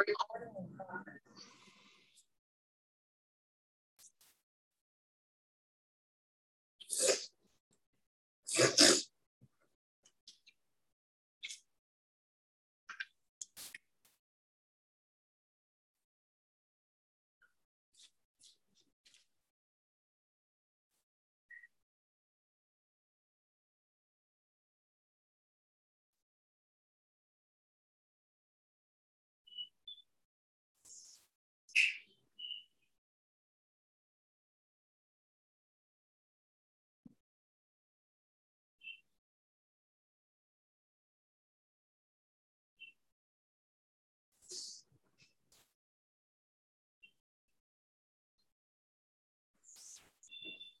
[0.00, 1.57] ごめんなさい。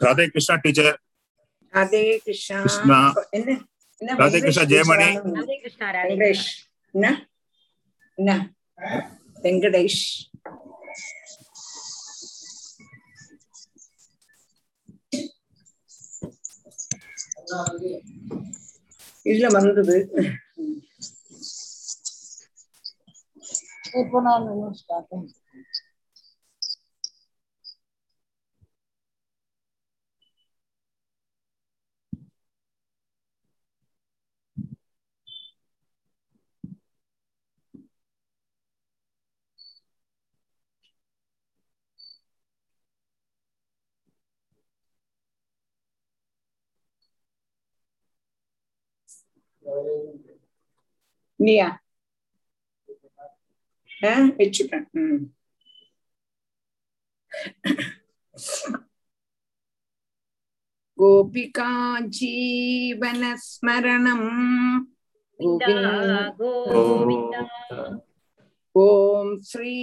[0.00, 0.90] Radhe Krishna teacher
[1.74, 2.98] Radhe Krishna Krishna.
[3.36, 3.48] என்ன
[4.00, 5.08] என்ன ராதே கிருஷ்ணா, ஜெயமணி.
[5.38, 6.46] ராதே கிருஷ்ணா ராதே வெங்கடேஷ்
[6.94, 7.06] என்ன
[8.18, 8.30] என்ன
[9.44, 10.02] வெங்கடேஷ்
[19.26, 19.96] இல்ல வந்தது
[24.00, 24.46] இப்போ நான்
[24.80, 25.14] ஸ்டார்ட்
[54.04, 55.22] ஆ வச்சுட்டேன் ம்.
[60.98, 61.68] கோபிகா
[62.18, 64.28] ஜீவனஸ்மரணம்
[65.40, 66.40] கோவிந்த்
[66.72, 67.42] கோவிந்தா.
[68.74, 69.74] ஓம் ஸ்ரீ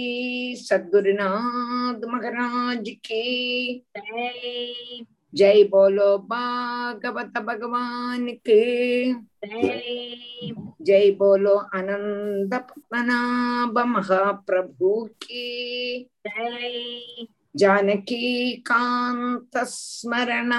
[0.68, 2.04] சத்குருநாத்
[5.36, 9.12] जय बोलो भागवत भगवान के।
[10.84, 16.10] जय बोलो अनंत पद्मनाभ महाप्रभु की।
[17.56, 20.50] जानकी कांत स्मरण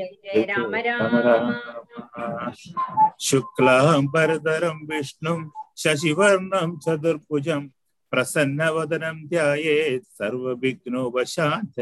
[0.00, 1.54] जय राम राम।
[3.20, 7.48] शुक्लांबरधरम विष्णु शशिवर्णम चतुर्भुज
[8.10, 11.80] प्रसन्न वदनम ध्यान सर्विघ्नोपात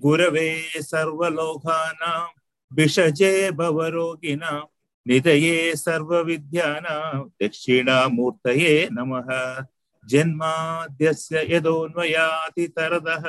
[0.00, 2.28] गुरवे सर्वलोकानां,
[2.72, 4.60] विषजे भवरोगिणां
[5.06, 9.64] निधये सर्वविद्यानां, दक्षिणामूर्तये नमः।
[10.08, 13.24] जन्माद्यस्य यदोन्वयातितरदः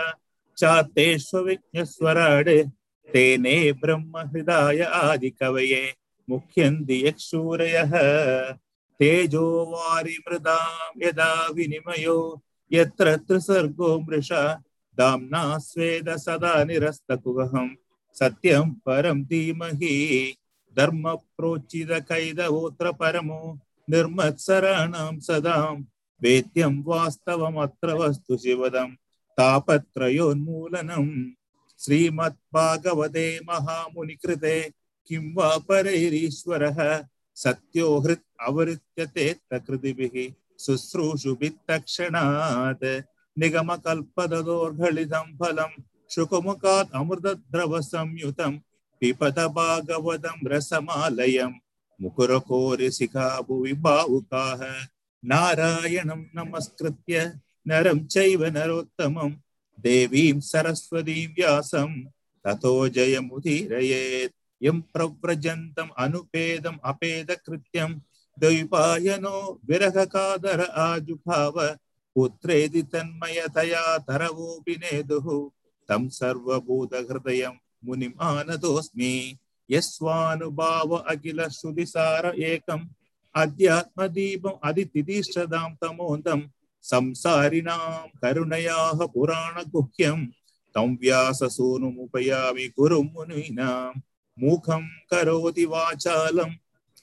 [0.57, 2.49] चातेष्वविज्ञस्वराड्
[3.13, 5.93] तेने ब्रह्महृदाय आदिकवये
[6.29, 7.91] मुह्यन्ति यक्षूरयः।
[8.99, 12.41] तेजो वारिमृदां यदा विनिमयो,
[12.71, 14.61] यत्र त्रिसर्गो मृषा
[14.97, 17.69] दाम्ना स्वेद सदा निरस्तकुहम्
[18.15, 20.35] सत्यं परं धीमहि,
[20.77, 23.59] धर्म प्रोचित कैदवोत्र परमो
[23.89, 25.83] निर्मत्सराणां सदां,
[26.21, 28.95] वेद्यं वास्तवमत्र वस्तु शिवदं
[29.37, 31.31] तापत्रयोन्मूलनम्
[31.79, 34.71] श्रीमद्भागवते महामुनिकृते,
[35.07, 37.03] किं वा परैरीश्वरः,
[37.35, 43.03] सत्यो हृत् अवृत्यते प्रकृतिभिः शुश्रूषुभित्तक्षणात्
[43.37, 45.69] निगमकल्पदोर्घलितं फलं
[46.09, 48.59] शुकमुखात् अमृतद्रवसंयुतं
[49.01, 51.51] पिबत भागवतं रसमालयं
[52.01, 54.87] मुकुरकोरिशिखा भुवि भावुकाः
[55.25, 58.45] नारायणं नमस्कृत्य नरं चैव
[59.79, 62.03] देवीं सरस्वतीं व्यासं
[62.45, 67.99] ततो जयमुदीरयेत्। यं प्रव्रजन्तम् अनुपेदम् अपेदकृत्यं।
[70.61, 71.77] आजुभाव।
[72.17, 75.49] पुत्रेदि तन्मयतया तरवोऽपि नेदुः।
[75.89, 77.51] तं सर्वभूतहृदयं
[77.85, 79.37] मुनिम् आनतोऽस्मि
[79.71, 82.87] यस्वानुभाव अखिल श्रुतिसार एकम्।
[83.35, 86.41] अध्यात्मदीपम् अदितिदिष्टदां तमोदं
[86.81, 90.25] संसारिणां करुणयाः पुराणगुह्यं।
[90.75, 93.99] तं व्याससूनुमुपयामि गुरुं मुनीनां।
[94.39, 96.49] मूखं करोति वाचालं।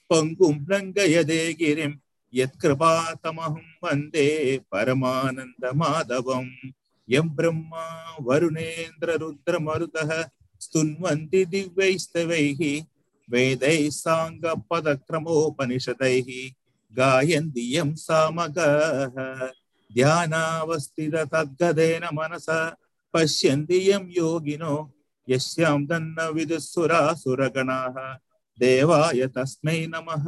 [0.09, 1.91] पङ्गुं लङ्घयदे गिरिं
[2.33, 6.71] यत्कृपातमहं वंदे परमानन्दमाधवम्।
[7.09, 10.29] यं ब्रह्मा वरुणेन्द्ररुद्रमरुतः
[10.59, 12.83] स्तुन्वन्ति दिव्यैस्तवैः,
[13.29, 16.51] वेदैः साङ्गपदक्रमोपनिषदैः,
[16.97, 19.51] गायन्ति यं सामगः।
[19.93, 22.75] ध्यानावस्थित तद्गदेन मनसा,
[23.13, 24.91] पश्यन्ति यं योगिनो,
[25.29, 28.17] यस्यां दन्न विदुःसुरासुरगणाः
[28.59, 30.25] देवाय तस्मै नमः।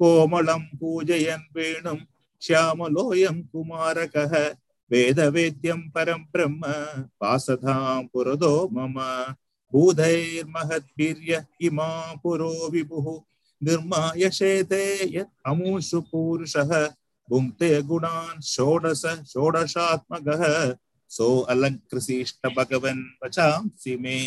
[0.00, 1.98] कोमलं पूजयन् वेणुं
[2.42, 4.34] श्यामलोऽयं कुमारकः
[4.90, 6.62] वेदवेद्यं परं ब्रह्म
[7.22, 8.94] वासधां पुरदो मम
[9.72, 11.88] भूधैर्महद्भिर्य इमा
[12.22, 13.06] पुरो विभुः
[13.60, 14.84] निर्मायशेते
[15.16, 16.70] यत् अमूषु पूरुषः
[17.28, 20.42] भुङ्क्ते गुणान् षोडश षोडशात्मकः
[21.10, 24.18] सो अलङ्कृशिष्ट भगवन् वचांसि मे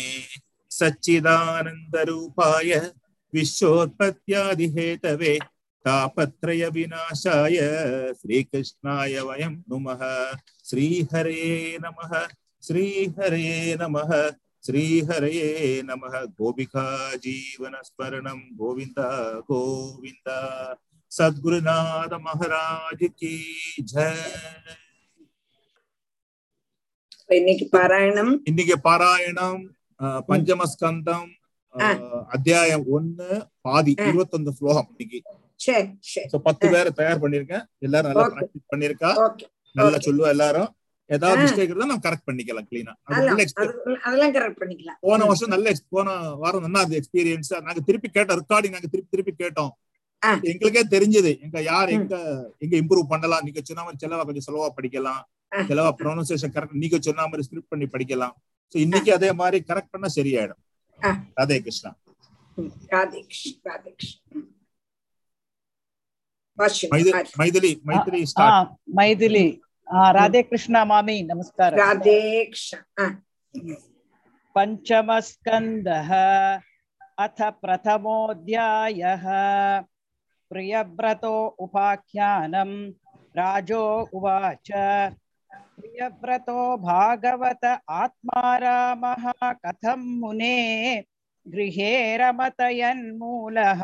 [0.70, 2.70] सच्चिदानन्दरूपाय
[3.32, 5.34] विश्वोत्पत्त्यादिहेतवे
[5.84, 7.56] तापत्रय विनाशाय
[8.14, 10.02] श्रीकृष्णाय वयं नुमः
[10.66, 11.40] श्रीहरे
[11.80, 12.12] नमः
[12.62, 13.46] श्रीहरे
[13.80, 14.10] नमः
[14.64, 15.48] श्रीहरये
[15.84, 16.84] नमः गोपिका
[17.16, 19.00] जीवनस्मरणं गोविन्द
[19.48, 20.28] गोविन्द
[21.12, 23.34] सद्गुरुनाथ महाराज की
[23.86, 24.14] जय
[27.30, 29.60] இன்னைக்கு பாராயணம் இன்னைக்கு பாராயணம்
[30.00, 31.28] அஹ், பஞ்சமஸ்கந்தம்
[31.74, 32.00] அஹ்,
[32.30, 33.28] அத்தியாயம் ஒண்ணு
[33.60, 34.06] பாதி ஆ.
[34.06, 35.18] இருபத்தொன்னு ஸ்லோகம் இன்னைக்கு
[35.57, 36.27] சரி சரி.
[36.43, 38.27] பத்து பேரை தயார் பண்ணிருக்கேன் எல்லாரும் நல்லா.
[38.27, 39.35] பிராக்டிஸ் பண்ணிருக்கா
[39.73, 39.97] நல்லா.
[39.97, 40.75] சொல்லுவா எல்லாரும்.
[41.05, 41.43] ஏதாவது.
[41.43, 44.97] மிஸ்டேக் இருந்தா நம்ம கரெக்ட் பண்ணிக்கலாம் கிளீனா அதெல்லாம் அது- அதெல்லாம் கரெக்ட் பண்ணிக்கலாம்.
[44.99, 49.45] போன வருஷம் நல்ல போன வாரம் நல்லா அது எக்ஸ்பீரியன்ஸ் நாங்க திருப்பி கேட்டோம் ரெக்கார்டிங் நாங்க திருப்பி திருப்பி
[49.45, 49.69] கேட்டோம்.
[50.41, 51.41] எங்களுக்கே தெரிஞ்சது.
[51.41, 51.89] எங்க யார்.
[51.89, 52.17] எங்க
[52.57, 53.43] எங்க இம்ப்ரூவ் பண்ணலாம்?
[53.43, 55.21] நீங்க சொன்ன மாதிரி செலவா கொஞ்சம் செலவா படிக்கலாம்.
[55.55, 58.31] செலவா ப்ரொனன்சியேஷன் கரெக்ட் நீங்க சொன்ன மாதிரி ஸ்கிரிப்ட் பண்ணி படிக்கலாம்.
[58.73, 60.59] சோ இன்னைக்கு அதே மாதிரி கரெக்ட் பண்ணா சரியாயிடும்.
[61.37, 61.95] ராதே கிருஷ்ணா.
[62.89, 64.56] ராதேஷ் வாஷ்யம்
[68.89, 69.61] मैथिली
[70.11, 71.73] राधे कृष्ण मामी नमस्कार.
[71.73, 72.51] राधे
[74.55, 76.09] पञ्चमस्कन्दः
[77.19, 79.23] अथ प्रथमोऽध्यायः.
[80.49, 82.91] प्रियव्रतो उपाख्यानं
[83.37, 84.71] राजो उवाच.
[85.53, 91.03] प्रियव्रतो भागवत आत्मा कथम मुने
[91.47, 93.83] गृहे रमतयन्मूलः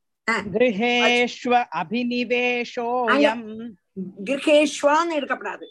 [0.55, 3.45] கிரகேஷ்வ அபினிவேஷோயம்.
[4.27, 5.65] கிரகேஷ்வான்னு எடுக்கப்படாது.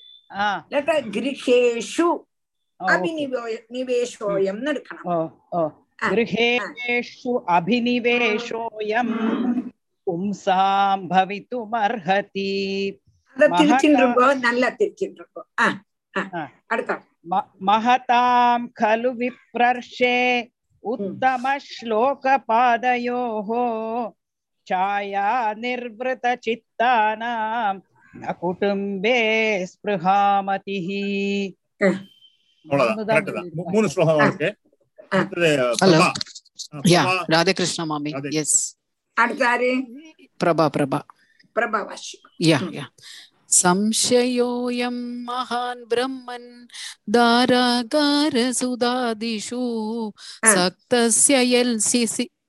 [0.71, 2.09] இல்லாட்டா கிரகேஷு
[2.81, 5.09] அபினிவேஷோயம்னு எடுக்கணும்
[6.11, 9.15] கிரகேஷு அபினிவேஷோயம்.
[10.07, 12.53] பும்சாம் பவித்தும் அர்ஹதி
[13.37, 15.49] அத திருச்சின்றிருக்கோம் நல்லா திருச்சின்றிருக்கோம்
[17.69, 20.17] மகதாம் கலு விப்ரர்ஷே
[20.85, 23.65] உத்தம ஸ்லோக பாதையோஹோ
[24.70, 25.28] छाया
[25.64, 27.34] निर्वृतचित्तानां
[28.14, 29.18] न कुटुम्बे
[29.66, 30.88] स्पृहामतिः
[32.66, 34.48] அவ்வளவுதான் கரெக்ட் தான் மூ- மூணு ஸ்லோகம் இருக்கு
[35.12, 35.68] அடுத்தது Hello.
[35.84, 36.08] பிரபா.
[36.74, 37.26] ஆ, Yeah, Prabha.
[37.34, 38.12] Radhe Krishna Mami.
[38.16, 38.52] Radhe Yes.
[39.18, 39.72] அடுத்தாரு
[40.40, 41.00] Prabha Prabha.
[41.56, 42.90] பிரபாவாஷி Yeah, yeah.
[43.52, 44.96] संशयोऽयं
[45.28, 46.48] महान् ब्रह्मन्
[48.36, 49.62] दारागारसुधादिषु
[50.44, 50.54] Ah.
[50.56, 52.02] सक्तस्य यल्सि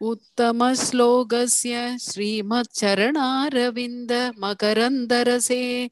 [0.00, 5.88] उत्तमश्लोकस्य श्रीमच्चरणारविन्द मकरन्दरसे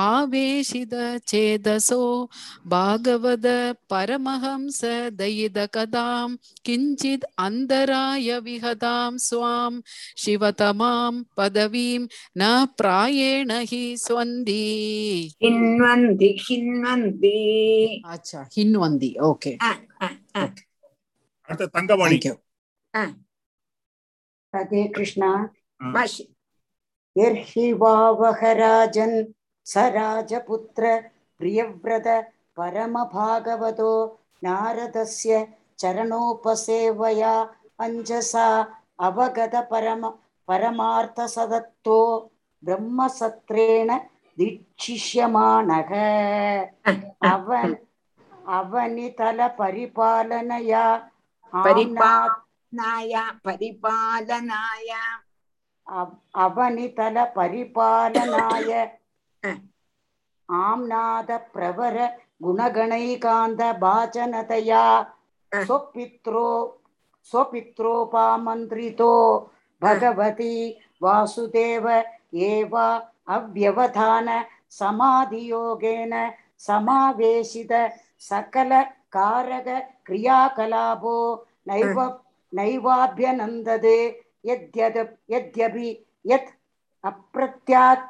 [0.00, 0.94] आवेशित
[1.26, 2.30] चेदसो
[2.66, 3.46] भागवद
[3.90, 4.80] परमहंस
[5.20, 6.28] दयिदकदां
[6.64, 9.80] किञ्चित् अन्तराय विहतां स्वां
[10.16, 12.06] शिवतमां पदवीं
[12.38, 14.62] न प्रायेण हि स्वन्दी
[15.44, 17.36] ஹின்வந்தி ஹின்வந்தி
[18.14, 19.70] अच्छा हिन्वन्दी ओके ஆ,
[20.02, 20.42] ஆ, ஆ.
[21.48, 22.18] அடுத்து தங்கமணி
[24.53, 25.49] ஹரே கிருஷ்ணா.
[25.81, 26.23] பாஷி
[27.15, 29.17] எர்ஹிவாவகராஜன்
[29.67, 30.83] சராஜபுத்திர
[31.39, 32.07] பிரியவிரத
[32.57, 33.93] பரமபாகவதோ
[34.43, 35.33] நாரதஸ்ய
[35.79, 37.33] சரணோபசேவையா
[37.79, 38.47] அஞ்சசா
[38.99, 40.13] அவகத பரம
[40.47, 41.99] பரமார்த்த சதத்தோ
[42.63, 43.89] பிரம்மசத்ரேண
[44.37, 45.91] தீட்சிஷ்யமானக.
[47.33, 47.75] அவன்
[48.57, 50.85] அவனிதல பரிபாலனையா
[51.53, 53.14] பரிபாத் अवनितलपरिपालनया
[53.44, 54.90] परिपा आम्नात् நாய பரிபாலனாய
[55.86, 58.70] अव- अवनितलपरिपालनाय
[59.42, 59.60] अ-
[60.48, 61.96] आम्नादप्रवर
[62.42, 64.84] गुणगणैकान्तभाजनतया
[65.52, 66.46] अ- स्वपित्रो
[67.32, 69.12] स्वपित्रोपामन्त्रितो
[69.82, 70.54] भगवती
[71.02, 71.86] वासुदेव
[72.48, 72.74] एव
[73.36, 74.28] अव्यवधान
[74.78, 76.12] समाधियोगेन
[76.66, 77.72] समावेशित
[78.28, 79.68] सकलकारक
[80.06, 81.14] क्रियाकलापो
[81.68, 81.96] नैव
[82.55, 83.97] नैवाभ्यनन्दते
[84.49, 84.97] यद्यद्
[85.33, 85.89] यद्यपि
[86.31, 86.49] यत्
[87.09, 88.05] अप्रत्यात्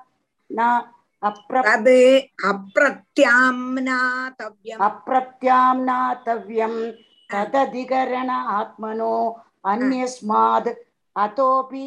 [4.88, 6.78] अप्रत्याम्नातव्यम्।
[7.32, 9.16] तदधिकरण आत्मनो
[9.72, 10.70] अन्यस्माद्
[11.24, 11.84] अतोऽपि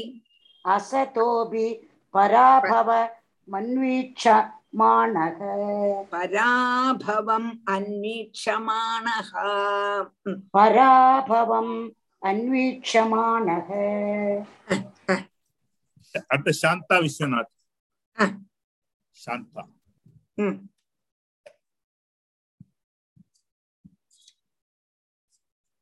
[0.75, 1.67] असतोऽपि
[2.15, 2.91] पराभव
[3.53, 4.25] मन्वीक्ष
[4.77, 5.39] மாணக
[6.11, 9.33] பராபவம் அன்வீட்சமானக
[10.55, 11.77] பராபவம்
[12.23, 13.69] அன்வீட்சமானக
[16.29, 17.53] அடுத்த சாந்தா விஸ்வநாத்.
[19.17, 19.63] சாந்தா.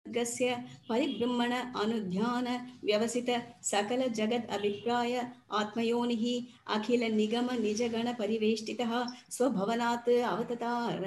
[0.07, 0.55] मार्गस्य
[0.89, 2.47] परिब्रह्मण अनुध्यान
[2.85, 3.31] व्यवसित
[3.65, 5.17] सकल जगद अभिप्राय
[5.61, 6.25] आत्मयोनिः
[6.75, 8.93] अखिल निगम निजगण परिवेष्टितः
[9.31, 11.01] स्वभवनात् अवततार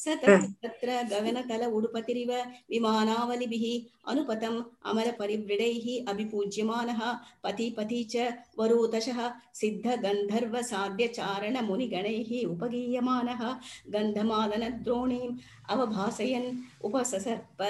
[0.00, 2.32] स तत्र गगनतल उडुपतिरिव
[2.70, 3.66] विमानावलिभिः
[4.10, 7.02] अनुपतम् अमर परिव्रीडैः अभिपूज्यमानः
[7.44, 13.48] पति पति च वरुतशः सिद्ध गन्धर्व साध्य चारण मुनिगणैः उपगीयमानः
[13.94, 15.38] गन्धमादनद्रोणीम्
[15.70, 16.52] अवभासयन्
[16.84, 17.62] उपससर्प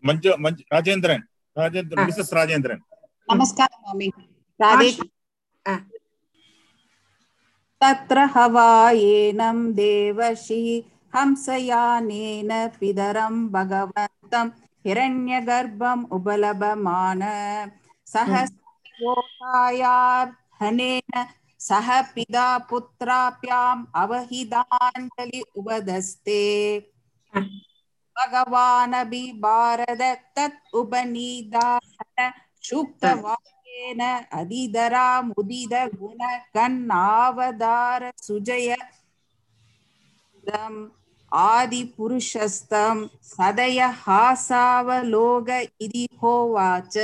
[0.00, 1.24] மஞ்சு மஞ்சு ராஜேந்திரன்
[1.56, 2.06] ராஜேந்திரன் ஆ.
[2.06, 2.82] மிஸ்ஸஸ் ராஜேந்திரன்
[3.28, 4.08] नमस्कारः मामि
[4.60, 5.04] राधे வாஷி.
[5.66, 5.74] ஆ.
[7.80, 10.60] तत्र हवायेनं देवशी
[11.12, 14.46] हंसयानेन पितरं भगवन्तं
[14.84, 17.22] हिरण्यगर्भम् उपलभमान
[19.66, 21.12] सहस्रोकायार्हनेन
[21.60, 26.40] सह पिता पुत्राभ्याम् अवहिताञ्जलि उपदस्ते
[28.16, 30.02] भगवानपि भारत
[30.36, 32.30] तत् उपनीदान
[32.64, 34.00] सूक्तवाक्येन
[34.32, 36.20] अधिधरा मुदित गुण
[36.54, 38.68] कन्नावतार सुजय
[41.32, 42.96] आदिपुरुषस्तं
[43.28, 45.48] सदय हासावलोक
[45.80, 46.96] इति होवाच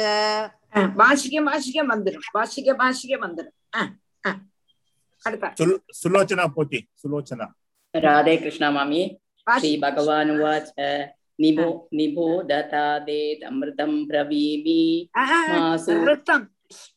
[0.73, 3.80] ஆ, வாசிக்க வாசிக்க வந்துடும் வாசிக்க வாசிக்க வந்துடும் ஆ,
[4.25, 4.30] ஆ.
[5.25, 7.47] அடுத்த சுல் சுலோச்சனா போத்தி சுலோச்சனா
[7.95, 9.00] राधे कृष्णा मामी
[9.47, 10.66] வாசி श्रीभगवानुवाच
[11.38, 11.66] निबो
[11.99, 13.12] निबोधतादेदमृतं
[14.09, 14.80] ब्रवीमि
[15.14, 16.45] ஆஹா, मासु ரித்தம்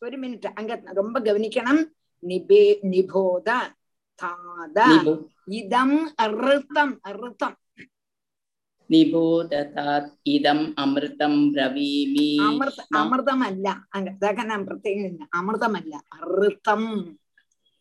[0.01, 1.81] ஒரு மினிட் அங்க ரொம்ப கவனிக்கணும்
[2.23, 3.47] நிபே நிபோத
[4.21, 5.13] தாத निबो
[5.55, 5.97] இதம்
[6.37, 7.55] ரித்தம் ரித்தம்
[8.89, 15.21] നിബോധതാത് ഇതം അമൃതം ബ്രവീമി അമൃത അമൃതമല്ല അങ്ങ- ഇതൊക്കെ ഞാൻ പ്രത്യേകം ഇല്ല.
[15.33, 15.93] അമൃതമല്ല
[16.39, 16.83] ഋതം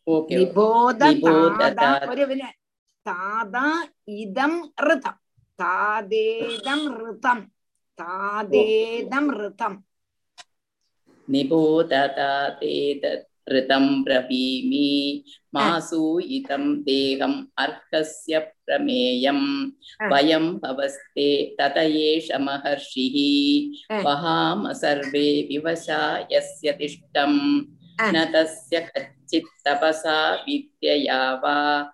[0.06, 2.02] ഓക്കെ നിബോധ നിബോധ താത താത.
[2.12, 2.48] ഒരു പിന്നെ
[3.07, 5.13] താതാ ഇതം ഋതം.
[5.59, 7.51] താതേതം ഋതം.
[7.99, 9.83] താതേതം ഋതം.
[11.29, 15.23] निभूततातेतृतं ब्रवीमि
[15.55, 19.71] मासूयितं देहम् अर्हस्य प्रमेयं
[20.11, 27.61] वयं भवस्ते तत एष महर्षिः वहाम सर्वे विवशा यस्य तिष्ठं
[28.01, 31.93] न तस्य कच्चित् तपसा विद्यया वा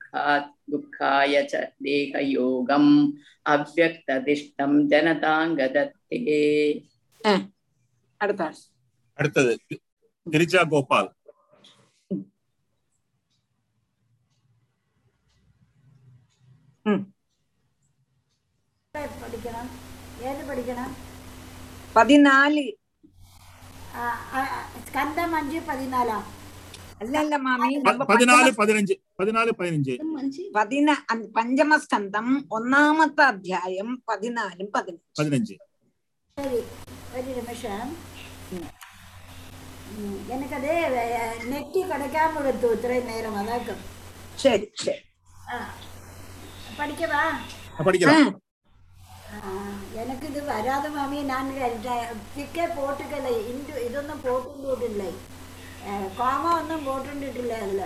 [0.13, 2.93] दुःखात् दुःखाय च देहयोगम्
[3.45, 6.17] அவ்வக்ததிஷ்டம் ஜனதாங்கதத்தே
[8.21, 8.59] அடுத்தாள்
[9.19, 9.53] அடுத்தது
[10.27, 11.09] கிரிஜா கோபால்
[21.95, 22.65] பதினாலு
[24.85, 26.27] ஸ்கந்தம் அஞ்சு பதினாலாம்
[27.01, 27.67] அல்ல அல்ல மாமி
[28.05, 29.93] பதினாலு பதினஞ்சு பதினாலு பதினഞ്ച്
[30.51, 30.89] പതിന
[31.35, 35.15] പഞ്ചമസ്കന്ധം ഒന്നാമത്തെ അധ്യായം പതിനാലും പതിനഞ്ച്.
[35.19, 35.55] പതിനഞ്ച്.
[36.37, 36.59] சரி
[37.13, 37.89] ஒரு நிமிஷம்
[40.27, 40.73] எனக்கு அது
[41.45, 43.81] நெட்டி கிடைக்காம ஒரு து- துறை நேரமாக தான் இருக்கும்
[44.35, 45.01] ശരി ശരി.
[45.49, 45.57] ஆ.
[46.77, 47.23] படிக்கவா
[47.71, 48.29] അ, പഠിക്കണം
[49.93, 51.49] எனக்கு இது வராத மாமி நான்
[52.75, 55.11] போட்டுக்கலை இந்து இதொன்னும் போட்டு இல்லை
[56.17, 57.85] காமா வந்து போட்டுட்டு இல்ல அதுல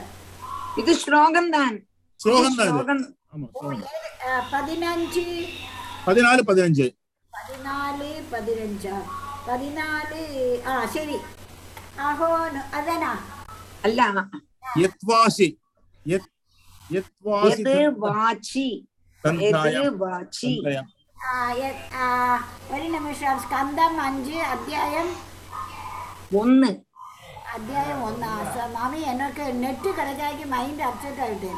[0.77, 1.75] இது ஸ்லோகம் தான்
[2.19, 2.73] ஸ்லோகம் தான்
[4.51, 5.25] பதினஞ்சு
[6.07, 6.87] பதினாலு பதினஞ்சு
[7.33, 8.97] பதினாலு பதினஞ்சா
[9.47, 10.21] பதினாலு
[10.67, 11.17] ஆ சரி
[12.01, 12.29] ஆஹோ
[12.77, 13.11] அதானா
[13.83, 14.01] அல்ல
[14.79, 15.47] யத்வாசி
[16.05, 16.31] யத்
[16.89, 18.67] யத்வாசி வாச்சி
[19.99, 20.51] வாச்சி
[22.71, 25.13] ஒரு நிமிஷம் ஸ்கந்தம் அஞ்சு அத்தியாயம்
[26.33, 26.69] ஒன்னு
[27.55, 28.29] അധ്യായം ഒന്ന്
[28.75, 31.51] മാമി എന്നൊക്കെ നെറ്റ് കിടക്കാക്കി മൈൻഡ് അപ്സെറ്റ് ആയിട്ട്.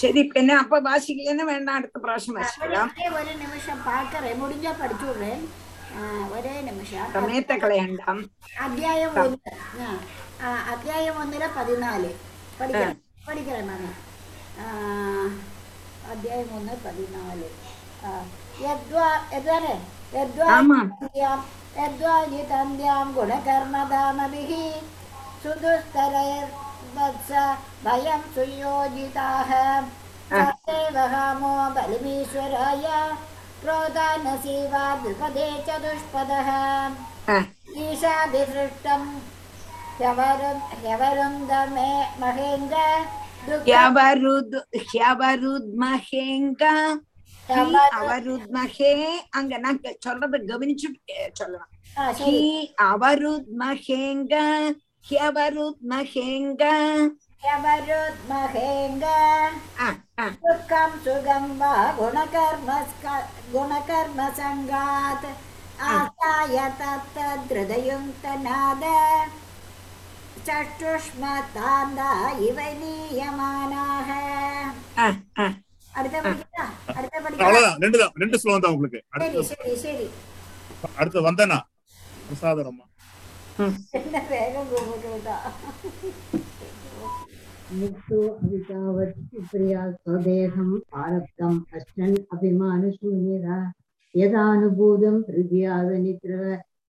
[0.00, 2.88] ശരി പിന്നെ അപ്പൊ വാശിക്കുന്ന വേണ്ട അടുത്ത പ്രാവശ്യം വാശിക്കാം
[3.20, 5.34] ഒരു നിമിഷം പാക്കറേ മുടിഞ്ഞ പഠിച്ചോളേ
[6.36, 8.00] ഒരേ നിമിഷം സമയത്തെ കളയണ്ട.
[8.66, 9.52] അധ്യായം ഒന്ന്
[10.72, 12.10] അധ്യായം ഒന്നിലെ പതിനാല്.
[12.58, 12.96] പഠിക്കണം
[13.28, 13.90] പഠിക്കണേ മാമി.
[16.12, 17.48] അധ്യായം ഒന്ന് പതിനാല്.
[18.66, 19.56] യദ്വാ യദ്വാ
[21.78, 22.14] യദ്വാ
[23.16, 24.62] ഗുണകർണധാമഭിഹി
[25.46, 29.50] सुदुस्तरैर्वत्सभयं सुयोजिताः।
[30.96, 32.86] कामो बलिमीश्वराय
[33.62, 36.48] क्रोधानसि वा द्विपदे चतुष्पदः
[37.84, 39.02] ईशाभिसृष्टं
[39.98, 41.38] ह्यवरुन्
[49.38, 49.52] அங்க
[50.04, 50.88] சொல்றத கவனிச்சு
[51.38, 51.72] சொல்லலாம்
[55.06, 56.62] ஹியவருத்மஹேங்க
[57.42, 59.04] ஹியவருத்மஹேங்க
[60.42, 62.68] துக்கம் சுகம் வா குணகர்ம
[63.52, 65.28] குணகர்ம சங்காத்
[65.88, 68.84] ஆசாய தத்தத்ருதயும் தநாத
[70.46, 72.10] சஷ்டுஷ்மதாந்தா
[72.48, 74.08] இவை நீயமானாக
[75.94, 76.64] அடுத்த படிக்கிறா?
[76.94, 77.60] அடுத்த படிக்கிறா?
[77.82, 78.98] ரெண்டு தான் ரெண்டு ஸ்லோகம் தான் உங்களுக்கு.
[79.22, 80.06] சரி சரி சரி.
[80.98, 81.58] அடுத்து வந்தனா?
[82.26, 82.84] பிரசாதரம்மா
[83.58, 84.66] വേഗം
[87.72, 89.12] മുക്തോ അവിതാവത്
[92.32, 93.46] അഭിമാനശൂന്യത
[94.14, 96.32] യഥാനുഭൂതം ഹൃദയാതനിത്ര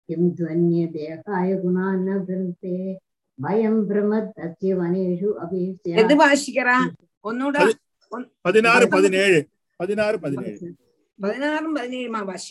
[0.09, 0.23] കിം
[1.57, 2.77] ഗുണാന്ന ഭ്രമത്തെ
[3.39, 5.29] ഭയം ഭ്രമത് അത്യവനേഷു
[8.95, 9.39] പതിനേഴ്.
[9.81, 10.59] പതിനാറ് പതിനേഴ്.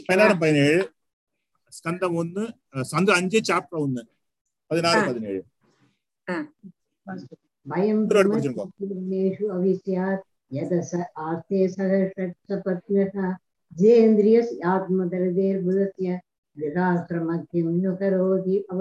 [0.09, 0.81] പതിനാറും പതിനേഴ്.
[1.72, 2.42] ஸ்கந்தம் ஒன்னு
[2.74, 4.02] அஹ், ஸ்கந்தம் அஞ்சு சாப்டர் ஒன்னு
[4.70, 5.08] பதினாறு ஆ.
[5.08, 5.40] பதினேழு
[7.66, 10.22] भयं திருவாடு भ्रमत् படிச்சிருக்கோம் तस्य वनेषु अपि स्यात्
[10.52, 13.14] यद स आस्ते सह षट्सपत्नः
[13.72, 16.08] जेन्द्रियस् आत्मदरदेर्बुधस्य
[16.56, 18.80] गृहाश्रमत्यं नु करोति अव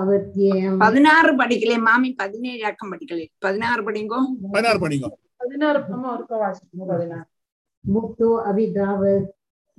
[0.00, 5.06] अवत्येयम् பதினாறு படிக்கலே மாமி பதினேழு அக்கம் படிக்கலே பதினாறு படிங்கோ பதினாறு படிங்க
[5.40, 7.20] பதினாறு அம்மா ஒருக்கா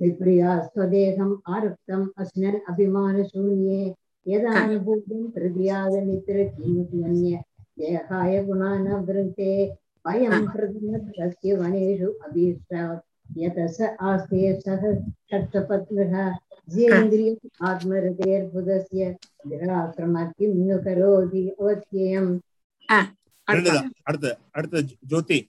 [0.00, 3.94] विप्रिया स्वदेहम् आरक्तम् अस्नन् अभिमानशून्ये
[4.26, 7.42] यदानुभूतं हृदयागनित्रकिन्य
[7.78, 16.34] देहाय गुणानवृते वयं हृदयस्य वनेषु अभीष्टात् यत स आस्ते सह षट्सपत्नः
[16.68, 22.40] जेन्द्रिय आत्महृदयर्बुधस्य निराश्रमः किं नु करोति अवत्ययम्
[23.48, 25.48] ரெண்டுதான் அடுத்து அடுத்து ஜோதி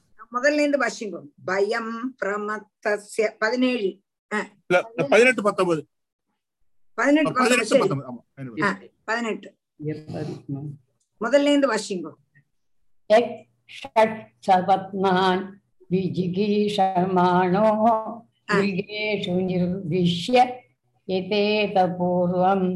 [0.32, 3.90] முதல்ல இருந்து வாசிங்க பயம் பிரமத்தஸ்ய பதினேழு
[4.32, 4.78] அஹ், இல்ல,
[5.10, 5.82] பதினெட்டு பத்தொன்பது
[6.98, 7.80] பதினெட்டு பத்தொன்பது, பதினெட்டு சரி.
[7.82, 8.62] பத்தொன்பது ஆமா பதினெட்டு.
[8.64, 9.48] அஹ், பதினெட்டு
[11.20, 12.06] முதல்ல இருந்து வாசிங்க
[13.70, 15.40] षट् सपत्नान्
[15.90, 17.64] विजिगीषमाणो
[18.50, 20.34] मृगेषु निर्विश्य
[21.08, 22.66] एतेत पूर्वम्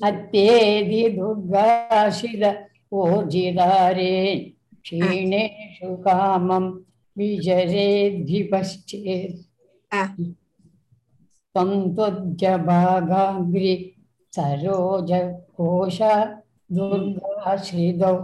[0.00, 2.44] अत्येदि दुर्गाशिद
[2.91, 4.37] ओर्जिदारे हाँ।
[4.83, 6.65] क्षीणेषु कामं
[7.17, 8.23] विजरेद्भिपश्चेत्
[9.93, 10.07] हाँ।
[11.55, 13.73] त्वं त्वद्यभागाग्रि
[14.33, 15.99] सरोजघोष
[16.77, 18.15] दुर्गाश्रिदौ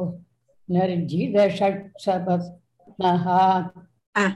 [4.15, 4.31] हाँ।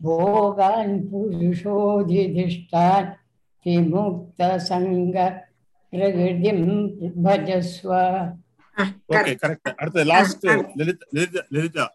[0.00, 0.98] भोगान्
[3.66, 5.16] विमुक्तसङ्ग
[5.93, 6.59] प्रकृतिं
[7.23, 7.91] भजस्व
[9.11, 10.45] ஓகே கரெக்ட் அடுத்து லாஸ்ட்
[10.79, 11.85] லலிதா லலிதா லலிதா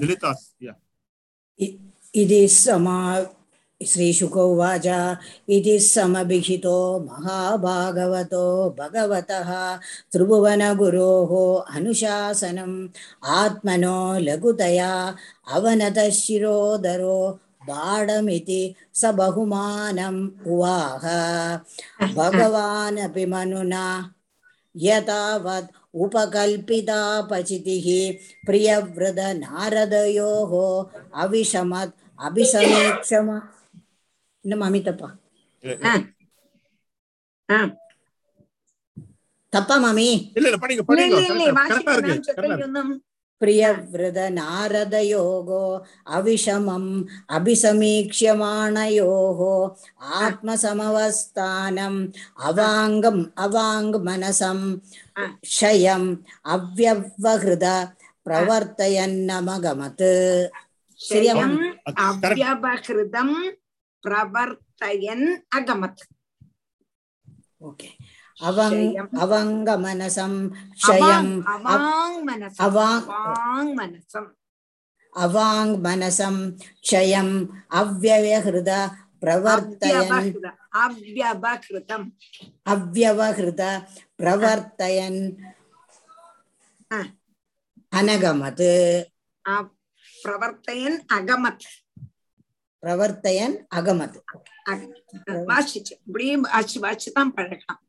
[0.00, 0.74] லலிதாஸ் யா
[2.14, 2.94] इति समा
[3.80, 4.86] श्रीशुक उवाच
[5.48, 8.46] इति समभिहितो महाभागवतो
[8.80, 9.50] भगवतः
[10.12, 11.32] त्रिभुवनगुरोः
[11.76, 12.74] अनुशासनम्
[13.36, 14.90] आत्मनो लघुतया
[15.56, 16.08] अवनतः
[17.64, 18.60] शिरोदरो बाढमिति
[18.94, 21.04] स बहुमानम् उवाह
[22.12, 23.84] भगवानपि मनुना
[24.74, 27.86] यतावत् उपकल्पितापचितिः
[28.46, 30.52] प्रियव्रत नारदयोः
[31.20, 33.28] अविषमत् अभिसमीक्षम
[34.44, 35.08] இன்னும் மாமி தப்பா
[39.52, 42.16] தப்பா மாமி இல்ல இல்ல படிங்க இல்ல படிங்க இல்ல இல்ல கரெக்டா வாசிங்க இருக்கு
[43.41, 45.63] प्रियवृदनारदयोगो
[46.17, 46.89] अविषमम्
[47.37, 49.39] अभिसमीक्ष्यमाणयोः
[50.21, 51.99] आत्मसमवस्थानम्
[52.49, 54.59] अवाङ्गम् अवाङ्गमनसं
[55.19, 56.07] क्षयम्
[56.55, 57.65] अव्यवहृद
[58.25, 60.05] प्रवर्तयन्नमगमत्
[62.07, 63.29] अव्यवहृदं
[64.03, 65.25] प्रवर्तयन्
[65.57, 66.01] अगमत्
[67.65, 68.04] ओके okay.
[69.15, 70.53] அவங்கமனசம்
[70.87, 71.41] க்ஷயம்.
[75.13, 76.59] அவாங் மனசம்
[76.91, 77.47] க்ஷயம்.
[77.69, 78.89] அவ்வயஹிருத
[79.21, 80.31] பிரவர்த்தயன்.
[80.75, 82.11] அவ்வயவஹிருதம்
[82.69, 83.85] அவ்வயவஹிருத
[84.17, 85.37] பிரவர்த்தயன்.
[87.95, 89.03] அனகமது.
[90.25, 91.65] பிரவர்த்தயன் அகமத்.
[92.81, 94.23] பிரவர்த்தயன் அகமது.
[95.29, 96.79] வாசிச்சு இப்படியே வாசிச்சு.
[96.81, 97.84] வாசிச்சு தான் பழகலாம்.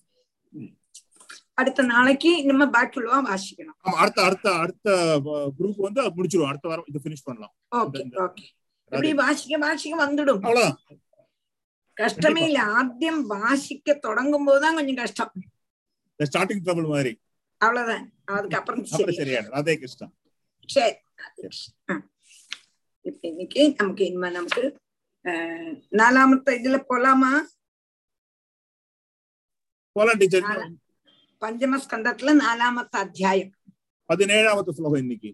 [1.60, 3.76] அடுத்த நாளைக்கு நம்ம பாக்கியுள்ளவா வாசிக்கணும்.
[3.84, 4.86] ஆமா அடுத்த அடுத்த அடுத்த
[5.58, 7.54] குரூப் வந்து முடிச்சிருவோம் அடுத்த வாரம் இது ஃபினிஷ் பண்ணலாம்.
[7.76, 8.44] ஓகே ஓகே
[8.84, 10.96] இப்படி வாசிக்க வாசிக்க வந்துடும்.
[12.00, 12.58] கஷ்டமே இல்ல.
[12.78, 15.32] ஆத்தியம் வாசிக்க தொடங்கும் போதுதான் கொஞ்சம் கஷ்டம்.
[16.18, 17.12] ஸ்டார்டிங் ட்ரபிள் மாதிரி.
[17.60, 18.06] அவ்வளவுதான்.
[18.24, 19.56] அதுக்கப்புறம் அப்புறம் சரி சரியாயிடும்.
[19.60, 20.12] அதே கஷ்டம்.
[20.66, 20.94] சரி.
[23.02, 24.62] இப்ப இன்னைக்கு நமக்கு இனிமே நமக்கு
[26.00, 27.32] நாலாமத்த இதுல போலாமா?
[29.96, 30.74] போலாம் டீச்சர்.
[31.46, 33.50] பஞ்சம ஸ்கந்தத்துல நாலாமத்த அத்தியாயம்
[34.08, 35.30] பதினேழாவது ஸ்லோகம் இன்னைக்கு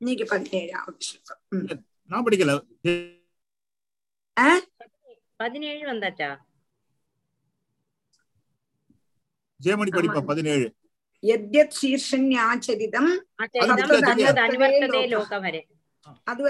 [0.00, 1.84] இன்னைக்கு பதினேழாவது ஸ்லோகம்.
[2.10, 2.52] நான் படிக்கல?
[5.36, 6.28] பதினேழு வந்தாச்சா
[9.60, 10.66] ஜெயமணி படிப்பா பதினேழு
[11.22, 15.10] யத்யத் சீர்ஷன்யாச்சரிதம் ஆச்சரிதம் அது தன்னது தன்னது அனுவர்த்ததே லோகம்.
[15.10, 16.42] லோகம் வரை அது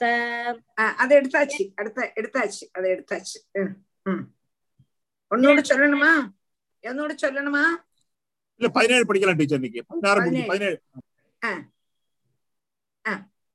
[0.99, 3.73] அதை எடுத்தாச்சு அடுத்த எடுத்தாச்சு அதை எடுத்தாச்சு ம்,
[4.07, 4.23] ம்.
[5.31, 6.13] ஒன்னோட சொல்லணுமா
[6.85, 7.65] என்னோட சொல்லணுமா
[8.61, 10.79] இல்ல பதினேழு படிக்கலாம் டீச்சர் இன்னைக்கு பதினாறு முடிஞ்சு பதினேழு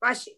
[0.01, 0.29] வாசி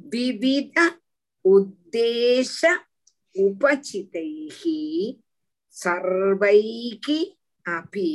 [0.00, 0.76] விவித
[1.44, 2.60] உத்தேச
[3.36, 4.80] உபசிதைகி
[5.76, 7.20] சர்வைகி
[7.66, 8.10] அபி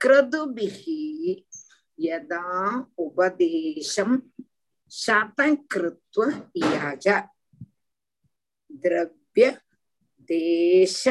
[0.00, 1.00] கிருதுபிகி
[1.98, 2.44] யதா
[3.06, 4.16] உபதேசம்
[4.92, 6.22] சதங்கிருத்வ
[6.62, 7.06] யாஜ
[8.70, 9.46] திரவ பிராபிய
[10.30, 11.02] தேச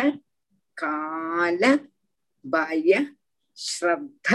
[0.77, 1.63] கால
[2.45, 2.89] பய
[3.57, 4.27] ஸ்ரத்த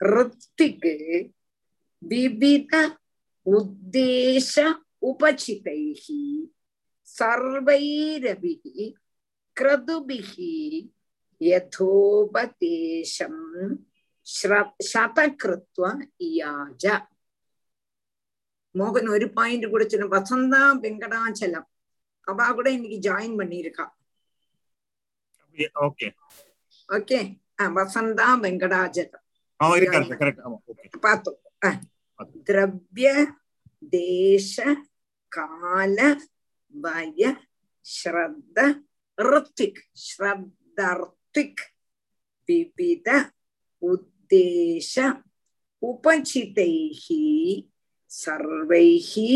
[0.00, 0.94] ரித்திக்கு
[2.02, 2.72] விவித
[3.46, 4.54] உத்தேச
[5.08, 6.22] உபசிதைஹி
[7.08, 8.86] சர்வைரபிஹி
[9.56, 10.52] கிரதுபிஹி
[11.40, 13.42] யதோபதேசம்
[14.90, 15.84] ശതകൃത്വ
[16.28, 16.84] ഇയാജ
[18.74, 20.54] മോഹൻ ഒരു പോയിന്റ് കുറിച്ചിട്ട് വസന്ത
[20.84, 21.64] വെങ്കടാചലം.
[22.28, 23.86] அவா கூட இன்னைக்கு ஜாயின் பண்ணிருக்கா
[25.82, 26.08] ஓகே
[26.88, 27.18] ஓகே
[27.74, 29.24] வசந்தா வெங்கடாஜலம்
[31.00, 31.38] பார்த்தோம்
[32.46, 33.08] திரவிய
[33.92, 34.56] தேச
[35.32, 35.98] கால
[36.74, 37.22] வய
[37.86, 38.58] ஸ்ரத்த
[39.18, 39.80] ரித்திக்.
[40.02, 41.62] ஸ்ரத்தர்த்திக்
[42.48, 43.08] விவித
[43.82, 44.94] உத்தேச
[45.82, 47.22] உபசிதைஹி
[48.10, 49.30] சர்வைஹி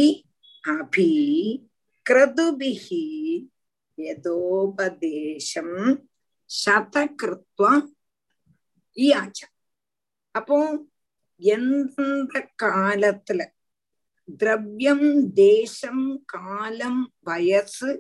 [0.64, 1.11] அபி
[2.06, 2.86] क्रतुभिः
[3.98, 5.76] यथोपदेशம்
[6.50, 7.60] சதகிருத்வ
[8.96, 9.48] ஈயாச்சா
[10.34, 10.58] அப்போ
[11.40, 13.40] எந்தெந்த காலத்துல
[14.40, 15.08] திரவியம்
[15.40, 17.90] தேசம் காலம் வயசு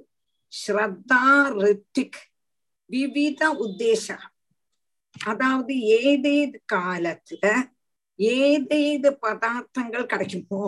[0.52, 1.22] ஸ்ரத்தா
[1.58, 2.20] ரித்திக்
[2.90, 4.06] விவித உத்தேச
[5.16, 7.44] அதாவது ஏதேது காலத்துல
[8.40, 10.66] ஏதேது பதார்த்தங்கள் கிடைக்குமோ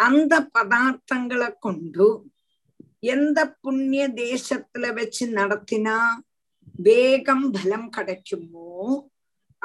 [0.00, 2.06] அந்த பதார்த்தங்களை கொண்டு
[3.00, 5.96] எந்த புண்ணிய தேசத்துல வச்சு நடத்தினா
[6.76, 9.10] வேகம் பலம் கிடைக்குமோ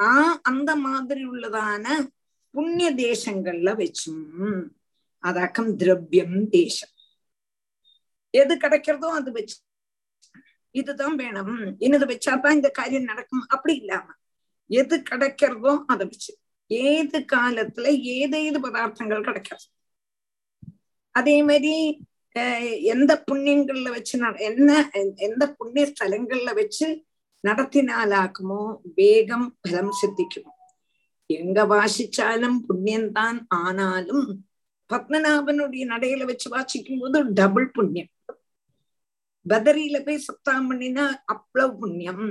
[0.00, 1.86] ஆ அந்த மாதிரி உள்ளதான
[2.50, 4.66] புண்ணிய தேசங்கள்ல வச்சும்
[5.24, 6.94] அதாக்கம் திரவியம் தேசம்.
[8.30, 9.56] எது கிடைக்கிறதோ அது வச்சு.
[10.70, 11.76] இதுதான் வேணும்.
[11.78, 13.44] இன்னது வச்சாதான் இந்த காரியம் நடக்கும்.
[13.48, 14.12] அப்படி இல்லாம
[14.66, 16.32] எது கிடைக்கிறதோ அதை வச்சு.
[16.66, 19.66] ஏது காலத்துல ஏதேது பதார்த்தங்கள் கிடைக்கிறது.
[21.18, 21.74] அதே மாதிரி
[22.92, 24.16] எந்த புண்ணியங்கள்ல வச்சு
[24.48, 24.70] என்ன
[25.26, 26.86] எந்த புண்ணிய ஸ்தலங்கள்ல வச்சு
[27.44, 28.60] நடத்தினாலாக்குமோ
[28.98, 30.50] வேகம் பலம் சித்திக்கும்.
[31.30, 34.26] எங்க வாசிச்சாலும் புண்ணியம்தான் ஆனாலும்
[34.90, 38.10] பத்மநாபனுடைய நடையில வச்சு வாசிக்கும் போது டபுள் புண்ணியம்.
[39.46, 42.26] பதரியில போய் சப்தாம் பண்ணினா அவ்வளவு புண்ணியம்.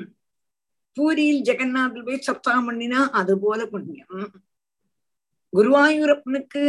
[0.97, 4.21] பூரியில் ஜெகநாதில் போய் சப்தாம் பண்ணினா அது போல புண்ணியம்.
[5.53, 6.63] குருவாயூரப்பனுக்கு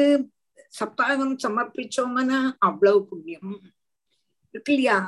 [0.79, 3.55] சப்தாகம் சமர்ப்பிச்சோம்னா அவ்வளவு புண்ணியம்.
[4.55, 4.99] இருக்கு இல்லையா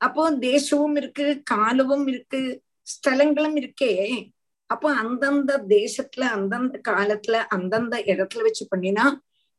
[0.00, 2.40] அப்போ தேசமும் இருக்கு காலமும் இருக்கு
[2.86, 3.92] ஸ்தலங்களும் இருக்கே.
[4.70, 9.04] அப்போ அந்தந்த தேசத்துல அந்தந்த காலத்துல அந்தந்த இடத்துல வச்சு பண்ணினா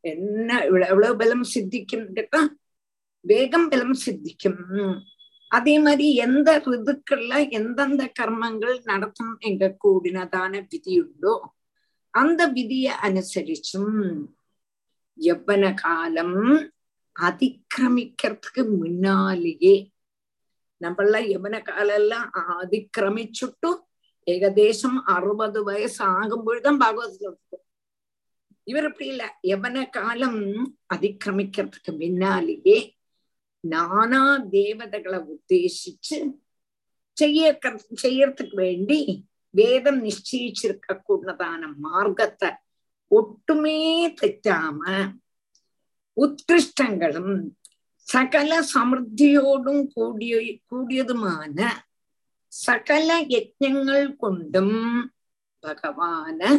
[0.04, 2.42] என்ன எவ்வளவு பலம் சித்திக்கும் கேட்டா
[3.26, 4.62] வேகம் பலம் சித்திக்கும்.
[5.52, 11.36] அதே மாதிரி எந்த ரிதுக்கள்ல எந்தெந்த கர்மங்கள் நடத்தணும் எங்க கூடினதான விதியுண்டோ
[12.13, 13.94] அந்த விதியை அனுசரிச்சும்.
[15.17, 16.38] யவன காலம்
[17.15, 19.75] அதிக்கிரமிக்கிறதுக்கு முன்னாலேயே.
[20.82, 23.80] நம்மளாம் யவன காலம் எல்லாம் அதிக்கிரமிச்சுட்டும்
[24.27, 27.63] ஏகதேசம் அறுபது வயசு ஆகும் பொழுதுதான் பாகவதத்துல இருக்கும்.
[28.63, 29.39] இவர் இப்படி இல்ல.
[29.43, 30.41] யவன காலம்
[30.93, 32.77] அதிக்கிரமிக்கிறதுக்கு முன்னாலேயே
[33.63, 36.17] நானா தேவதைகளை உத்தேசிச்சு
[37.17, 37.60] செய்ய
[38.03, 42.49] செய்யறதுக்கு வேண்டி வேதம் நிச்சயிச்சிருக்க கூடதான மார்க்கத்தை
[43.12, 43.78] ஒட்டுமே
[44.17, 44.82] தெറ്റാம
[46.17, 47.28] ഉത്കൃഷ്ടങ്ങളും
[48.08, 51.67] സകല സമൃദ്ധിയോടും കൂടിയ കൂടിയതുമാണ്
[52.52, 54.70] സകല യജ്ഞങ്ങൾ കൊണ്ടും
[55.63, 56.52] ഭഗവാന്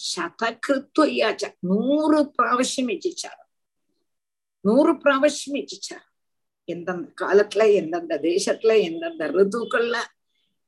[0.00, 3.44] ശതകൃത്വയാച്ച നൂറ് പ്രാവശ്യം യജിച്ചാറ്
[4.64, 6.06] നൂറ് പ്രാവശ്യം യജിച്ചാറ്
[6.68, 9.98] எந்தெந்த காலத்துல எந்தெந்த தேசத்துல எந்தெந்த ரிதுக்கள்ல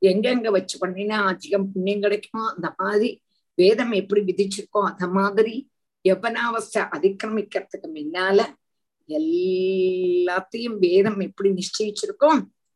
[0.01, 3.09] எங்கெங்க வச்சு பண்ணினா அதிகம் புண்ணியம் கிடைக்குமோ அந்த மாதிரி
[3.61, 5.55] வேதம் எப்படி விதிச்சிருக்கோ அத மாதிரி
[6.05, 8.39] யவனாவஸ்தை அதிக்கிரமிக்கிறதுக்கு முன்னால
[9.09, 12.31] எல்லாத்தையும் வேதம் எப்படி நிச்சயிச்சிருக்கோ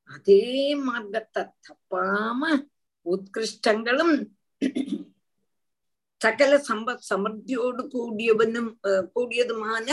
[0.10, 0.44] அதே
[0.86, 2.42] மார்க்கத்தை தப்பாம
[3.06, 4.16] உத்கிருஷ்டங்களும்
[6.22, 8.70] சகல சம்பத் சமர்த்தியோடு கூடியவனும்
[9.16, 9.88] கூடியதுமான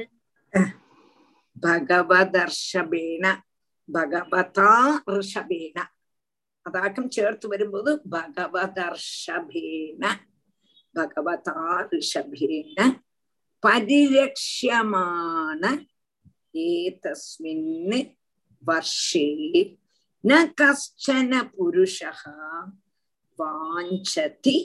[1.56, 3.42] பகவதர்ஷபேன
[3.88, 5.88] பகவதா ரிஷபேன
[6.66, 10.04] அதாக்கம் சேர்த்து வரும்போது பகவதர்ஷபேன
[10.94, 12.98] பகவதா ரிஷபேன
[13.62, 15.62] பரிரக்ஷமான
[16.66, 17.70] ஏதஸ்மின்
[18.62, 19.28] வர்ஷே
[20.24, 22.20] ந கஷ்டன புருஷः
[23.38, 24.56] வாஞ்சதி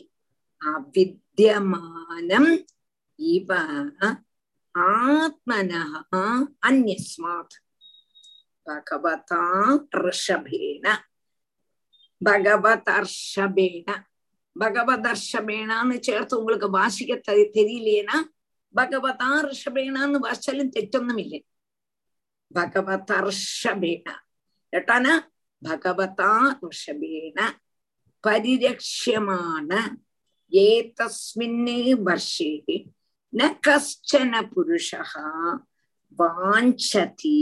[0.61, 2.51] அவித்யமானம்
[3.19, 3.49] இவ
[4.74, 5.92] ആത്മനഃ
[6.68, 7.56] അന്യസ്മാത്
[8.66, 9.42] ഭഗവതാ
[10.06, 10.86] ഋഷഭേണ
[12.20, 13.88] ഭഗവതർഷഭേണ
[14.56, 17.14] ഭഗവതർഷഭേണന്ന് ചേർത്ത് உங்களுக்கு வாசிக்க
[17.56, 18.18] தெரியலையேனா
[18.74, 21.36] ഭഗവതാ ഋഷഭേണന്ന് വാസിച്ചാലും തെറ്റൊന്നുമില്ല
[22.50, 24.06] ഭഗവതർഷഭേണ
[24.72, 25.12] കേട്ടാണ്
[25.62, 26.32] ഭഗവതാ
[26.64, 27.38] ഋഷഭേണ
[28.24, 29.80] പരിരക്ഷ്യമാണ്
[30.52, 32.52] ഏതസ്മിന് വർഷേ
[33.33, 35.03] ந கஷ்டன புருஷா
[36.17, 37.39] வாஞ்சதி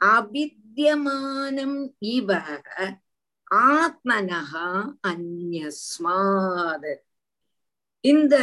[0.00, 2.30] அவித்யமானம் இவ
[3.66, 4.52] ஆத்மனஹ
[5.10, 6.88] அந்யஸ்மாத்
[8.04, 8.34] இந்த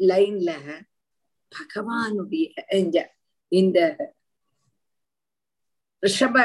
[0.00, 0.50] லைன்ல
[1.52, 2.46] பகவானுடைய
[2.78, 2.98] இந்த
[3.52, 3.78] இந்த
[6.02, 6.36] ரிஷப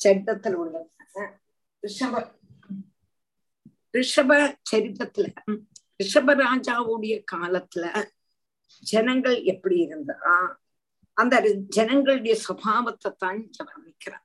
[0.00, 0.76] சரித்திரத்தில் உள்ள
[1.82, 2.14] ரிஷப
[3.94, 4.30] ரிஷப
[4.70, 5.26] சரித்திரத்துல
[6.00, 7.84] ரிஷபராஜாவுடைய காலத்துல
[8.82, 10.16] ஜனங்கள் எப்படி இருந்தா
[11.14, 14.24] அந்த ஜனங்களுடைய சுவாவத்தை தான் வர்ணிக்கிறார்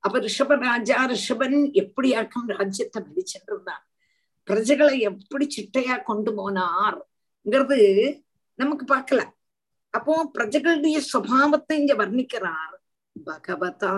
[0.00, 3.76] அப்ப ரிஷபராஜா ரிஷபன் எப்படியாக்கும் ராஜ்யத்தை பலிச்சுட்டு
[4.48, 7.78] பிரஜைகளை எப்படி சிட்டையா கொண்டு போனார்ங்கிறது
[8.54, 9.22] நமக்கு பார்க்கல.
[9.90, 12.76] அப்போ பிரஜைகளுடைய சுவாவத்தை இங்க வர்ணிக்கிறார்
[13.26, 13.94] பகவதா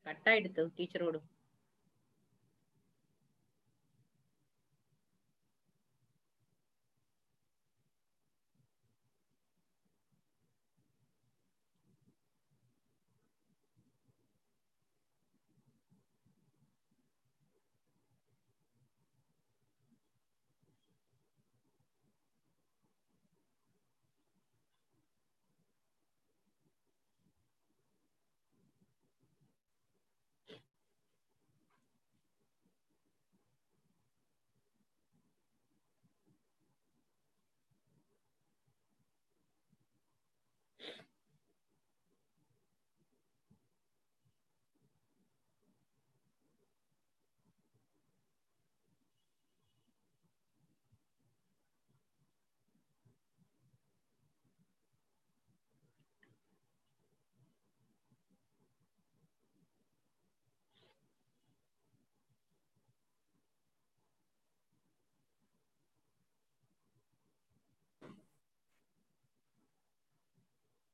[0.00, 1.26] கட் ஆயிடுத்து டீச்சரோடும்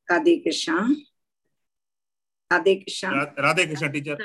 [0.09, 0.77] ராதே கிருஷ்ணா
[2.51, 3.11] ராதே கிருஷ்ணா
[3.45, 4.23] ராதே கிருஷ்ணா டீச்சர்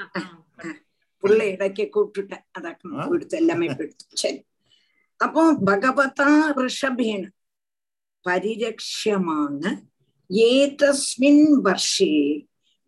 [1.23, 4.39] புள்ள இடைக்க கூப்பிட்டுட்டேன் அதாக்கும் எடுத்து எல்லாமே எடுத்து சரி
[5.19, 7.23] அப்போ பகவதா ரிஷபேன
[8.25, 9.61] பரிரக்ஷமான
[10.49, 12.13] ஏதஸ்மின் வர்ஷே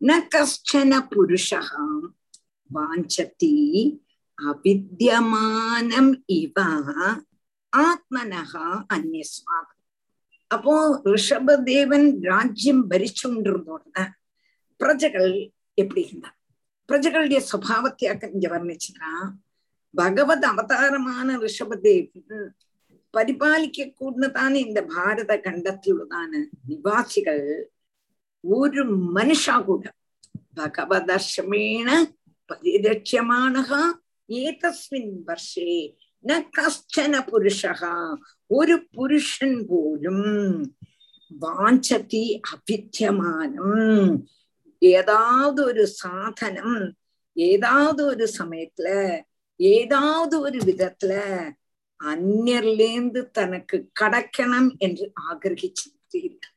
[0.02, 1.62] ந கஷ்டன புருஷா
[2.70, 3.56] வாஞ்சதி
[4.38, 6.58] அவித்தியமானம் இவ
[7.74, 8.66] ஆத்மனஹா
[8.96, 9.75] அந்யஸ்மாத்
[10.56, 10.74] அப்போ
[11.06, 14.04] ரிஷபதேவன் ராஜ்யம் பரிச்சுண்டு இருந்தோடனே
[14.80, 15.30] பிரஜகள்
[15.78, 16.30] எப்படி இருந்தா?
[16.90, 19.12] பிரஜகளுடைய சுவாவத்தையாக இங்க வர்ணிச்சுன்னா
[19.94, 22.46] பகவத் அவதாரமான ரிஷபதேவன்
[23.14, 26.32] பரிபாலிக்க கூடதான இந்த பாரத கண்டத்திலுள்ளதான
[26.70, 27.46] நிவாசிகள்
[28.44, 28.82] ஒரு
[29.16, 29.84] மனுஷா கூட.
[30.56, 31.90] பகவதர்ஷமேன
[32.50, 33.82] பரிரட்சியமானகா
[34.30, 35.72] ஏதஸ்மின் வர்ஷே
[36.24, 38.16] ந கஷ்டன புருஷகா.
[38.48, 40.76] ஒரு புருஷன் போலும்
[41.42, 44.26] வாஞ்சதி அபித்தியமானம்.
[44.80, 46.96] ஏதாவது ஒரு சாதனம்
[47.34, 49.22] ஏதாவது ஒரு சமயத்துல
[49.56, 51.14] ஏதாவது ஒரு விதத்துல
[52.04, 56.52] அந்நியர்லேந்து தனக்கு கிடைக்கணும் என்று ஆகிரகிச்சிருக்கிறார்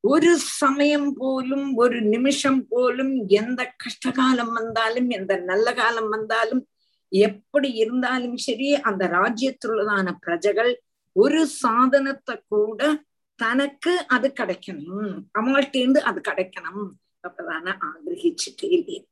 [0.00, 6.69] ஒரு சமயம் போலும் ஒரு நிமிஷம் போலும் எந்த கஷ்ட காலம் வந்தாலும் எந்த நல்ல காலம் வந்தாலும்
[7.10, 10.72] எப்படி இருந்தாலும் சரி அந்த ராஜ்யத்துள்ளதான பிரஜகள்
[11.12, 13.04] ஒரு சாதனத்தை கூட
[13.34, 15.24] தனக்கு அது கிடைக்கணும்.
[15.38, 16.90] அவங்கள்ட்டேந்து அது கிடைக்கணும்.
[17.28, 19.06] அப்பதான ஆகிரகிச்சுட்டு இல்லையே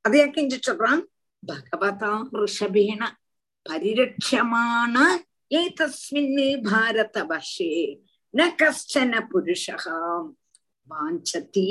[0.00, 1.02] அதை யாக்கே சொல்றான்
[1.42, 3.02] பகவதா ரிஷபேன
[3.66, 4.96] பரிரட்சமான
[5.50, 7.72] ஏதஸ்மின் பாரத வர்ஷே
[8.34, 10.28] ந கஷ்டன புருஷகாம்.
[10.90, 11.68] வாஞ்சதி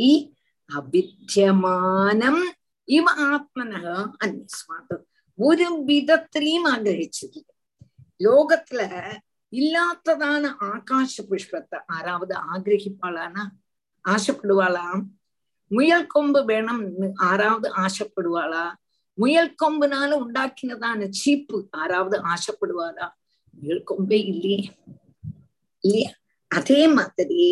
[0.69, 2.43] அவித்தியமானம்
[2.87, 3.85] ഇവ ആത്മനഹ
[4.23, 4.95] അന്വേഷമാണ്
[5.39, 7.43] ഒരു വിധത്തിലെയും ആഗ്രഹിച്ചില്ല
[8.19, 8.89] ലോകത്തില്
[9.53, 13.43] இல்லாததான ஆகாஷ புஷ்பத்தை ஆறாவது ஆகிரகிப்பாளானா
[14.05, 14.87] ஆசைப்படுவாளா
[15.71, 18.65] முயல் கொம்பு வேணும்னு ஆறாவது ஆசைப்படுவாளா
[19.17, 23.07] முயல் கொம்புனால உண்டாக்கினதான சீப்பு ஆறாவது ஆசைப்படுவாளா
[23.53, 24.59] முயல் கொம்பே இல்லையே
[25.83, 26.11] இல்லையா
[26.51, 27.45] அதே மாதிரி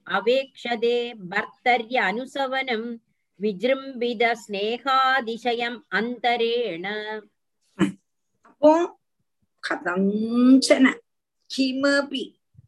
[0.07, 2.83] अवेक्षदे भर्तर्य अनुसवनं
[3.39, 6.85] விஜிரும்பித ஸ்நேகாதிசயம் அந்தரேண
[8.45, 8.71] அப்போ
[9.63, 10.85] கதஞ்சன
[11.49, 12.23] கிமபி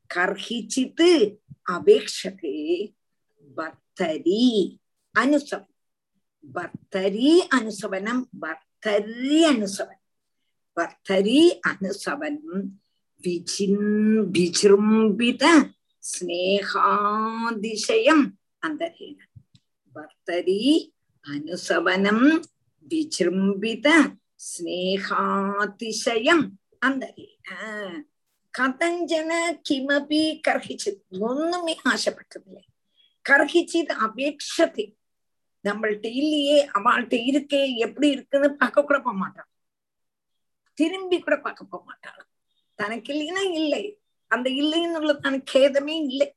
[0.09, 1.05] கர்ஹிச்சித்
[1.75, 2.55] அபேக்ஷதே
[3.57, 4.43] பர்த்தரி
[5.15, 5.71] அனுசவன்
[6.43, 10.01] பர்த்தரி அனுசவனம் பர்த்தரி அனுசவன்
[10.77, 12.65] பர்த்தரி அனுசவனம்
[13.23, 13.81] விஜின்
[14.35, 15.43] விஜிரும்பித
[16.04, 19.18] സ്നേഹാതിശയം അന്തരേണ
[19.96, 20.90] ഭർത്തരി
[21.24, 22.40] അനുസവനം
[22.86, 23.88] വിജൃംഭിത
[24.46, 27.48] സ്നേഹാതിശയം അന്തരേണ
[28.54, 32.64] കഥഞ്ചന കിമപി കർഹിച്ചത് ഒന്നുമേ ആശപ്പെട്ടതില്ല
[33.24, 34.92] கர்ஹிச்சித் அபேட்சத்தை
[35.64, 39.46] நம்மள்ட்ட இல்லையே அவள்கிட்ட இருக்கே எப்படி இருக்குன்னு பார்க்க கூட போக மாட்டான்
[40.78, 42.26] திரும்பி கூட பார்க்க போக மாட்டாள்
[42.78, 43.98] தனக்கு இல்லைன்னா இல்லை
[44.35, 46.27] அந்த இல்லைன்னுள்ளதான கேதமே இல்லை.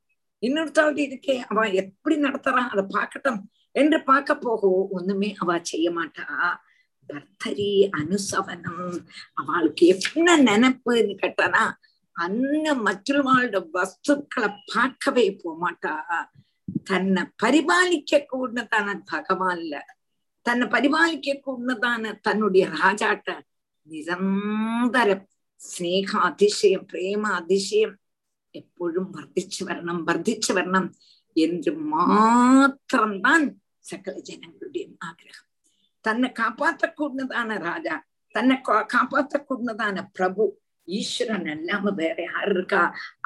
[0.43, 3.41] இன்னொருத்தாவது இருக்கே அவ எப்படி நடத்துறான் அதை பார்க்கட்டும்.
[3.75, 6.27] என்று பார்க்க போகவோ ஒண்ணுமே அவ செய்ய மாட்டா.
[7.11, 7.71] பர்த்தரி
[8.01, 8.97] அனுசவனம்.
[9.41, 11.65] அவளுக்கு என்ன நினைப்புன்னு கேட்டானா
[12.17, 15.95] அன்ன மற்றவாளோட வஸ்துக்களை பார்க்கவே போமாட்டா
[16.85, 19.75] தன்னை பரிபாலிக்க கூடதான பகவான்ல
[20.47, 23.37] தன்னை பரிபாலிக்க கூடதான தன்னுடைய ராஜாட்ட
[23.87, 25.09] நிரந்தர
[25.62, 27.92] സ്നേഹ അതിശയം പ്രേമ അതിശയം
[28.56, 30.86] എപ്പോഴും വർദ്ധിച്ചു വരണം വർദ്ധിച്ചു വരണം
[31.36, 33.46] என்று மாத்திரம்தான்
[33.86, 35.50] சகல ஜனங்களுடைய ஆகிரகம்
[36.06, 37.96] தன்னை காப்பாற்றக்கூடதான ராஜா
[38.36, 38.56] தன்னை
[38.94, 40.44] காப்பாற்றக்கூடதான பிரபு
[40.88, 42.82] ஈஸ்வரன் இல்லாம வேற யாரு இருக்கா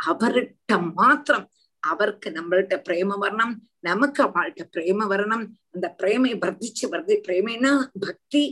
[0.08, 1.48] அவர்கிட்ட மாத்திரம்
[1.84, 5.46] அவருக்கு நம்மள்ட்ட பிரேம வரணும் நமக்கு அவள்கிட்ட பிரேம வரணும்
[5.76, 8.44] அந்த பிரேமை வர்த்திச்சு வருது பிரேமைனா பக்தி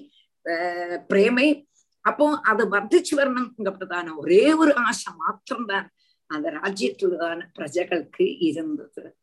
[2.05, 5.93] ஆஹ் பிரேமை அப்போ அது வர்த்திச்சு வரணுங்கிறதான ஒரே ஒரு ஆசை மாத்திரம்தான்
[6.27, 9.17] அந்த ராஜ்யத்துலதான பிரஜைகளுக்கு இருந்தது.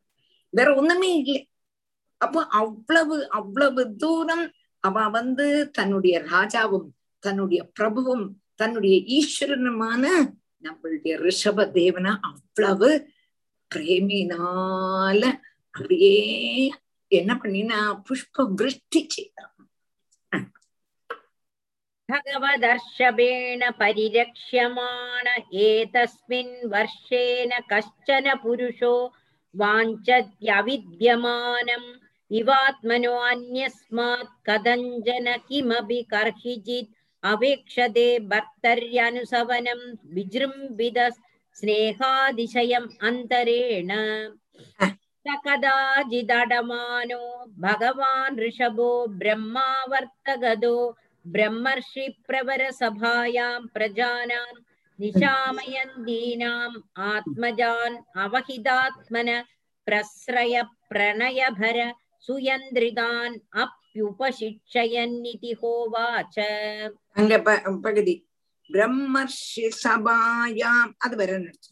[0.50, 1.50] வேற ஒண்ணுமே இல்லை.
[2.16, 10.04] அப்போ அவ்வளவு அவ்வளவு தூரம் அவ வந்து தன்னுடைய ராஜாவும் தன்னுடைய பிரபுவும் தன்னுடைய ஈஸ்வரனுமான
[10.62, 13.10] நம்மளுடைய ரிஷப தேவனை அவ்வளவு
[13.74, 15.22] பிரேமினால
[15.70, 16.14] அப்படியே
[17.06, 19.57] என்ன பண்ணினா புஷ்ப விருஷ்டி செய்யறான்
[22.11, 25.27] भगवदर्शवेण परिरक्ष्यमाण
[25.65, 28.93] एतस्मिन् वर्षेण कश्चन पुरुषो
[29.61, 31.87] वाञ्छत्यविद्यमानम्
[32.39, 36.91] इवात्मनो अन्यस्मात् कथञ्जन किमपि कर्हिचित्
[37.31, 39.81] अवेक्षते भर्तर्यनुसवनं
[40.15, 40.97] विजृम्भित
[41.59, 43.91] स्नेहातिशयम् अन्तरेण
[45.25, 47.21] स कदाचिदडमानो
[47.65, 48.89] भगवान् ऋषभो
[49.21, 50.75] ब्रह्मावर्तगदो
[51.27, 54.45] ब्रह्मर्षि प्रवरसभायां प्रजानां
[54.99, 56.75] निशामयन्तीनाम्
[57.05, 59.29] आत्मजान् अवहितात्मन
[59.87, 60.55] प्रस्रय
[60.89, 61.77] प्रणयभर
[62.23, 66.35] सुयन्द्रितान् अप्युपशिक्षयन्निति होवाच
[67.15, 68.15] அங்க ப- பகுதி
[68.69, 71.71] பிரம்மர்ஷி சபாயாம் அது வர நினைச்சு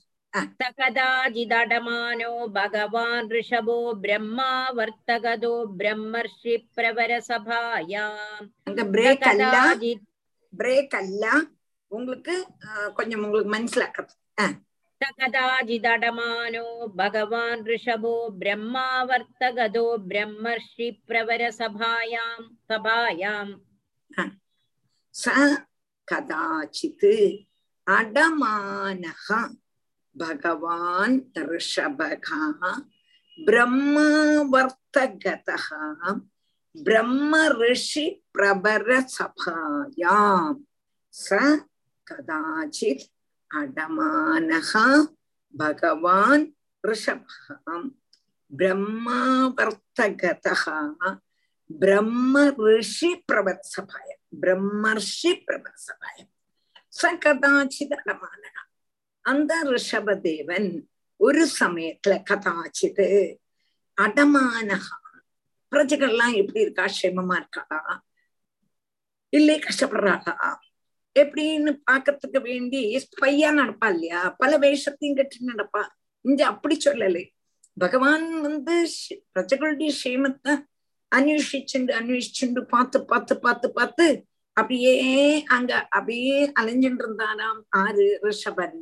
[0.73, 10.05] कदाचिदडमानो भगवान् ऋषभो ब्रह्मावर्तगदो ब्रह्मर्षि प्रवरसभायाम् அங்க பிரேக் அல்ல कदाचित्
[10.53, 11.23] பிரேக் அல்ல
[11.91, 12.35] உங்களுக்கு
[12.67, 14.15] ஆஹ், கொஞ்சம் உங்களுக்கு மனசிலாக்கிறது
[15.19, 16.63] कदाचिदडमानो
[16.95, 18.11] भगवान् ऋषभो
[18.41, 22.29] ब्रह्मावर्तगदो ब्रह्मर्षि प्रवरसभायां
[22.69, 23.53] सभायाम्
[25.15, 25.25] ச
[26.07, 27.07] கதாச்சித்
[27.87, 29.27] அடமானக
[30.16, 32.72] பகவான் ரிஷபகா
[33.46, 35.56] பிரம்மவர்த்தகதா
[36.84, 38.06] பிரம்ம ரிஷி
[38.38, 40.56] பிரபர சபாயாம்.
[41.30, 41.32] ச
[42.10, 43.06] கதாச்சித்
[43.54, 44.86] அடமானகா
[45.56, 46.44] பகவான்
[46.88, 47.88] ரிஷபகாம்.
[48.56, 50.64] பிரம்மாவர்த்தகதः
[51.78, 52.34] பிரம்ம
[52.66, 54.22] ரிஷி பிரபத் சபாயம்.
[54.40, 56.30] பிரம்மர்ஷி பிரபத் சபாயம்.
[56.98, 58.55] ச கதாச்சித் அடமானக
[59.26, 60.68] அந்த ரிஷபதேவன்
[61.16, 63.34] ஒரு சமயத்துல கதாச்சித்
[64.00, 64.96] அடமானகா.
[65.70, 66.84] பிரஜைகள்லாம் எப்படி இருக்கா?
[66.84, 67.98] க்ஷேமமா இருக்காளா?
[69.28, 70.54] இல்லை கஷ்டப்படுறாளா?
[71.18, 72.80] எப்படின்னு பாக்கிறதுக்கு வேண்டி
[73.20, 74.30] பையா நடப்பா இல்லையா?
[74.30, 75.82] பல வேஷத்தையும் கட்டி நடப்பா.
[76.20, 77.24] இங்க அப்படி சொல்லலை.
[77.78, 78.88] பகவான் வந்து
[79.34, 80.54] பிரஜைகளுடைய க்ஷேமத்தை
[81.16, 84.06] அன்வேஷிச்சுண்டு அன்வேஷிச்சுண்டு பார்த்து பார்த்து பார்த்து பார்த்து
[84.52, 84.94] அப்படியே
[85.44, 88.78] அங்க அப்படியே அலைஞ்சுட்டு இருந்தாராம் ஆறு ரிஷபன்.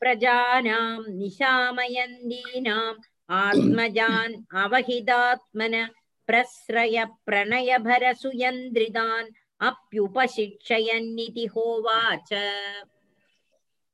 [0.00, 2.98] प्रजानां निशामयन्दीनाम्
[3.28, 5.86] आत्मजान् अवहितात्मन
[6.26, 9.28] प्रस्रय प्रणयभर सुयन्द्रितान्
[9.60, 12.28] अप्युपशिक्षयन्निति होवाच।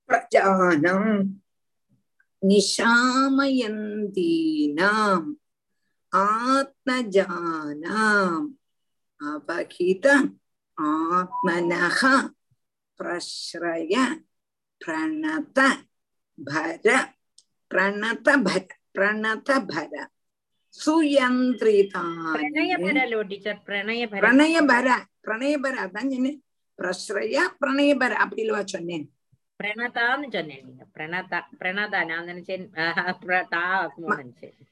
[0.09, 1.25] प्रजानां
[2.45, 5.35] निशामयन्तीनाम्
[6.15, 6.95] आत्मजानाम्
[9.33, 10.07] अवहित
[10.81, 12.01] आत्मनः
[12.99, 13.95] प्रश्रय
[14.85, 15.59] प्रणत
[16.41, 17.05] भर
[17.71, 19.93] प्रणत भर பிரணதபர
[20.75, 24.87] சுயந்திரிதானயபரலோ டீச்சர் பிரணயபர பிரணயபர
[25.25, 26.41] பிரணயபர அதான் சொன்னேன்
[26.79, 29.05] பிரஸ்ரய பிரணயபர அப்படி இல்லவா சொன்னேன்
[29.61, 32.65] பிரணதான்னு சொன்னேன் நீங்க பிரணதா பிரணதா நான் நினைச்சேன்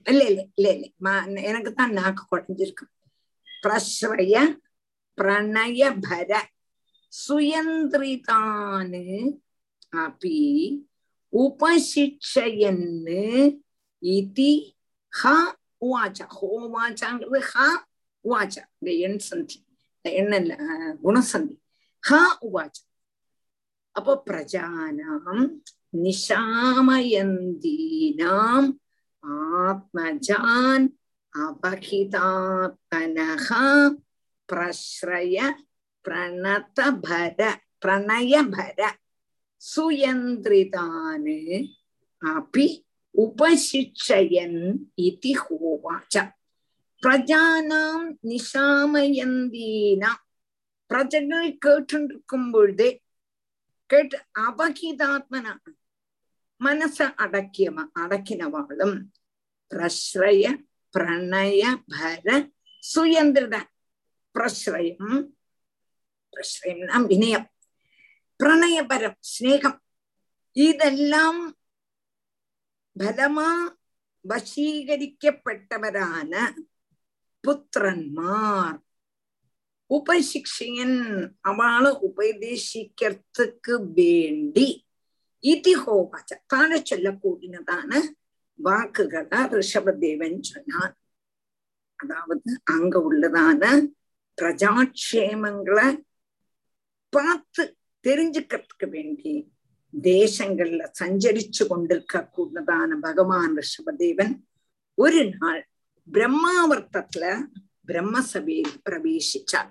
[0.07, 0.87] இல்ல இல்ல இல்ல இல்ல
[1.51, 2.85] எனக்கு தான் நாக்கு குறைஞ்சிருக்கு
[3.65, 4.37] பிரஸ்ரய
[5.19, 6.31] பிரணயபர
[7.13, 9.05] சுயந்திரிதானு
[9.97, 10.37] அப்படி
[11.33, 13.23] உபசிட்சையன்னு
[14.03, 14.77] இதி
[15.09, 16.27] ஹ உவாச்ச.
[16.41, 17.53] ஹோவாச்சாங்கிறது ஹ
[18.25, 18.63] உவாச்சா.
[18.79, 19.67] இந்த எண் சந்தி.
[20.01, 21.61] இந்த எண்ணல்ல அஹ், குணசந்தி.
[22.01, 22.81] ஹா உவாச்ச.
[23.93, 25.61] அப்போ பிரஜானாம்
[26.03, 28.79] நிஷாமயந்தீனாம்
[29.23, 30.87] ஆத்மஜான்
[31.39, 33.49] அபகிதாத்மனः
[34.53, 35.55] பிரஸ்ரய
[36.05, 38.91] பிரணதபர பிரணயபர.
[39.77, 41.71] சுயந்திரிதானு
[42.23, 42.85] अपि
[43.15, 44.61] உபசிஷயன்
[45.03, 46.25] இதி ஹோவாச்ச
[47.03, 50.11] பிரஜானாம் நிஷாமயந்தீனா
[50.91, 52.91] பிரஜைகள் கேட்டுருக்கும் பொழுதே
[53.91, 55.53] கேட்டு அபகிதாத்மனா
[56.61, 58.99] மனச அடக்கியவ அடக்கினவாளும்
[59.71, 60.45] பிரஸ்ரய
[60.95, 62.27] பிரணய பர
[62.83, 63.57] சுயந்திரத
[64.35, 65.17] பிரஸ்ரயம்
[66.37, 67.49] பிரஸ்ரயம்னா வினயம்
[68.41, 69.79] பிரணயபரம் ஸ்நேகம்
[70.57, 71.43] இதெல்லாம்
[72.97, 73.77] பலமா
[74.25, 76.53] வசீகரிக்கப்பட்டவரான
[77.45, 78.79] புத்திரன்மார்.
[79.91, 84.87] உபசிக்ஷியன் அவளை உபதேசிக்கிறதுக்கு வேண்டி
[85.45, 88.11] இதிஹோவாச்ச தானே சொல்லக்கூடினதான
[88.59, 90.97] வாக்குகளை ரிஷபதேவன் சொன்னான்.
[91.97, 93.91] அதாவது அங்க உள்ளதான
[94.39, 96.05] பிரஜாட்சேமங்களை
[97.13, 99.53] பார்த்து தெரிஞ்சுக்கிறதுக்கு வேண்டி
[99.95, 104.35] தேசங்கள்ல சஞ்சரிச்சு கொண்டிருக்க கூடதான பகவான் ரிஷபதேவன்
[104.99, 105.61] ஒரு நாள்
[106.09, 107.25] பிரம்மாவர்த்தத்துல
[107.87, 109.71] பிரம்மசபையில் பிரவேசிச்சார்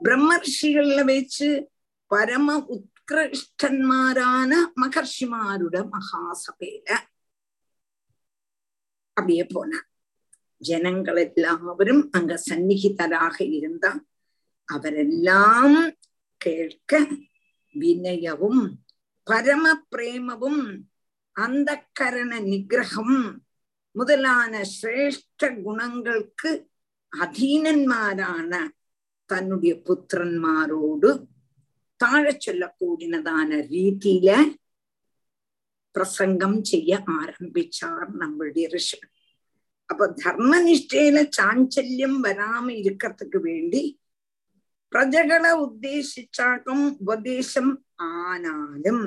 [0.00, 1.48] பிரம்ம ரிஷிகள்ல வச்சு
[2.10, 6.88] பரம உத்கிருஷ்டன்மாரான மகர்ஷிமாருட மகாசபையில
[9.16, 9.86] அப்படியே போனார்
[10.60, 13.90] ஜனங்கள் எல்லாவரும் அங்க சந்நிகிதராக இருந்தா
[14.68, 15.76] அவரெல்லாம்
[16.40, 16.92] கேட்க
[17.74, 18.62] வினயவும்
[19.26, 20.62] பரம பிரேமவும்
[21.36, 23.18] அந்த கரண நிகிரகம்
[23.94, 26.50] முதலான சிரேஷ்ட குணங்களுக்கு
[27.12, 28.52] அதீனன்மாரான
[29.30, 31.10] தன்னுடைய புத்திரன்மாரோடு
[32.00, 34.30] தாழ சொல்லக்கூடியதான ரீதியில
[35.94, 38.96] பிரசங்கம் செய்ய ஆரம்பிச்சார் நம்மளுடைய ரிஷி.
[39.88, 43.82] அப்ப தர்மனிஷ்டையில சாஞ்சல்யம் வராம இருக்கிறதுக்கு வேண்டி
[44.92, 47.72] பிரஜகளை உத்தேசிச்சாக்கும் உபதேசம்
[48.24, 49.04] ஆனாலும்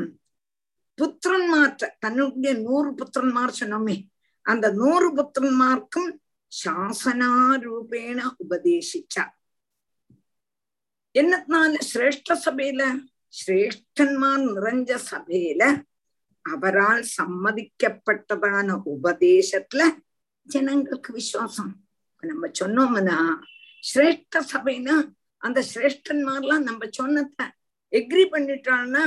[0.97, 3.95] புத்திரன்மார்ட்ட தன்னுடைய நூறு புத்திரன்மார் சொன்னோமே
[4.45, 6.09] அந்த நூறு புத்திரன்மார்க்கும்
[6.51, 9.33] சாசனாரூபேண உபதேசிச்சார்
[11.15, 12.81] என்னத்தினால சிரேஷ்ட சபையில
[13.33, 15.63] சிரேஷ்டன்மார் நிறைஞ்ச சபையில
[16.45, 19.81] அவரால் சம்மதிக்கப்பட்டதான உபதேசத்துல
[20.47, 21.73] ஜனங்களுக்கு விசுவாசம்
[22.23, 23.17] நம்ம சொன்னோம்னா
[23.83, 24.95] சிரேஷ்ட சபைனா
[25.41, 27.43] அந்த சிரேஷ்டன்மார்லாம் நம்ம சொன்னத
[27.93, 29.03] எக்ரி பண்ணிட்டான்னா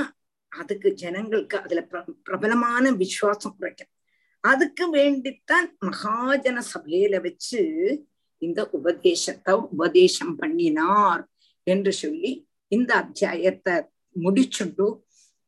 [0.52, 3.90] அதுக்கு ஜனங்களுக்கு அதுல பிர- பிரபலமான விசுவாசம் கிடைக்கும்
[4.44, 7.60] அதுக்கு வேண்டித்தான் மகாஜன சபையில வச்சு
[8.42, 11.22] இந்த உபதேசத்தை உபதேசம் பண்ணினார்
[11.66, 12.32] என்று சொல்லி
[12.72, 13.74] இந்த அத்தியாயத்தை
[14.16, 14.86] முடிச்சுட்டு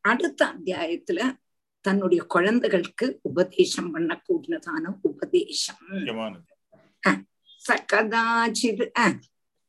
[0.05, 1.19] அடுத்த அத்தியாயத்துல
[1.85, 5.81] தன்னுடைய குழந்தைகளுக்கு உபதேசம் பண்ணக்கூடியதான உபதேசம்.
[7.61, 8.83] சகதாச்சித்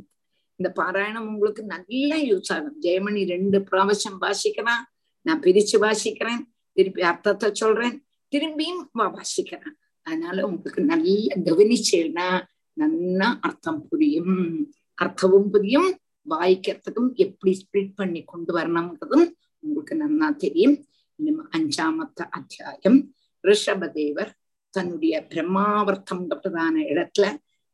[0.60, 4.86] இந்த பாராயணம் உங்களுக்கு நல்லா யூஸ் ஆகும் ஜெயமணி ரெண்டு பிராவசம் வாசிக்கிறான்
[5.30, 6.42] நான் பிரிச்சு வாசிக்கிறேன்.
[6.72, 8.04] திருப்பி அர்த்தத்தை சொல்றேன்.
[8.32, 9.76] திரும்பியும் வாசிக்கிறேன்.
[10.02, 12.28] அதனால உங்களுக்கு நல்ல கவனிச்சேன்னா
[12.74, 14.72] நல்லா அர்த்தம் புரியும்.
[15.02, 15.90] அர்த்தமும் புரியும்.
[16.30, 20.76] வாய்க்கிறதுக்கும் எப்படி ஸ்பிளிட் பண்ணி கொண்டு வரணுங்கிறதும் உங்களுக்கு நல்லா தெரியும்.
[21.16, 23.00] இனிமே அஞ்சாமத்த அத்தியாயம்.
[23.48, 24.32] ரிஷபதேவர்
[24.70, 27.26] தன்னுடைய பிரம்மாவர்த்தம்ன்றதான இடத்துல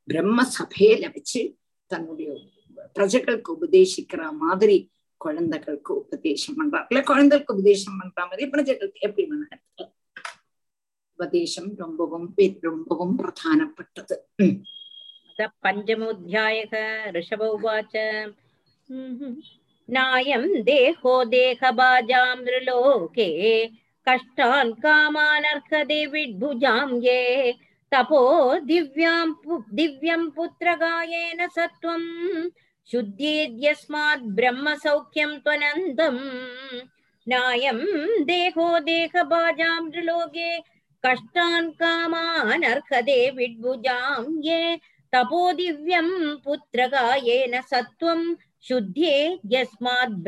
[0.04, 1.42] பிரம்ம சபையில வச்சு
[1.86, 2.30] தன்னுடைய
[2.96, 4.78] பிரஜைகளுக்கு உபதேசிக்கிற மாதிரி
[5.18, 9.62] குழந்தைகளுக்கு உபதேசம் பண்றாப்புல குழந்தைகளுக்கு உபதேசம் பண்ற மாதிரி பிரஜைகளுக்கு எப்படி பண்ண
[11.20, 12.28] உபதேசம் ரொம்பவும்
[12.62, 14.16] ரொம்பவும் பிரதானப்பட்டது.
[15.66, 16.74] பஞ்சமோத்தியாயக
[17.16, 17.96] ரிஷப உவாச்ச.
[19.90, 23.30] நாயம் தேகோ தேகபாஜாம் ரிலோகே
[24.08, 27.22] கஷ்டான் காமானர்ஹதே விட்புஜாம் ஏ
[27.92, 28.22] தபோ
[28.70, 29.34] திவ்யாம்
[29.78, 32.10] திவ்யம் புத்திரகாயேன சத்வம்.
[32.92, 36.20] शुद्धेद्यस्मात् ब्रह्मसौख्यं त्वनन्दम्।
[37.28, 37.80] नायं
[38.26, 39.90] देहो देहभाजां
[41.06, 44.76] कष्टान् कामानर्हते विड्भुजां ये
[45.16, 50.20] तपो दिव्यं पुत्रगायेन सत्वं शुद्धे यस्मात्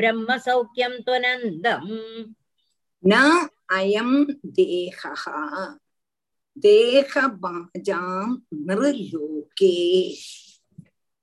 [1.02, 2.34] त्वनन्दम्।
[3.06, 3.12] न
[3.70, 5.24] अयं देहः
[6.58, 9.76] देहभाजां नृलोके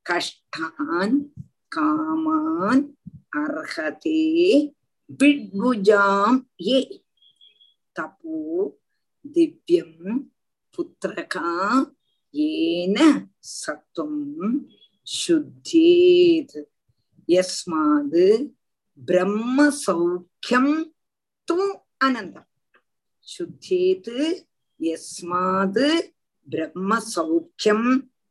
[0.10, 1.16] கஷ்டான்
[1.76, 2.84] காமான்
[3.38, 4.22] அர்ஹதே
[5.20, 6.80] விட்புஜாம் ஏ.
[7.96, 8.38] தபோ
[9.34, 10.30] திவ்யம்
[10.74, 11.52] புத்திரகா
[12.32, 12.98] ஏன
[13.40, 14.58] சத்துவம்
[15.08, 16.58] சுத்தேத்.
[17.28, 18.26] யஸ்மாது
[19.06, 20.76] பிரம்ம சௌக்கியம்
[21.48, 21.60] து
[22.06, 22.52] அனந்தம்.
[23.28, 24.14] சுத்தேத்
[24.80, 25.88] யஸ்மாது
[26.50, 27.88] பிரம்ம சௌக்கியம்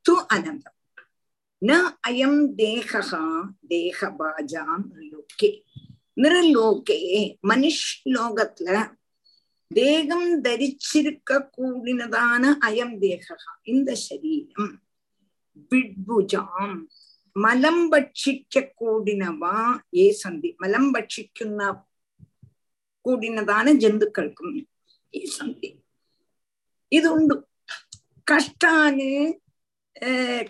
[0.08, 0.73] து அனந்தம்.
[1.64, 1.74] ந
[2.08, 3.20] அயம் தேகா
[3.70, 5.50] தேகபாஜாம் லோகே
[6.16, 6.98] நிறலோகே
[7.50, 8.70] மனுஷ்லோகத்துல
[9.70, 14.72] தேகம் தரிச்சிருக்க கூடினதான அயம் தேகா இந்த சரீரம்
[15.70, 16.76] விட்புஜாம்
[17.36, 19.56] மலம் பட்சிக்க கூடினவா
[19.96, 21.70] ஏ சந்தி மலம் பட்சிக்குன்ன
[23.04, 24.54] கூடினதான ஜந்துக்கள்க்கும்
[25.14, 25.70] ஏ சந்தி
[26.92, 27.36] இது உண்டு
[28.26, 29.08] கஷ்டானு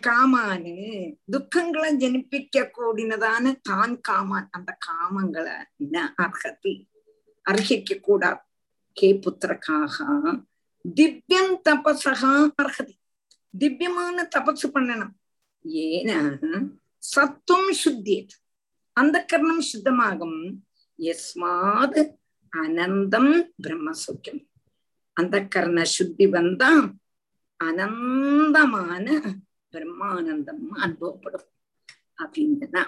[0.00, 0.74] காமானு
[1.32, 5.56] துக்கங்களை ஜனிப்பிக்க கூடினதான தான் காமான் அந்த காமங்களை
[6.24, 6.74] அர்ஹதி
[7.46, 8.42] அர்ஹிக்க கூடாது
[8.96, 9.96] கே புத்திரக்காக
[10.84, 12.32] திவ்யம் தபசகா
[12.62, 12.94] அர்ஹதி
[13.54, 15.14] திவ்யமான தபசு பண்ணணும்
[15.82, 16.10] ஏன
[17.02, 18.34] சத்துவம் சுத்தியது
[18.96, 20.38] அந்த கர்ணம் சுத்தமாகும்
[20.98, 22.02] எஸ்மாத்
[22.52, 23.32] அனந்தம்
[23.62, 24.42] பிரம்மசௌக்கியம்
[25.16, 26.70] அந்த கர்ண சுத்தி வந்தா
[27.64, 29.06] அனந்தமான
[29.72, 31.48] பிரம்மானந்தம் அனுபவப்படும்
[32.16, 32.84] அப்படின்னா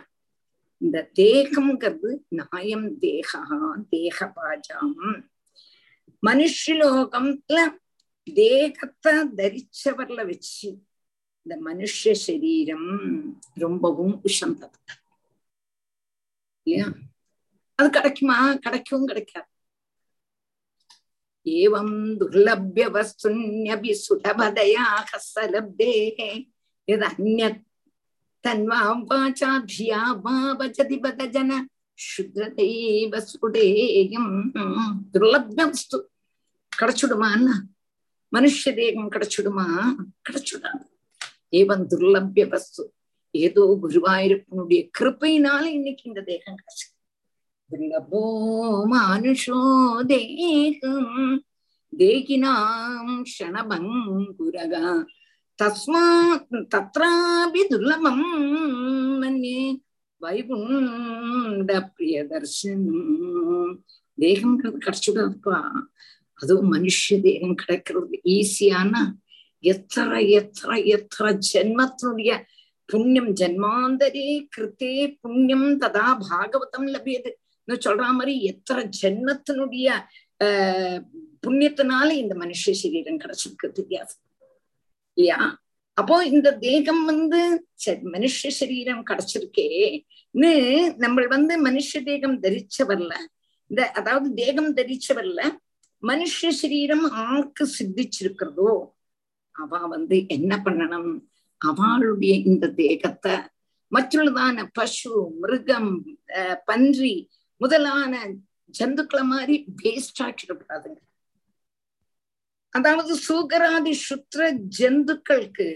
[0.79, 3.43] இந்த தேகம்ங்கிறது நாயம் தேகா
[3.91, 5.25] தேகபாஜம்.
[6.27, 7.59] மனுஷலோகம்ல
[8.35, 10.69] தேகத்தை தரிச்சவர்ல வச்சு
[11.43, 12.89] இந்த மனுஷ சரீரம்
[13.55, 14.79] ரொம்பவும் உஷந்தது
[16.63, 16.93] இல்லையா?
[17.75, 18.55] அது கிடைக்குமா?
[18.55, 19.49] கிடைக்கவும் கிடைக்காது.
[21.46, 26.20] एवं दुर्लभ्य वस्तुन्यपि सुलभदयाः सलब्धेः
[26.88, 27.60] यदन्यत्
[28.44, 31.52] तन्वा वाचा धिया वा वचति बदजन
[32.00, 34.32] शुद्रदैव सुडेयम्
[35.14, 35.98] दुर्लभ्य वस्तु
[36.74, 37.50] கிடைச்சுடுமா என்ன
[38.32, 39.66] மனுஷ தேகம் கிடைச்சுடுமா
[40.28, 40.86] கிடைச்சுடாது
[41.54, 42.84] ஏவன் துர்லபிய வஸ்து
[43.36, 46.86] ஏதோ குருவாயிருப்பனுடைய கிருப்பையினால இன்னைக்கு இந்த தேகம் கிடைச்சு
[47.70, 48.24] दुर्लभो
[48.88, 49.62] मानुषो
[50.06, 51.40] देहम्
[51.94, 54.86] देहिनां क्षणभङ्गुरगा
[55.60, 58.20] तस्मात् तत्रापि दुर्लभं
[59.22, 59.62] मन्ये
[61.52, 62.84] வைகுண்டப்பிரியதர்ஷன்
[64.18, 65.58] தேகம்ங்கிறது கிடைச்சுடாதுப்பா
[66.40, 68.94] அதுவும் மனுஷ தேகம் கிடைக்கிறது ஈஸியான
[69.64, 72.32] எத்தனை எத்தனை எத்தனை ஜென்மத்தினுடைய
[72.90, 77.32] புண்ணியம் ஜென்மாந்தரே கிருத்தே புண்ணியம் ததா பாகவதம் லபியது
[77.69, 79.89] சொல்ற மாதிரி எத்தனை ஜென்மத்தினுடைய
[80.41, 81.01] ஆஹ்
[81.47, 84.15] புண்ணியத்தினால இந்த மனுஷ சரீரம் கிடைச்சிருக்கு தெரியாது
[85.17, 85.39] இல்லையா?
[85.99, 87.41] அப்போ இந்த தேகம் வந்து
[88.15, 90.51] மனுஷ சரீரம் கிடைச்சிருக்கேன்னு
[90.97, 93.13] நம்ம வந்து மனுஷ தேகம் தரிச்சவர்ல
[93.71, 95.41] இந்த அதாவது தேகம் தரிச்சவர்ல
[96.03, 98.71] மனுஷ சரீரம் ஆக்கு சித்திச்சிருக்கிறதோ
[99.55, 101.11] அவ வந்து என்ன பண்ணணும்?
[101.61, 103.35] அவளுடைய இந்த தேகத்தை
[103.93, 105.11] மற்றுள்ளதான பசு
[105.41, 105.91] மிருகம்
[106.65, 107.15] பன்றி
[107.57, 108.15] முதலான
[108.79, 111.01] ஜந்துக்களை மாதிரி வேஸ்ட் ஆக்கிடக்கூடாதுங்க.
[112.75, 114.41] அதாவது சூகராதி சுத்திர
[114.79, 115.69] ஜந்துக்களுக்கு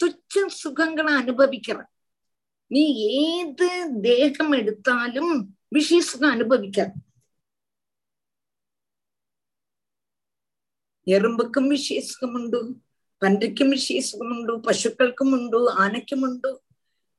[0.00, 1.78] துச்ச சுகங்களை அனுபவிக்கிற.
[2.70, 2.82] நீ
[3.18, 3.68] ஏது
[4.02, 5.32] தேகம் எடுத்தாலும்
[5.68, 6.96] விஷய சுகம் அனுபவிக்காது
[11.06, 12.58] എറുമ്പക്കും വിശേഷമുണ്ട്
[13.22, 16.48] പണ്ടിക്കും വിശേഷമുണ്ട് പശുക്കൾക്കും ഉണ്ട് ആനയ്ക്കുമുണ്ട്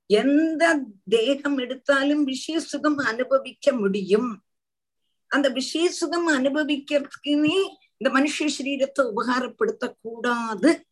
[0.08, 0.80] எந்த
[1.10, 4.44] தேகம் எடுத்தாலும் விஷய சுகம் அனுபவிக்க முடியும்.
[5.28, 7.58] அந்த விஷய சுகம் அனுபவிக்கிறதுக்குன்னே
[7.98, 10.86] இந்த மனுஷ சரீரத்தை உபகாரப்படுத்த கூடாது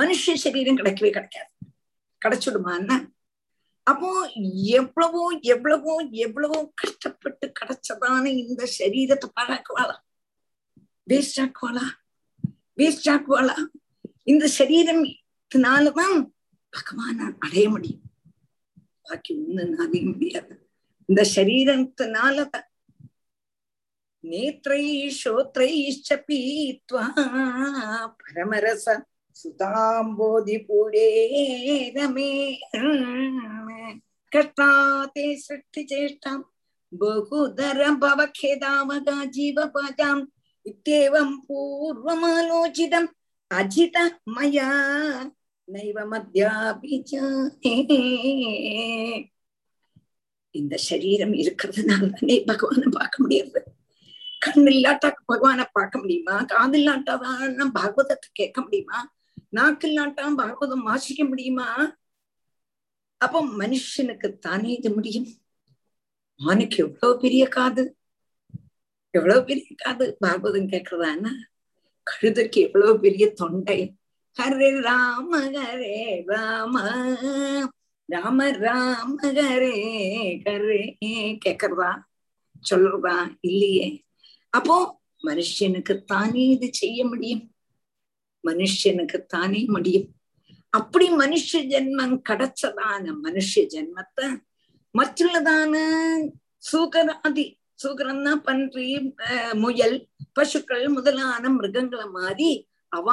[0.00, 1.50] மனுஷ சரீரம் கிடைக்கவே கிடைக்காது.
[2.24, 3.08] கிடைச்சிடுமான்னா?
[3.82, 9.96] அப்போ எவ்வளவோ எவ்வளவோ எவ்வளவோ கஷ்டப்பட்டு கிடைச்சதான இந்த சரீரத்தை பாழாக்குவாளா?
[11.10, 11.86] வேஸ்ட் ஆக்குவாளா?
[12.76, 13.56] வேஸ்ட் ஆக்குவாளா?
[14.22, 15.04] இந்த சரீரம்
[15.54, 16.33] சரீரத்தினாலதான்
[16.73, 18.03] பகவான அடைய முடியும்
[19.07, 20.55] பாக்கி ஒண்ணு அடைய முடியாது
[21.09, 22.37] இந்த சரீரத்தினால
[24.23, 27.03] नेत्रैः श्रोत्रैश्च पीत्वा
[28.21, 28.85] परमरस
[29.35, 31.05] सुताम्बोधिपूरे
[31.95, 32.31] रमे
[34.31, 34.67] कष्टा
[35.15, 36.37] ते सृष्टिचेष्टां
[36.91, 40.25] बहुधर भवखेदामगा जीवपाजाम्
[40.65, 43.07] इत्येवं पूर्वमालोचितम्
[43.51, 43.97] अजित
[44.29, 44.69] मया
[45.68, 46.90] நைவ மத்தியாபி
[50.50, 53.60] இந்த சரீரம் இருக்கிறதுனால தானே பகவானை பார்க்க முடியாது.
[54.38, 56.42] கண் இல்லாட்டா பகவானை பார்க்க முடியுமா?
[56.42, 58.98] காது இல்லாட்டாதான் பாகவதத்தை கேட்க முடியுமா?
[59.48, 61.68] நாக்கு இல்லாட்டா பாகவதம் வாசிக்க முடியுமா?
[63.16, 65.28] அப்போ மனுஷனுக்கு தானே இது முடியும்?
[66.40, 67.96] அவனுக்கு எவ்வளவு பெரிய காது?
[69.10, 70.16] எவ்வளவு பெரிய காது?
[70.20, 71.34] பாகவதம் கேட்கறதானா
[72.06, 73.80] கழுதைக்கு எவ்வளவு பெரிய தொண்டை?
[74.36, 76.74] ஹரே ராம ஹரே ராம.
[78.08, 79.74] ராம ராம ஹரே
[80.46, 80.80] ஹரே.
[81.44, 81.90] கேக்குறதா?
[82.70, 83.14] சொல்றதா?
[83.40, 83.86] இல்லையே.
[84.50, 84.76] அப்போ
[85.24, 87.44] மனுஷனுக்கு தானே இது செய்ய முடியும்?
[88.44, 90.08] மனுஷனுக்கு தானே முடியும்.
[90.70, 94.26] அப்படி மனுஷ ஜென்மம் கிடைச்சதான மனுஷ ஜென்மத்தை
[94.94, 95.74] மற்றுள்ளதான
[96.72, 97.44] சூகராதி
[97.82, 98.88] சூகரம்னா பன்றி
[99.54, 99.96] முயல்
[100.32, 102.50] பசுக்கள் முதலான மிருகங்களை மாதிரி
[102.94, 103.06] அவ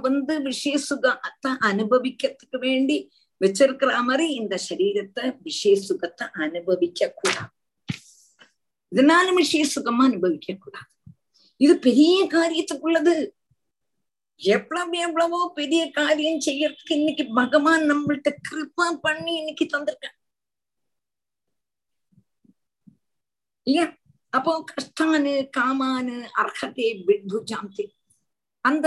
[0.00, 2.96] வந்து விஷய சுகத்தை அனுபவிக்கிறதுக்கு வேண்டி
[3.40, 7.52] வச்சிருக்கிற மாதிரி இந்த சரீரத்தை விஷய சுகத்தை அனுபவிக்க கூடாது
[8.92, 10.90] இதனால விஷய சுகமா அனுபவிக்க கூடாது
[11.60, 13.14] இது பெரிய காரியத்துக்குள்ளது.
[14.40, 20.08] எவ்வளவு எவ்வளவோ பெரிய காரியம் செய்யறதுக்கு இன்னைக்கு பகவான் நம்மள்ட்ட கிருப்பா பண்ணி இன்னைக்கு தந்திருக்க
[23.66, 23.86] இல்லையா?
[24.32, 27.84] அப்போ கஷ்டானு காமானு அர்ஹத்தை விட்புஜாந்தி
[28.68, 28.86] அந்த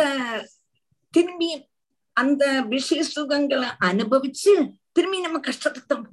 [1.13, 1.49] திரும்பி
[2.17, 4.53] அந்த விஷய சுகங்களை அனுபவிச்சு
[4.95, 6.05] திரும்பி நம்ம கஷ்டத்தை தான்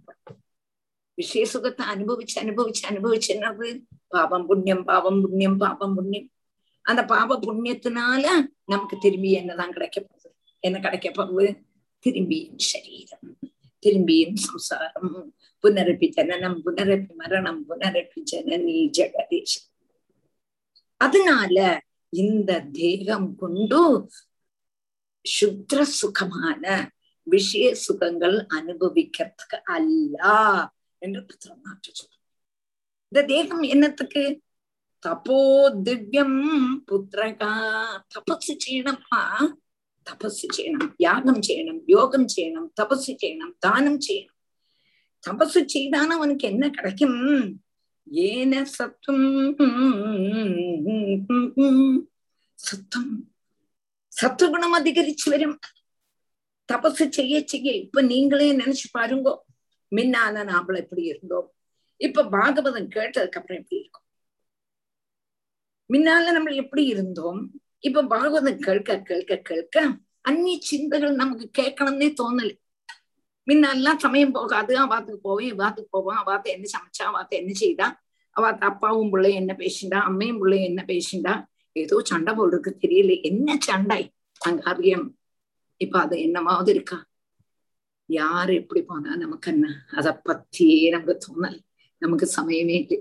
[1.18, 3.68] விஷய சுகத்தை அனுபவிச்சு அனுபவிச்சு அனுபவிச்சு என்னது?
[4.14, 6.28] பாவம் புண்ணியம் பாவம் புண்ணியம் பாவம் புண்ணியம்.
[6.84, 8.24] அந்த பாவ புண்ணியத்தினால
[8.72, 10.28] நமக்கு திரும்பி என்னதான் கிடைக்க போகுது?
[10.64, 11.46] என்ன கிடைக்க போகுது?
[12.04, 13.26] திரும்பியும் சரீரம்
[13.82, 15.14] திரும்பியும் சம்சாரம்.
[15.64, 19.58] புனரப்பி ஜனனம் புனரப்பி மரணம் புனரப்பி ஜனனி ஜெகதீஷ்.
[21.00, 21.56] அதனால
[22.16, 23.80] இந்த தேகம் கொண்டு
[25.24, 26.64] சுத்திர சுகமான
[27.26, 30.18] விஷய சுகங்கள் அனுபவிக்கிறதுக்கு அல்ல
[31.02, 32.14] என்று புத்திரநாட்டு சொல்ற
[33.12, 34.22] இந்த தேகம் என்னத்துக்கு?
[35.02, 35.40] தபோ
[35.86, 36.38] திவ்யம்
[36.88, 37.52] புத்திரகா
[38.14, 39.22] தபசு செய்யணும்ப்பா
[40.06, 44.34] தபசு செய்யணும் யாகம் செய்யணும் யோகம் செய்யணும் தபசு செய்யணும் தானம் செய்யணும்
[45.24, 47.18] தபசு செய்தான அவனுக்கு என்ன கிடைக்கும்?
[48.10, 49.56] ஏன சத்தும்?
[52.54, 53.32] சத்தம்.
[54.08, 55.58] சத்துகுணம் அதிகரிச்சு வரும்.
[56.72, 59.36] தபசு செய்ய செய்ய இப்ப நீங்களே நினைச்சு பாருங்கோ.
[59.96, 61.54] மின்னால நாமள எப்படி இருந்தோம்.
[61.96, 64.02] இப்ப பாகவதம் கேட்டதுக்கு அப்புறம் எப்படி இருக்கும்.
[65.88, 67.50] மின்னால நம்ம எப்படி இருந்தோம்?
[67.78, 72.65] இப்ப பாகவதம் கேட்க கேட்க கேட்க அந்நிய சிந்தைகள் நமக்கு கேட்கணும்னே தோணலை.
[73.46, 77.86] முன்னெல்லாம் சமயம் போகாது அவாத்துக்கு போவேன் இவாத்துக்கு போவான் அவாத்த என்ன சமைச்சா அவாத்த என்ன செய்தா
[78.36, 81.34] அவாத்த அப்பாவும் பிள்ளை என்ன பேசிண்டா அம்மையும் பிள்ளை என்ன பேசிண்டா
[81.76, 83.22] ஏதோ சண்டை போடுறதுக்கு தெரியல.
[83.22, 84.02] என்ன சண்டை?
[84.40, 85.06] அங்க அறியம்
[85.80, 86.98] இப்ப அது என்னமாவது இருக்கா?
[88.08, 89.66] யாரு எப்படி போனா நமக்கு என்ன?
[89.90, 91.58] அதை பத்தியே நமக்கு தோணல்.
[92.02, 92.98] நமக்கு சமயமே இல்லை.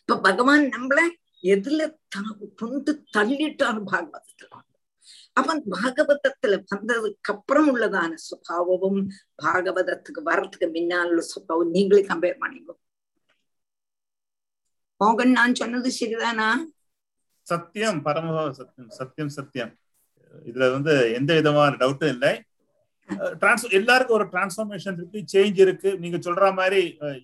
[0.00, 1.00] இப்ப பகவான் நம்மள
[1.44, 1.80] எதுல
[2.54, 4.48] கொண்டு தள்ளிட்டார் பாகவதத்துல?
[5.40, 9.00] அப்ப பாகவதத்துல வந்ததுக்கு அப்புறம் உள்ளதான சுபாவமும்
[9.42, 12.74] பாகவதத்துக்கு வர்றதுக்கு முன்னால் உள்ள சுபாவம் நீங்களே கம்பேர் பண்ணிக்கோ.
[15.00, 16.48] மோகன் நான் சொன்னது சரிதானா?
[17.46, 19.72] சத்தியம் பரம சத்தியம் சத்தியம் சத்தியம்.
[20.48, 22.32] இதுல வந்து எந்த விதமான டவுட்டும் இல்லை.
[23.40, 25.90] டிரான்ஸ் எல்லாருக்கும் ஒரு டிரான்ஸ்ஃபர்மேஷன் இருக்கு சேஞ்ச் இருக்கு.
[26.02, 26.82] நீங்க சொல்ற மாதிரி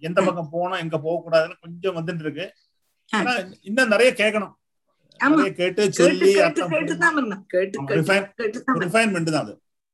[0.08, 2.46] எந்த பக்கம் போனோம் எங்க போக கூடாதுன்னு கொஞ்சம் வந்துட்டு இருக்கு.
[3.10, 3.32] ஆனா
[3.68, 4.54] இன்னும் நிறைய கேட்கணும்.
[5.58, 6.30] கேட்டு சொல்லி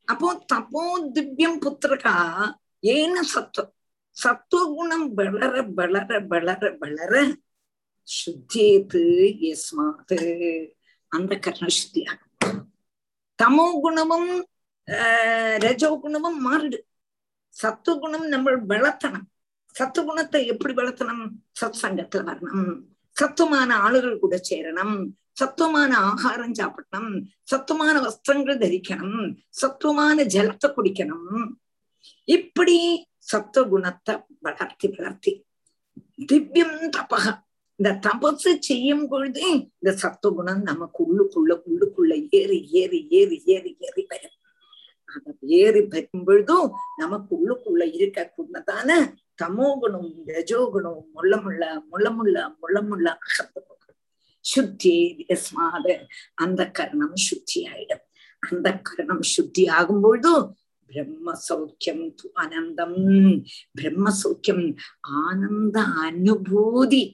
[0.08, 0.82] அப்போ தப்போ
[1.16, 2.14] திவ்யம் புத்திரகா
[2.92, 3.72] ஏன சத்துவம்
[4.16, 7.12] சத்துவகுணம் வளர வளர வளர வளர
[8.08, 9.02] சுத்தேத்து
[9.50, 10.18] எஸ்மாத்து
[11.12, 12.58] அந்த கர்ண சுத்தியாகும்
[13.38, 14.30] தமோ குணமும்
[15.64, 16.78] ரஜோ குணமும் மாறிடு
[17.56, 19.26] சத்துவகுணம் நம்ம வளர்த்தணும்.
[19.74, 21.24] சத்துவகுணத்தை எப்படி வளர்த்தணும்?
[21.60, 22.72] சத் சங்கத்துல வரணும்.
[23.12, 24.96] சத்துவமான ஆளுகள் கூட சேரணும்.
[25.32, 27.10] சத்துவமான ஆகாரம் சாப்பிடணும்.
[27.42, 29.36] சத்துவமான வஸ்திரங்கள் தரிக்கணும்.
[29.60, 31.46] சத்துவமான ஜலத்தை குடிக்கணும்.
[32.24, 32.76] இப்படி
[33.30, 35.32] சத்துவ குணத்தை வளர்த்தி வளர்த்தி.
[36.32, 37.24] திவ்யம் தபக
[37.78, 44.36] இந்த தபசு செய்யும் பொழுது இந்த சத்துவகுணம் நமக்கு உள்ளுக்குள்ள உள்ளுக்குள்ள ஏறி ஏறி ஏறி ஏறி ஏறி வரும்.
[45.14, 48.90] அதை ஏறி வரும் பொழுதும் நமக்கு உள்ளுக்குள்ள இருக்கக்கூடதான
[49.38, 51.36] தமோ குணம் ரஜோ குணம் முள்ள
[51.90, 52.10] முள்ள
[52.88, 53.60] முள்ள அகத்து
[54.44, 55.94] சுத்தி யஸ்மாது
[56.34, 58.04] அந்த கரணம் சுத்தி ஆயிடும்
[58.40, 60.56] அந்த கரணம் சுத்தி ஆகும் பொழுதும்
[60.90, 62.96] பிரம்மசௌக்கியம் து அனந்தம்.
[63.80, 67.04] பிரம்மசௌக்கியம் ஆனந்த அனுபூதி.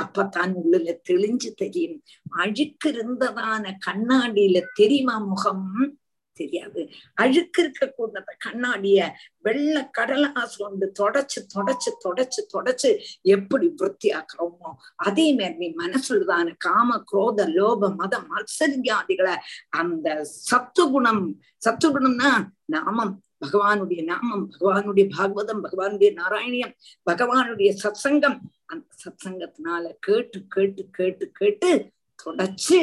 [0.00, 2.02] அப்பத்தான் உள்ளுல தெளிஞ்சு தெரியும்.
[2.30, 5.99] அழுக்கு இருந்ததான கண்ணாடியில தெரியுமா முகம்?
[6.40, 6.80] தெரியாது.
[7.22, 8.98] அழுக்கு இருக்க அந்த கண்ணாடிய
[9.46, 12.90] வெள்ள கடலா கொண்டு தொடச்சு தொடச்சு தொடச்சு தொடச்சு
[13.34, 14.70] எப்படி விருத்தியாக்குறோமோ
[15.06, 19.34] அதே மாதிரி மனசுலதான காம குரோத லோப மத மத்சரியாதிகளை
[19.80, 20.08] அந்த
[20.50, 21.24] சத்துகுணம்
[21.64, 22.30] சத்துகுணம்னா
[22.74, 23.14] நாமம்
[23.44, 26.74] பகவானுடைய நாமம் பகவானுடைய பாகவதம் பகவானுடைய நாராயணியம்
[27.10, 28.36] பகவானுடைய சத்சங்கம்.
[28.72, 31.70] அந்த சத்சங்கத்தினால கேட்டு கேட்டு கேட்டு கேட்டு
[32.18, 32.78] தொடச்சு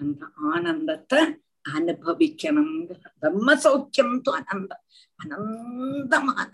[0.00, 1.20] அந்த ஆனந்தத்தை
[1.74, 2.74] அனுபவிக்கணும்.
[3.20, 4.84] பிரம்ம சௌக்கியம் அனந்தம்
[5.20, 6.52] அனந்தமான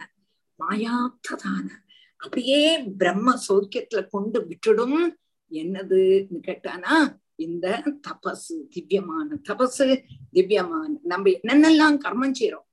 [0.59, 1.67] மாயாத்ததான
[2.17, 4.99] அப்படியே பிரம்ம சௌக்கியத்துல கொண்டு விட்டுடும்.
[5.51, 6.95] என்னதுன்னு கேட்டானா
[7.37, 7.67] இந்த
[8.07, 9.87] தபசு திவ்யமான தபசு
[10.33, 10.91] திவ்யமான.
[11.03, 12.69] நம்ம என்னென்னலாம் கர்மம் செய்யறோம்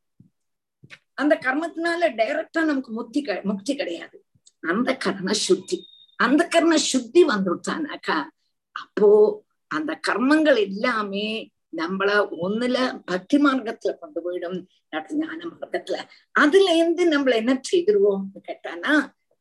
[1.13, 4.17] அந்த கர்மத்தினால டைரக்டா நமக்கு முக்தி முக்தி கிடையாது.
[4.61, 5.77] அந்த கர்ண சுத்தி.
[6.15, 8.17] அந்த கர்ண சுத்தி வந்துட்டானாக்கா
[8.81, 9.09] அப்போ
[9.67, 11.27] அந்த கர்மங்கள் எல்லாமே
[11.79, 12.09] நம்மள
[12.45, 12.77] ஒண்ணுல
[13.09, 14.57] பக்தி மார்க்கத்துல கொண்டு போயிடும்
[15.19, 15.97] ஞான மார்க்கத்துல.
[16.35, 18.93] அதுல இருந்து நம்மள என்ன செய்திருவோம்னு கேட்டானா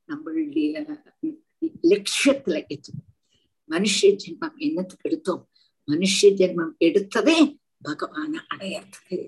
[0.09, 0.85] நம்மளுடைய
[1.93, 3.01] லட்சியத்துல எத்தும்
[3.71, 5.43] மனுஷ ஜென்மம் என்னத்துக்கு எடுத்தோம்?
[5.89, 7.39] மனுஷ ஜென்மம் எடுத்ததே
[7.89, 9.19] பகவான அடையறதுக்கு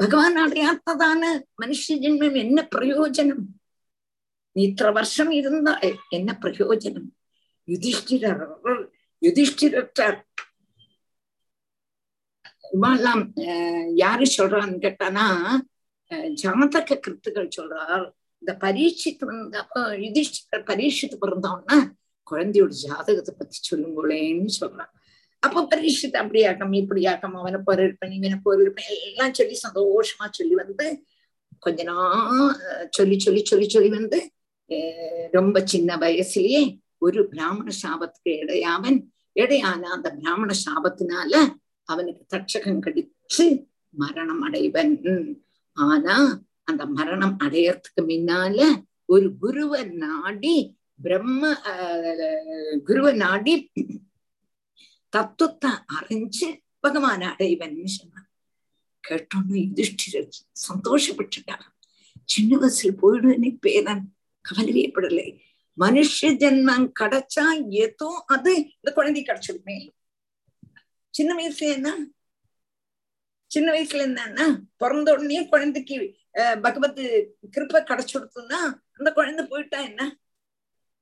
[0.00, 1.22] பகவான் அடையாததான
[1.62, 3.44] மனுஷ ஜென்மம் என்ன பிரயோஜனம்?
[4.56, 5.72] நீ இത്ര வருஷம் இருந்தா
[6.18, 7.08] என்ன பிரயோஜனம்?
[7.68, 8.42] யுதிஷ்டிரர்
[9.22, 10.00] யுதிஷ்டிரற்ற
[12.76, 13.22] இவாள்லாம்
[14.02, 15.26] யாரு சொல்றான்னு கேட்டானா
[16.42, 18.06] ஜாதக கிருத்துகள் சொல்றார்.
[18.42, 21.76] இந்த பரீட்சித்து வந்து அப்ப யுதிஷ்டிரர் பரீட்சித்து பிறந்தோம்னா
[22.26, 24.92] குழந்தையோட ஜாதகத்தை பத்தி சொல்லுங்களேன்னு சொல்றான்.
[25.42, 30.86] அப்ப பரீட்சித்து அப்படியாக்கம் இப்படியாக்கம் அவனை பொருள்பன் இவனை பொருள்பன் எல்லாம் சொல்லி சந்தோஷமா சொல்லி வந்து
[31.64, 32.54] கொஞ்ச நாள்
[32.90, 34.18] சொல்லி சொல்லி சொல்லி சொல்லி வந்து
[35.30, 36.62] ரொம்ப சின்ன வயசுலயே
[36.98, 38.98] ஒரு பிராமண சாபத்துக்கு இடையாவன்
[39.36, 41.32] இடையான அந்த பிராமண சாபத்தினால
[41.88, 43.46] அவனுக்கு தட்சகம் கடிச்சு
[43.94, 44.94] மரணம் அடைவன்.
[45.76, 46.16] ஆனா
[46.70, 48.58] அந்த மரணம் அடையறதுக்கு முன்னால
[49.14, 50.56] ஒரு குருவை நாடி
[51.04, 51.42] பிரம்ம
[52.88, 53.54] குருவை நாடி
[55.12, 56.48] தத்துவத்தை அறிஞ்சு
[56.84, 58.28] பகவான அடைவன் சொன்னான்.
[59.04, 60.22] கேட்டோன்னு யுதிஷ்டிர
[60.68, 61.66] சந்தோஷப்பட்டுட்டாங்க
[62.34, 64.04] சின்ன வயசுல போயிடுவேன்னு பேரன்
[64.44, 65.28] கவலையப்படலை
[65.78, 67.44] மனுஷ ஜென்மம் கிடைச்சா
[67.82, 69.76] ஏதோ அது இந்த குழந்தை கிடைச்சிருமே.
[71.14, 71.90] சின்ன வயசுல என்ன?
[73.50, 74.46] சின்ன வயசுல என்னன்னா
[74.76, 75.96] பிறந்த உடனே குழந்தைக்கு
[76.64, 77.00] பகவத்
[77.54, 78.60] கிருப்ப கிடைச்சு கொடுத்தோம்னா
[78.98, 80.02] அந்த குழந்தை போயிட்டா என்ன?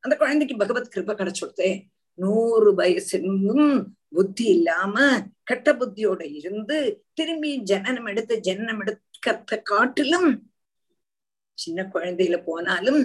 [0.05, 1.71] அந்த குழந்தைக்கு பகவத் கிருப்ப கிடைச்சு கொடுத்தே
[2.19, 3.69] நூறு வயசுலும்
[4.11, 4.97] புத்தி இல்லாம
[5.45, 6.77] கெட்ட புத்தியோட இருந்து
[7.15, 10.31] திரும்பி ஜனனம் எடுத்து ஜனனம் எடுக்கிறத காட்டிலும்
[11.59, 13.01] சின்ன குழந்தையில போனாலும்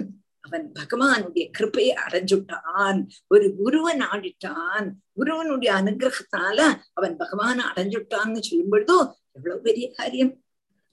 [0.48, 3.06] அவன் பகவானுடைய கிருப்பையை அடைஞ்சுட்டான்.
[3.26, 10.44] ஒரு குருவை நாடிட்டான் குருவனுடைய அனுகிரகத்தால அவன் பகவான அடைஞ்சுட்டான்னு சொல்லும் பொழுதோ எவ்வளவு பெரிய காரியம்?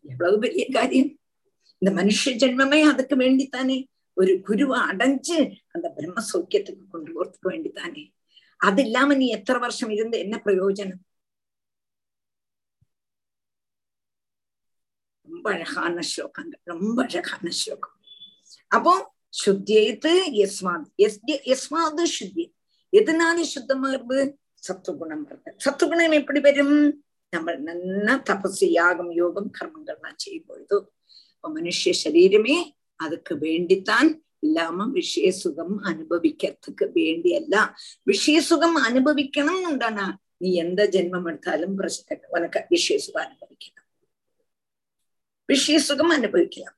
[0.01, 1.19] எவ்வளவு பெரிய காரியம்?
[1.77, 3.87] இந்த மனுஷ ஜென்மமே அதுக்கு வேண்டித்தானே?
[4.13, 8.13] ஒரு குருவை அடைஞ்சு அந்த பிரம்ம சௌக்கியத்துக்கு கொண்டு போறதுக்கு வேண்டித்தானே?
[8.57, 11.01] அது இல்லாம நீ எத்தனை வருஷம் இருந்து என்ன பிரயோஜனம்?
[15.21, 16.61] ரொம்ப அழகான ஸ்லோகங்கள்.
[16.63, 17.95] ரொம்ப அழகான ஸ்லோகம்.
[18.67, 19.14] அப்போ
[19.45, 20.85] சுத்தியத்து எஸ்மாத்
[21.25, 22.55] எஸ்மாது சுத்தி.
[22.91, 25.49] எதனால சுத்தமாகுது சத்துகுணம் வருது.
[25.57, 30.91] சத்துகுணம் எப்படி வரும் நம்ம நல்லா தபசு யாகம் யோகம் கர்மங்கள்லாம் செய்யும் பொழுது
[31.53, 37.73] மனுஷ சரீரமே அதுக்கு வேண்டித்தான் இல்லாம விஷய சுகம் அனுபவிக்கிறதுக்கு வேண்டியല്ല
[38.03, 43.87] விஷய சுகம் அனுபவிக்கணும் உண்டானா நீ எந்த ஜென்மம் எடுத்தாலும் பிரச்சனை உனக்கு விஷய சுகம் அனுபவிக்கலாம்.
[45.45, 46.77] விஷய சுகம் அனுபவிக்கலாம்.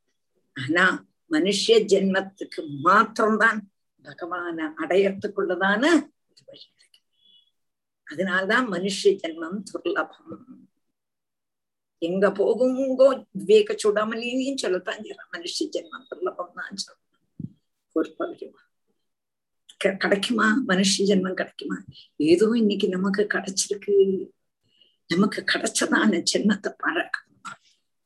[0.53, 3.59] ஆனா மனுஷ ஜென்மத்துக்கு மாத்திரம்தான்
[4.03, 5.83] பகவான அடையறதுக்குள்ளதான
[6.29, 6.65] ஒரு வழி
[8.03, 10.45] அதனால்தான் மனுஷ ஜென்மம் துர்லபம்.
[11.97, 17.51] எங்க போகுங்கோ விவேக சுடாமலியும் சொல்லத்தான் செய்யறான் மனுஷ ஜென்மம் துர்லபம் தான் சொல்றான்
[17.91, 18.15] ஒரு
[19.97, 20.63] கிடைக்குமா?
[20.67, 21.77] மனுஷ ஜென்மம் கிடைக்குமா?
[22.15, 23.95] ஏதோ இன்னைக்கு நமக்கு கிடைச்சிருக்கு.
[25.07, 27.26] நமக்கு கிடைச்சதான ஜென்மத்தை பழக்கம்.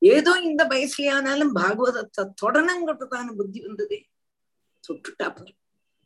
[0.04, 4.04] ஏதோ இந்த வயசுலயானாலும் பாகவதத்தை தொடனங்கிறதான புத்தி வந்தது.
[4.88, 5.60] தொட்டுட்டா போதும்.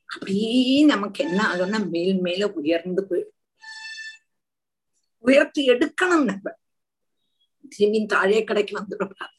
[0.05, 3.33] அப்படியே நமக்கு என்ன ஆகும்னா மேல் மேல உயர்ந்து போயிடும்.
[5.19, 6.55] உயர்த்தி எடுக்கணும் நம்ம.
[7.69, 9.33] திரும்பி தாழே கடைக்கு வந்துடக்கூடாது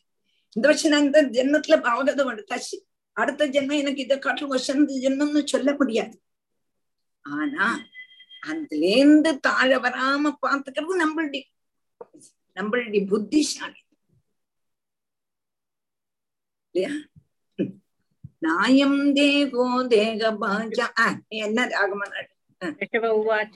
[0.52, 2.76] இந்த வருஷம் நான் இந்த ஜென்மத்துல பாவகதம் எடுத்தாச்சு.
[3.12, 6.20] அடுத்த ஜென்மம் எனக்கு இதை காட்டும் வருஷம் ஜென்மம்னு சொல்ல முடியாது.
[7.20, 7.80] ஆனா
[8.46, 11.42] அதுலேருந்து தாழ வராம பாத்துக்கிறது நம்மளுடைய
[12.54, 13.84] நம்மளுடைய புத்திசாலி.
[16.75, 16.91] இல்லையா
[18.45, 20.77] நாயம் தேகோ தேக பாஜ
[21.45, 22.29] என்ன ராகமனாடு
[22.81, 23.55] ऋषभ उवाच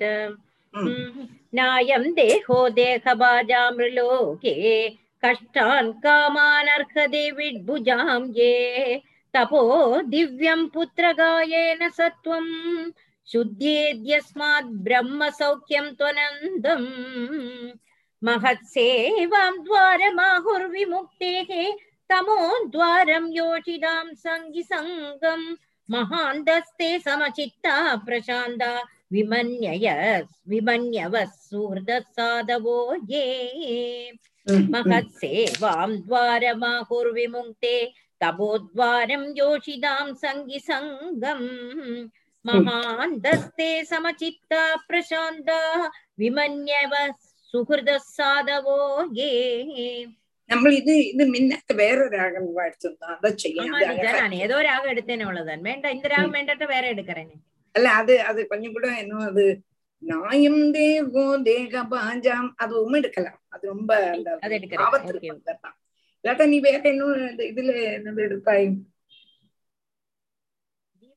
[1.54, 4.54] नायं देहो देहबाजामृलोके
[5.24, 8.54] कष्टान् कामानर्हदे विड्भुजां ये
[9.34, 9.62] तपो
[10.14, 12.48] दिव्यं पुत्रगायेन सत्वं
[13.28, 16.90] शुद्ध्येद्यस्मात् ब्रह्मसौख्यं त्वनन्दम्
[18.22, 21.52] महत्सेवां द्वारमाहुर्विमुक्तेः
[22.10, 22.40] तमो
[22.74, 25.48] द्वारं योषिदां सङ्गिसङ्गम्
[25.90, 27.74] महान्तस्ते समचित्ता
[28.06, 28.72] प्रशान्ता
[29.14, 29.88] विमन्यय
[30.50, 32.80] विमन्यवः सुहृदः साधवो
[33.10, 33.26] ये
[34.48, 37.76] महत्सेवां द्वारमाहुर्विमुक्ते
[38.24, 41.48] तपोद्वारं योषिदां सङ्गिसङ्गम्
[42.46, 45.62] महान्तस्ते समचित्ता प्रशान्ता
[46.20, 47.12] विमन्यवः
[47.52, 48.80] सुहृदः साधवो
[49.20, 49.32] ये
[50.50, 54.58] നമ്മൾ ഇത് ഇത് മിന്നത്തെ വേറെ രാഗം വാഴ്ത്തുന്നു അതാ ചെയ്യാം ஆமா அது டீச்சர் அழகா நான் ஏதோ
[54.68, 57.32] ராகம் எடுத்தேனே அவ்வளவுதான் வேண்டாம் இந்த ராகம் வேண்டாட்ட வேற எடுக்கிறேன்
[57.76, 59.46] അല്ല അത് അത് കൊഞ്ഞും കൂടെ இன்னும் அது
[60.04, 65.78] நாயம் தேகோ தேக பாஜாம் அது உண்மை எடுக்கலாம் அது ரொம்ப அந்த அது எடுக்கிறேன் பாவத்திற்கு ஓகே வந்துடலாம்
[66.24, 68.68] இல்லாட்டா நீ வேற இன்னும் இந்த இதுல என்னது எடுப்பாய்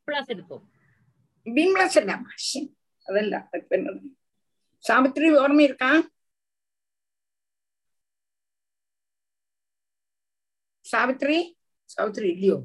[0.08, 0.64] பிளஸ் எடுப்போம்
[1.46, 2.60] பீம்லாஸ் இல்ல மாஷி
[3.06, 4.08] അതല്ല അതൊക്കെ என்னது
[10.93, 11.37] சாவித்ரி
[11.93, 12.57] சாவித்ரி இல்லையோ?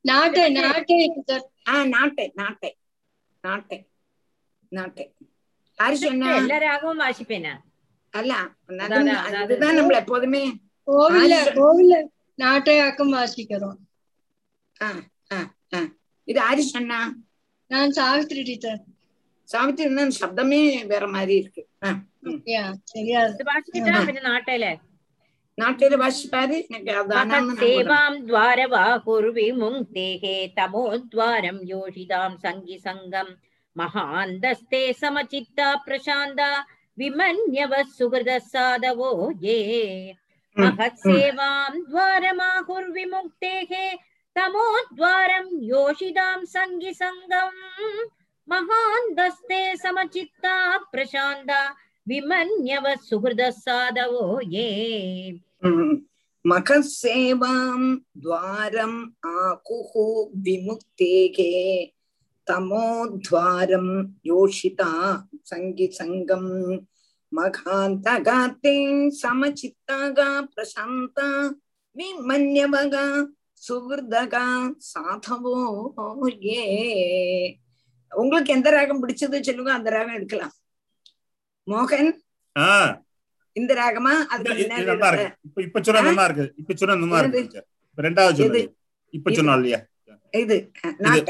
[0.00, 1.24] நாட்டை நாட்டை
[1.66, 2.70] ஆ நாட்டை நாட்டை
[3.42, 3.78] நாட்டை
[4.68, 5.04] நாட்டை.
[5.78, 6.34] யாரு சொன்னா?
[6.34, 7.52] எல்லா ராகமும் வாசிப்பேனா?
[8.10, 8.34] அல்ல
[8.66, 10.42] அதுதான் நம்மள எப்போதுமே
[10.86, 11.94] கோவில கோவில
[12.38, 13.78] நாட்டையாக்கம் வாசிக்கிறோம்.
[16.24, 17.00] இது ஆரி சொன்னா?
[17.66, 18.80] நான் சாவித்ரி டீச்சர்.
[19.48, 21.62] சாவித்ரி சப்தமே வேற மாதிரி இருக்கு.
[22.84, 23.20] சரியா
[24.28, 24.66] நாட்டையில.
[25.60, 30.24] नाट्येन भाष्यपादि सेवां द्वारवाहुर्विमुङ्क्तेः
[30.56, 33.28] तमोद्वारं योषितां सङ्गिसङ्गं
[33.76, 36.48] महान्तस्ते समचित्ता प्रशान्ता
[36.98, 39.12] विमन्यवः सुहृदः साधवो
[39.44, 39.58] ये
[40.56, 43.72] महत्सेवां द्वारमाहुर्विमुक्तेः
[44.36, 47.64] तमोद्वारं योषितां सङ्गिसङ्गम्
[48.48, 50.56] महान्तस्ते समचित्ता
[50.92, 51.60] प्रशान्ता
[52.07, 54.69] विमन्यवः सुहृदः साधवो ये
[55.63, 55.95] ம்.
[56.45, 57.87] மகசேவாம்
[58.17, 58.99] துவாரம்
[59.39, 60.03] ஆகுஹு
[60.45, 61.53] விமுக்தேகே
[62.47, 63.91] தமோத்வாரம்
[64.25, 64.91] யோஷிதா
[65.43, 66.51] சங்கி சங்கம்
[67.31, 68.75] மகாந்தகாத்தே
[69.19, 71.27] சமச்சித்தாகா பிரசாந்தா
[71.95, 73.05] விமன்யவகா
[73.61, 74.45] சுகிருதகா
[74.89, 75.57] சாதவோ
[76.49, 76.63] ஏ
[78.11, 80.55] உங்களுக்கு எந்த ராகம் பிடிச்சது சொல்லுங்க அந்த ராகம் எடுக்கலாம்
[81.66, 82.10] மோகன்
[83.56, 85.26] இந்த ராகமா அதுக்கு நல்லா இருக்கு.
[85.46, 86.46] இப்ப இப்ப சொன்னா நல்லா இருக்கு.
[86.60, 87.42] இப்ப சொன்னா நல்லா இருக்கு.
[87.88, 88.60] இப்ப ரெண்டாவது எது?
[89.14, 89.78] இப்ப சொன்னா இல்லையா?
[90.34, 90.56] இது
[91.00, 91.22] நல்லா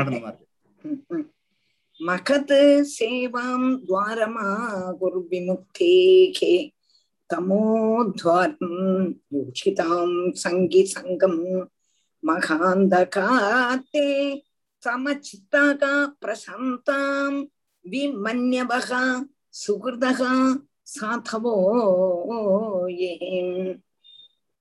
[0.00, 0.46] இருக்கு.
[2.00, 2.54] மகத்
[2.92, 4.46] சேவாம் துவாரமா
[5.00, 6.54] குரு விமுக்தேகே
[7.30, 8.78] தமோத்வாரம்
[9.34, 11.40] யோஷிதாம் சங்கி சங்கம்
[12.22, 14.08] மகாந்தகாத்தே
[14.82, 15.92] சமச்சித்தாகா
[16.22, 17.38] பிரசந்தாம்
[17.84, 19.02] விமன்யவகா
[19.54, 20.32] சுகிருதகா
[20.92, 21.54] சாதவோ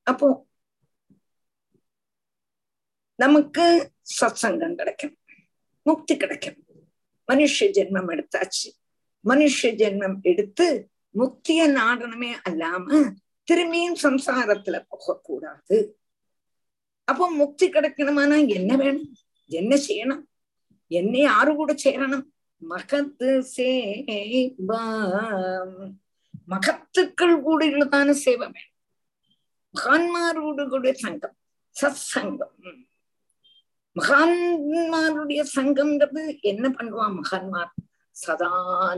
[0.07, 0.27] அப்போ
[3.19, 3.65] நமக்கு
[4.18, 5.15] சத்சங்கம் கிடைக்கும்
[5.85, 6.59] முக்தி கிடைக்கும்
[7.30, 8.69] மனுஷ ஜென்மம் எடுத்தாச்சு
[9.26, 10.68] மனுஷ ஜென்மம் எடுத்து
[11.15, 12.99] முக்திய நாடனமே அல்லாம
[13.47, 15.77] திரும்பியும் சம்சாரத்துல போகக்கூடாது
[17.07, 19.09] அப்போ முக்தி கிடைக்கணுமானா என்ன வேணும்
[19.51, 20.23] என்ன செய்யணும்
[20.91, 22.26] என்ன யாரு கூட சேரணும்
[22.61, 25.75] மகத்து சேவாம்.
[26.47, 28.69] மகத்துக்கள் கூடியுள்ளதான சேவை வேணும்
[29.75, 31.35] மகான்மாரோடு கூட சங்கம்
[31.75, 32.55] சத் சங்கம்
[33.95, 37.71] மகான்மாருடைய சங்கம்ன்றது என்ன பண்ணுவான் மகான்மார்
[38.15, 38.51] சதா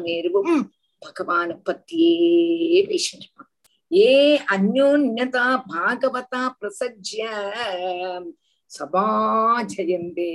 [0.03, 0.56] நேருவும்
[1.02, 3.30] பகவானை பத்தியே பேசிட்டு
[3.91, 4.11] ஏ
[4.56, 7.23] அந்யோன்யதா பாகவதா பிரசஜ்ய.
[8.72, 9.06] சபா
[9.73, 10.34] ஜெயந்தே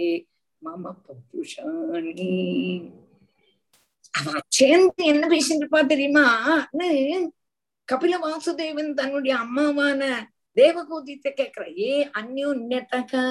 [0.63, 2.33] மம பௌருஷாணி.
[4.19, 6.89] அவ சேர்ந்து என்ன பேசிட்டு இருப்பா தெரியுமான்னு
[7.89, 10.01] கபில வாசுதேவன் தன்னுடைய அம்மாவான
[10.57, 11.91] தேவகூதித்த கேக்குற ஏ
[12.21, 13.25] அந்யோன்யதகா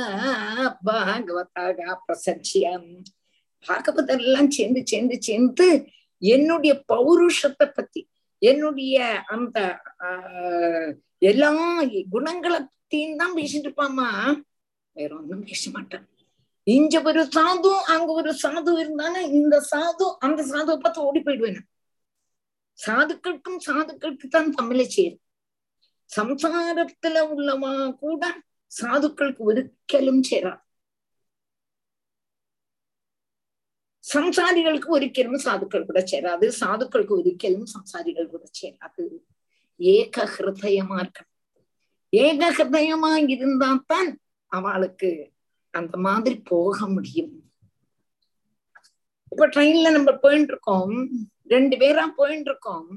[0.85, 2.89] பாகவதாக பிரசஜ்யம்
[3.65, 5.67] பாகவதர் எல்லாம் சேர்ந்து சேர்ந்து சேர்ந்து
[6.21, 8.01] என்னுடைய பௌருஷத்தை பத்தி
[8.41, 8.95] என்னுடைய
[9.27, 9.57] அந்த
[10.07, 10.89] ஆஹ்
[11.21, 11.51] எல்லா
[12.09, 14.09] குணங்களை பத்தியும் தான் பேசிட்டு இருப்பாமா
[14.95, 16.05] வேற ஒன்றும் பேச மாட்டேன்.
[16.67, 21.59] இங்க ஒரு சாது அங்க ஒரு சாது இருந்தானா இந்த சாது அந்த சாதுவை பார்த்து ஓடி போயிடுவேன்?
[22.79, 25.21] சாதுக்களுக்கும் சாதுக்களுக்கு தான் தமிழ சேரும்.
[26.09, 27.71] சம்சாரத்துல உள்ளவா
[28.03, 28.23] கூட
[28.71, 30.61] சாதுக்களுக்கு ஒரிக்கலும் சேராது.
[34.03, 39.03] സംസാരികൾക്ക് ഒരിക്കലും സാധുക്കൾ കൂടെ ചേരാത് സാധുക്കൾക്ക് ഒരിക്കലും സംസാരികൾ കൂടെ ചേരാത്
[39.79, 41.31] ഏകഹൃദയമാർക്കണം
[42.13, 44.05] ഏകഹൃദയമായി ഇരുന്നാത്താൻ
[44.51, 45.11] അവൾക്ക്
[45.71, 47.33] அந்த மாதிரி போக முடியும்.
[49.31, 50.93] இப்ப ட்ரெயின்ல நம்ம போயிட்டு இருக்கோம்
[51.43, 52.89] ரெண்டு பேரா போயிட்டு இருக்கோம்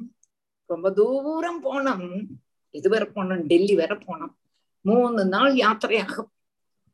[0.66, 2.26] ரொம்ப தூரம் போனோம்.
[2.70, 4.34] இது வரை போனோம் டெல்லி வரை போனோம்.
[4.80, 6.30] மூணு நாள் யாத்திரையாகும்.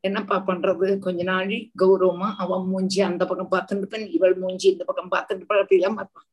[0.00, 0.98] என்னப்பா பண்றது?
[0.98, 5.62] கொஞ்ச நாள் கௌரவமா அவன் மூஞ்சி அந்த பக்கம் பார்த்துட்டு இருப்பேன் இவள் மூஞ்சி இந்த பக்கம் பார்த்துட்டு இருப்பாள்
[5.64, 6.26] அப்படிலாம் பார்ப்பான்.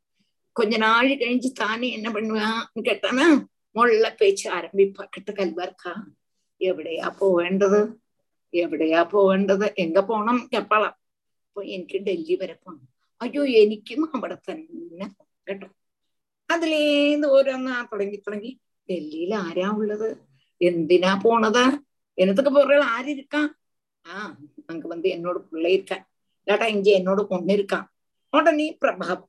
[0.51, 3.27] கொஞ்ச நாள் கழிஞ்சு தானே என்ன பண்ணுவான்னு கேட்டானா
[3.75, 5.93] முள்ள பேச்சு ஆரம்பிப்பா கிட்ட கல்வா இருக்கா?
[6.59, 7.79] எப்படியா போக வேண்டது
[8.52, 10.94] എവിടെയാ പോവേണ്ടത് എങ്ക പോണം കേപ്പാളാം
[11.46, 12.84] അപ്പൊ എനിക്ക് ഡൽഹി വരെ പോണം
[13.20, 15.06] അയ്യോ എനിക്കും അവിടെ തന്നെ
[15.46, 15.68] കേട്ടോ
[16.48, 18.50] അതിലേന്ന് ഓരോന്നാ തുടങ്ങി തുടങ്ങി
[18.88, 20.08] ഡൽഹിയിൽ ആരാ ഉള്ളത്
[20.60, 21.64] എന്തിനാ പോണത്
[22.18, 23.40] എന്നതൊക്കെ பொருள் ஆறு இருக்கா
[24.04, 24.32] ஆஹ்
[24.66, 26.04] அங்க வந்து என்னோட பிள்ளை இருக்கான்
[26.46, 27.86] இல்லாட்டா இங்க என்னோட பொண்ணு இருக்கான்
[28.32, 29.26] உடனே பிரபாவம்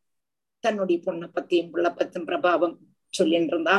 [0.64, 2.76] தன்னுடைய பொண்ணை பத்தியும் பிள்ளை பத்தியும் பிரபாவம்
[3.14, 3.76] சொல்லிட்டு இருந்தா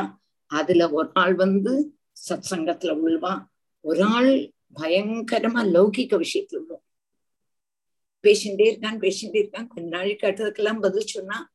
[0.51, 1.73] அதுல ஒரு ஆள் வந்து
[2.21, 3.41] சத் சங்கத்துல உள்வான்
[3.85, 4.31] ஒரு ஆள்
[4.80, 6.84] பயங்கரமா லௌகிக்க விஷயத்துல உள்ளோம்.
[8.22, 9.66] பேசிட்டே இருக்கான் பேசிட்டே இருக்கான்.
[9.66, 11.54] கொஞ்ச நாள் கேட்டதுக்கெல்லாம் பதில் சொன்னா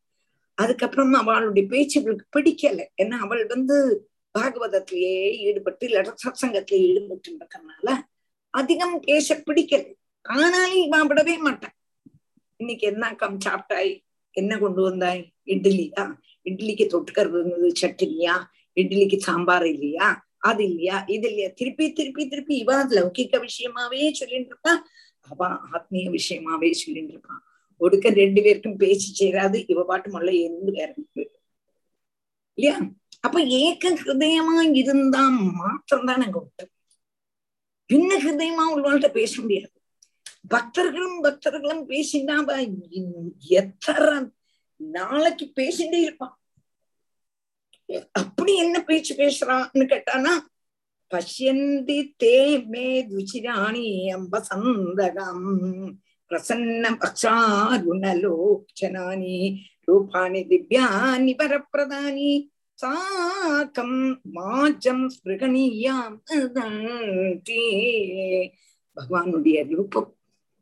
[0.53, 2.85] அதுக்கப்புறம் அவளுடைய பேச்சு இவளுக்கு பிடிக்கல.
[3.01, 7.97] ஏன்னா அவள் வந்து பாகவதத்திலேயே ஈடுபட்டு இல்லாட்ட சத்சங்கத்திலே ஈடுபட்டு இருக்கிறதுனால
[8.49, 9.93] அதிகம் பேச பிடிக்கல.
[10.21, 11.73] ஆனாலும் இவன் விடவே மாட்டான்.
[12.57, 14.03] இன்னைக்கு என்ன கம் சாப்பிட்டாய்?
[14.31, 15.31] என்ன கொண்டு வந்தாய்?
[15.45, 18.43] இட்லியா இட்லிக்கு தொட்டுக்கிறது இருந்தது சட்னியா?
[18.75, 20.29] இட்லிக்கு சாம்பார் இல்லையா?
[20.41, 21.03] அது இல்லையா?
[21.07, 21.49] இது இல்லையா?
[21.55, 24.85] திருப்பி திருப்பி திருப்பி இவன் லௌகிக்க விஷயமாவே சொல்லிட்டு இருப்பான்
[25.19, 27.43] அவன் ஆத்மீய விஷயமாவே சொல்லிட்டு இருப்பான்
[27.81, 29.63] ஒடுக்க ரெண்டு பேருக்கும் பேச்சு சேராது.
[29.67, 30.93] இவ பாட்டு முள்ள இருந்து வேற
[32.57, 32.79] இல்லையா?
[33.19, 36.65] அப்ப ஏக்க ஹிருதயமா இருந்தா மாத்திரம் தான் அங்க உண்டு.
[37.85, 39.71] என்ன ஹிருதயமா உள்ளவாழ்கிட்ட பேச முடியாது.
[40.49, 42.35] பக்தர்களும் பக்தர்களும் பேசினா
[43.47, 44.29] எத்தனை
[44.79, 46.40] நாளைக்கு பேசிட்டே இருப்பான்.
[48.11, 50.41] அப்படி என்ன பேச்சு பேசுறான்னு கேட்டானா
[51.11, 55.87] பசியந்தி தே மே துச்சிராணி அம்பசந்தகம்
[56.31, 59.59] பிரசன்ன பக்ஷாருணலோச்சனானி.
[59.85, 62.49] ரூபாணி திவ்யானி பரப்பிரதானி
[62.79, 66.21] சாக்கம் மாஜம் ஸ்பிருகணியாம்
[68.97, 70.15] பகவானுடைய ரூபம்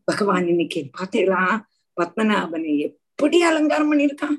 [0.08, 1.62] பகவான் இன்னைக்கு பாத்தீங்களா
[1.98, 4.38] பத்மநாபனை எப்படி அலங்காரம் பண்ணிருக்கான்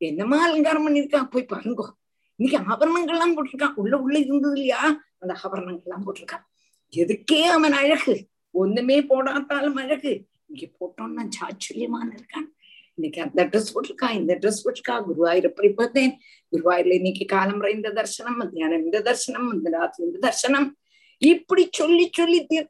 [0.00, 1.99] என்னமா அலங்காரம் பண்ணிருக்கான் போய் பாருங்க.
[2.40, 3.74] இன்னைக்கு ஆபரணங்கள் எல்லாம் போட்டிருக்கான்.
[3.74, 5.02] உள்ள உள்ள இருந்தது இல்லையா?
[5.18, 6.44] அந்த ஆபரணங்கள் எல்லாம் போட்டிருக்கான்.
[6.90, 8.26] எதுக்கே அவன் அழகு?
[8.50, 10.26] ஒண்ணுமே போடாத்தாலும் அழகு.
[10.46, 12.46] இங்க போட்டோம்னா சாச்சுரியமான இருக்கான்.
[12.94, 15.04] இன்னைக்கு அந்த ட்ரெஸ் போட்டிருக்கான் இந்த ட்ரெஸ் போட்டிருக்கா?
[15.08, 16.18] குருவாயூரப்படி பார்த்தேன்.
[16.52, 20.70] குருவாயூர்ல இன்னைக்கு காலம்பரை இந்த தர்சனம் மத்தியானம் இந்த தர்சனம் இந்த ராத்திரி இந்த தர்சனம்.
[21.18, 22.68] இப்படி சொல்லி சொல்லி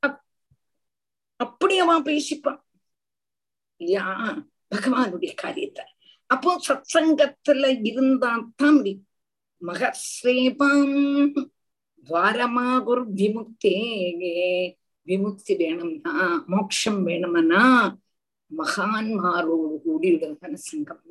[1.37, 2.61] அப்படி அவன் பேசிப்பான்.
[3.77, 4.39] இல்லையா?
[4.75, 5.85] பகவானுடைய காரியத்தை.
[6.27, 9.05] அப்போ சத்சங்கத்துல இருந்தா தான் முடியும்
[9.67, 11.33] மகஸ்ரேபாம்
[12.05, 13.79] துவாரமாகுர் விமுக்தே
[15.07, 17.65] விமுக்தி வேணும்னா மோட்சம் வேணும்னா
[18.57, 21.03] மகான்மாரோடு கூடியுடன் சங்கம்.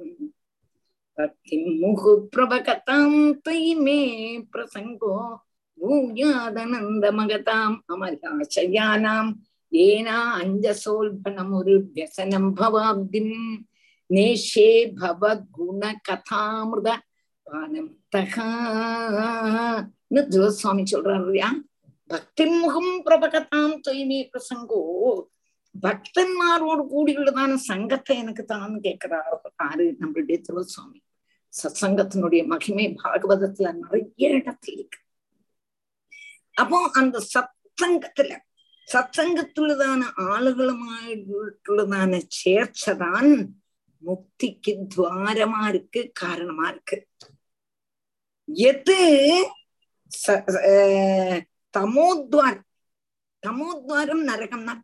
[1.80, 4.02] முகு பிரபகதாம் தைமே
[4.52, 5.16] பிரசங்கோ.
[5.82, 9.32] பூயாதனந்த மகதாம் அமலாசயானாம்
[9.72, 13.58] ஏனா அஞ்சசோல்பனமுரு வியசனம் பவாப்திம்.
[14.10, 14.72] நேஷே
[15.02, 16.90] பவத்குண கதாமிருத
[20.14, 21.54] ஜீவசுவாமி சொல்றாரு இல்லையா?
[22.08, 25.22] பக்தின் முகம் பிரபகத்தாம் தொய்மே பிரசங்கோ.
[25.82, 29.42] பக்தன்மாரோடு கூடியுள்ளதான சங்கத்தை எனக்கு தான் கேட்கிறார்.
[29.56, 31.02] ஆறு நம்மளுடைய திருவசுவாமி
[31.64, 35.00] சத்சங்கத்தினுடைய மகிமை பாகவதத்துல நிறைய இடத்துல இருக்கு.
[36.54, 38.38] அப்போ அந்த சத்சங்கத்துல
[38.94, 43.50] சத்சங்கத்துள்ளதான ஆளுகளுமாயுள்ளதான சேர்ச்சதான்
[44.06, 47.08] முக்திக்கு துவாரமா இருக்கு காரணமா இருக்கு.
[48.54, 49.48] எது?
[51.78, 52.62] தமோத்வாரம்
[53.48, 54.82] தமோத்வாரம் நரகம்னா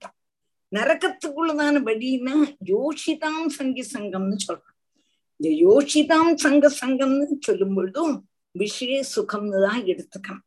[0.75, 4.93] நரகத்துக்குள்ளதான வழின்னா யோஷிதாம் சங்கி சங்கம்னு சொல்றான்
[5.35, 10.43] இந்த யோஷிதாம் சங்க சங்கம்னு சொல்லும் பொழுதும் விஷய சுகம்னு தான் எடுத்துக்கணும்.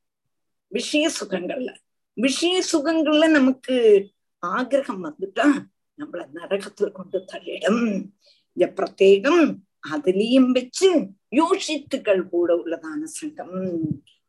[0.66, 1.74] விஷய சுகங்கள்ல.
[2.12, 4.08] விஷய சுகங்கள்ல நமக்கு
[4.46, 5.64] ஆகிரகம் வந்துட்டா
[5.98, 8.08] நம்மள நரகத்துல கொண்டு தள்ளிடும்.
[8.52, 9.54] இந்த பிரத்யேகம்
[9.90, 13.56] அதுலயும் வச்சு யோசித்துக்கள் கூட உள்ளதான சங்கம்.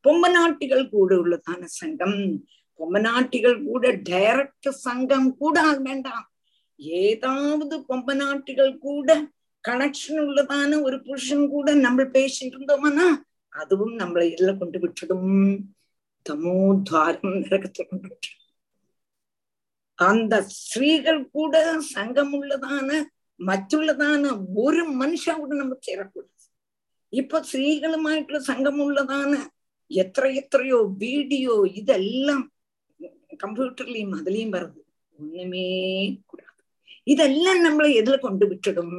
[0.08, 2.48] பொம்மநாட்டிகள் கூட உள்ளதான சங்கம்.
[2.80, 6.32] பொம்மநாட்டிகள் கூட டைரக்ட் சங்கம் கூட வேண்டாம்.
[6.76, 9.28] ஏதாவது பொம்பநாட்டிகள் கூட
[9.68, 13.08] கனெக்ஷன் உள்ளதான ஒரு புருஷன் கூட நம்ம பேசிட்டு இருந்தோம்னா
[13.50, 15.58] அதுவும் நம்மளை இதுல கொண்டு விட்டுடும்.
[16.30, 18.38] தமோத்வாரம் நரகத்தை கொண்டு விட்டுடும்.
[19.96, 23.04] அந்த ஸ்திரீகள் கூட சங்கம் உள்ளதான
[23.46, 26.39] மற்றுள்ளதான ஒரு மனுஷன் கூட நம்ம சேரக்கூடாது.
[27.14, 29.40] ഇപ്പൊ സ്ത്രീകളുമായിട്ടുള്ള സംഘമുള്ളതാണ്
[29.92, 32.42] എത്ര എത്രയോ വീഡിയോ ഇതെല്ലാം
[33.40, 34.86] കമ്പ്യൂട്ടറിലെയും അതിലെയും വരുന്നത്
[35.20, 35.66] ഒന്നുമേ
[36.26, 36.64] കൂടാതെ
[37.08, 38.90] ഇതെല്ലാം നമ്മൾ എതിൽ കൊണ്ടുവിട്ടിടും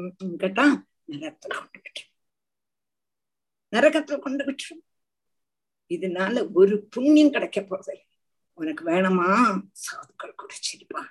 [0.42, 0.66] കേട്ടാ
[1.10, 2.06] നരകത്തിൽ കൊണ്ടുവിട്ടും
[3.72, 4.84] நரகத்துல கொண்டு விட்டுரும்
[5.90, 8.04] இதனால ஒரு புண்ணியம் கிடைக்க போறதில்லை
[8.58, 9.28] உனக்கு வேணுமா
[9.82, 11.02] சாதுக்கள் கூட சிரிப்பா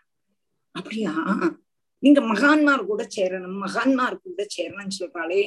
[0.76, 1.14] அப்படியா
[2.04, 5.42] நீங்க மகான்மார் கூட சேரணும் மகான்மார் கூட சேரணும்னு சொல்றாளே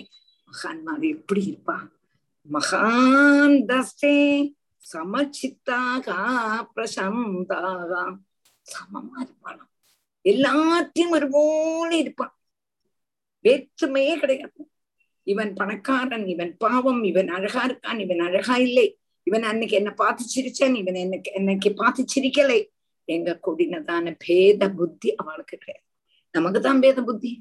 [0.52, 1.76] மகான்மார் எப்படி இருப்பா
[2.48, 4.16] மகாந்தஸ்தே
[4.92, 6.06] சமச்சித்தாக
[6.74, 7.92] பிரசந்தாக.
[8.66, 9.70] சமமா இருப்பாளாம்
[10.24, 12.34] எல்லாத்தையும் ஒருபோல இருப்பான்.
[13.44, 14.60] வேற்றுமையே கிடையாது.
[15.22, 18.86] இவன் பணக்காரன் இவன் பாவம் இவன் அழகா இருக்கான் இவன் அழகா இல்லை.
[19.22, 22.60] இவன் அன்னைக்கு என்ன பார்த்து சிரிச்சான் இவன் என்னைக்கு என்னைக்கு பார்த்து சிரிக்கலை.
[23.04, 25.86] எங்க கூடினதான பேத புத்தி அவளுக்கு கிடையாது.
[26.30, 27.32] நமக்கு தான் பேத புத்தி.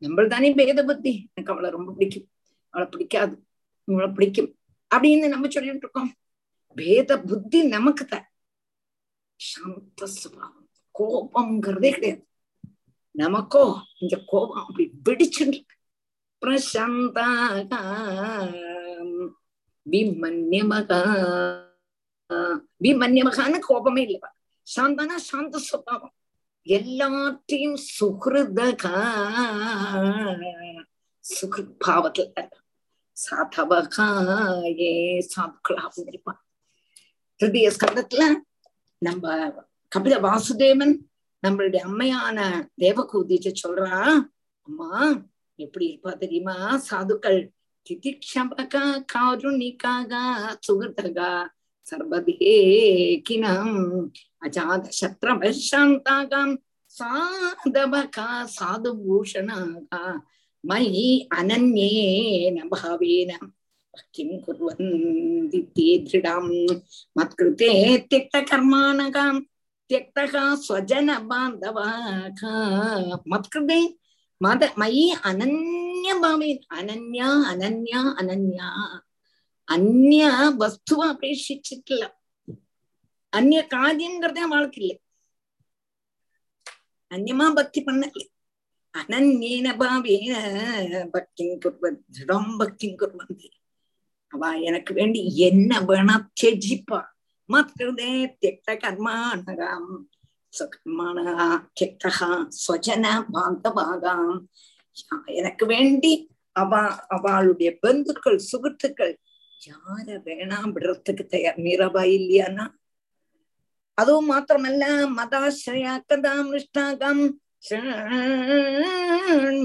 [0.00, 1.12] நம்ம தானே பேத புத்தி.
[1.34, 2.28] எனக்கு அவளை ரொம்ப பிடிக்கும்.
[2.70, 3.34] அவளை பிடிக்காது.
[3.84, 4.50] இவளை பிடிக்கும்.
[4.94, 6.12] அப்படின்னு நம்ம சொல்லிட்டு இருக்கோம்.
[6.74, 8.26] பேத புத்தி நமக்கு தான்
[9.36, 10.68] சாந்த சுபாவம்.
[10.98, 12.24] கோபம்ங்கிறதே கிடையாது.
[13.18, 13.64] நமக்கோ
[14.00, 15.60] இந்த கோபம் அப்படி வெடிச்சுட்டு
[16.40, 17.72] பிரசந்தாக
[19.90, 21.00] விமன்யமகா.
[22.84, 24.30] விமன்யமகான்னு கோபமே இல்லைப்பா
[24.76, 26.14] சாந்தானா சாந்த சுபாவம்.
[26.66, 28.96] எல்லாத்தையும் சுகிருதகா
[31.24, 32.48] சுகிருத் பாவத்துல
[33.16, 34.92] சாதவகாயே
[35.36, 36.40] சாதுக்களா இருப்பான்
[37.70, 38.22] ஸ்கந்தத்துல
[38.98, 39.24] நம்ம
[39.96, 40.94] கபில வாசுதேவன்
[41.46, 44.22] நம்மளுடைய அம்மையான தேவகூதிட்டு சொல்றா
[44.68, 45.22] அம்மா
[45.54, 46.80] எப்படி இருப்பா தெரியுமா?
[46.90, 47.50] சாதுக்கள்
[47.90, 50.12] திதிக்ஷபகா காருணிக்காக
[50.68, 51.48] சுகிருதகா.
[51.90, 53.78] सर्वदेकिनाम्
[54.46, 56.56] अजातशत्रवशान्तागाम्
[56.98, 60.02] साधवका साधुभूषणागा
[60.64, 61.08] मयि
[61.38, 63.30] अनन्येन भावेन
[64.14, 66.50] किं कुर्वन्ति ते दृढाम्
[67.18, 67.70] मत्कृते
[68.10, 69.34] त्यक्तकर्माणगां
[69.90, 70.34] त्यक्तः
[70.64, 72.42] स्वजनबान्धवाः
[73.32, 73.80] मत्कृते
[74.40, 78.68] मद मयि अनन्यभावेन अनन्या अनन्या अनन्या
[79.70, 80.22] അന്യ
[80.60, 82.04] വസ്തുവ അപേക്ഷിച്ചിട്ടില്ല
[83.32, 84.92] അന്യ കാര്യങ്കറതേ വാൾക്കില്ല
[87.10, 88.24] അന്യമാ ഭക്തി പണ്ണല്ലേ
[88.94, 90.32] അനന്യേന ഭാവേന
[91.14, 93.48] ഭക്തിം കുർവൻ ദൃഢം ഭക്തിം കുർവന്തി
[94.32, 96.10] അവ എനക്ക് വേണ്ടി എന്നെ വേണ
[96.40, 96.90] ത്യജിപ്പ
[97.48, 99.84] മത്കൃതേ ത്യക്ത കർമാണകാം
[100.52, 101.18] സ്വകർമാണ
[101.78, 102.04] ത്യക്ത
[102.56, 104.28] സ്വജന ബാന്ധവാകാം
[105.32, 106.12] எனக்கு வேண்டி
[106.56, 106.82] அவா
[107.16, 109.14] அவளுடைய பந்துக்கள் சுகத்துக்கள்
[109.60, 111.58] யார வேணாம் விடுறதுக்கு தயார்?
[111.58, 112.64] மீராபா இல்லையானா
[113.98, 114.84] அதுவும் மாத்திரமல்ல
[115.16, 117.22] மதாசிரயா கதாம் நிஷ்டாகம்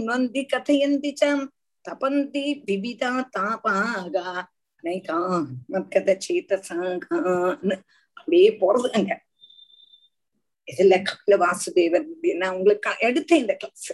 [0.08, 1.44] வந்தி கதையந்தி சம்
[1.86, 4.16] தபந்தி விவிதா தாபாக
[4.84, 5.20] அனைகா
[5.72, 7.76] மத்கத சேதசாகான்னு
[8.18, 9.14] அப்படியே போறது அங்க
[10.68, 12.08] இதுல கபில வாசுதேவன்
[12.40, 13.88] நான் உங்களுக்கு எடுத்தேன் இந்த கிளாஸ்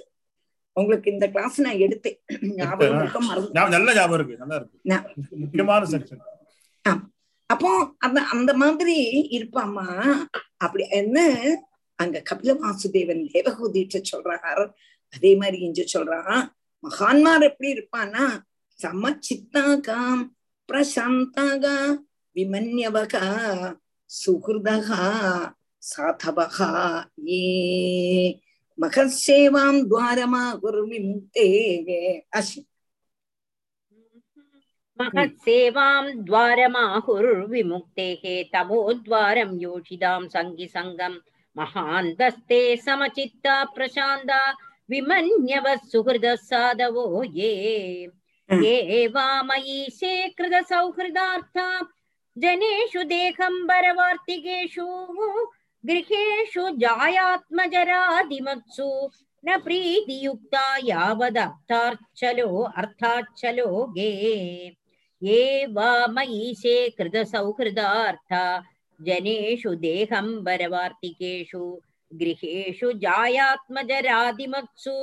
[0.78, 2.18] உங்களுக்கு இந்த கிளாஸ் நான் எடுத்தேன்.
[2.60, 3.20] ஞாபகம் இருக்க?
[3.30, 4.78] மறந்து நல்ல ஞாபகம் இருக்கு நல்லா இருக்கு.
[5.44, 6.24] முக்கியமான செக்ஷன்
[7.50, 7.70] அப்போ
[8.06, 8.96] அந்த அந்த மாதிரி
[9.38, 9.88] இருப்பாமா
[10.66, 11.18] அப்படி என்ன?
[12.00, 14.64] அங்க கபில வாசுதேவன் தேவகூதிட்டு சொல்றார்.
[15.14, 16.40] அதே மாதிரி இஞ்சு சொல்றான்.
[16.84, 18.26] மகான்மார் எப்படி இருப்பான்னா
[18.80, 20.22] சமச்சித்தாகாம்
[20.70, 21.76] பிரசாந்தகா
[22.36, 23.26] விமன்யவகா
[24.10, 25.02] சுகிருதகா
[25.84, 26.70] சாதவகா
[27.30, 27.44] ஏ.
[28.81, 31.47] மகசேவாம் துவாரமா குருவிமுக்தே
[32.41, 32.63] அஸ்மி
[34.99, 38.23] महत्सेवां द्वारमाहुर्विमुक्तेः
[38.53, 41.15] तमोद्वारं योषिदां सङ्गिसङ्गं
[41.57, 44.39] महान्तस्ते समचित्ता प्रशान्ता
[44.91, 47.53] विमन्यवः सुहृदः साधवो ये
[48.49, 51.67] ये वामयीशे कृतसौहृदार्था
[52.37, 54.87] जनेषु देहम्बरवार्तिकेषु
[55.86, 57.70] गृहेषु जायात्मजरादिमत्सु
[59.46, 64.12] न प्रीतियुक्ता यावदर्थार्चलो अर्थाच्चलो गे।
[65.24, 68.44] ये वा मयीशे कृतसौहृदार्था,
[69.00, 71.64] जनेषु देहम्बरवार्तिकेषु
[72.12, 74.96] गृहेषु जायात्मजरादिमत्सु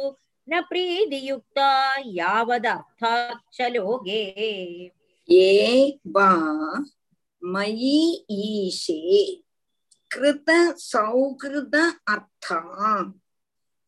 [0.48, 1.70] न प्रीतियुक्ता
[2.06, 4.22] यावदर्थाच्चलो गे।
[5.30, 5.50] ये
[6.06, 6.30] वा
[7.44, 9.02] मयि ईशे
[10.10, 10.51] கிருத
[10.90, 11.76] சௌகிருத
[12.12, 12.60] அர்த்தா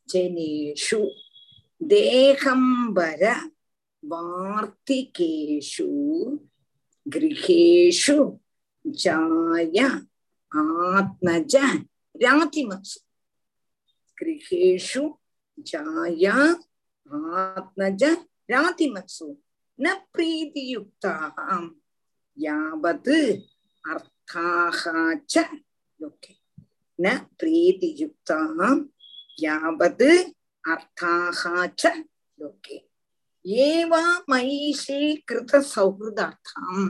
[0.09, 1.01] ஜனேஷு
[1.81, 3.23] தேகம்பர
[4.03, 5.89] வார்த்திகேஷு
[7.07, 8.19] கிரகேஷு
[8.85, 9.79] ஜாய
[10.53, 11.55] ஆத்மஜ
[12.15, 12.99] ராதிமசு
[14.19, 15.05] கிரகேஷு
[15.67, 16.25] ஜாய
[17.45, 18.03] ஆத்மஜ
[18.53, 19.29] ராதிமசு
[19.79, 21.69] ந பிரீதியுக்தாம்
[22.39, 23.19] யாவது
[23.85, 24.83] அர்த்தாக
[26.99, 27.09] ந
[27.41, 28.81] பிரீதியுக்தாம்
[29.39, 30.09] யாவது
[30.65, 31.83] அர்த்தாக
[32.39, 32.77] லோகே
[33.67, 36.85] ஏவா மயிஷே கிருத சௌஹிருதார்த்தம்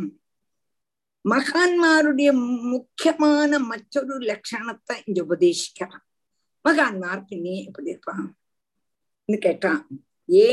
[1.24, 2.30] மகான்மாருடைய
[2.72, 6.04] முக்கியமான மற்றொரு லட்சணத்தை இங்க உபதேசிக்கிறான்
[6.64, 8.28] மகான்மார் பின்னே எப்படி இருப்பான்
[9.28, 9.84] கேட்டான்
[10.28, 10.48] ஏ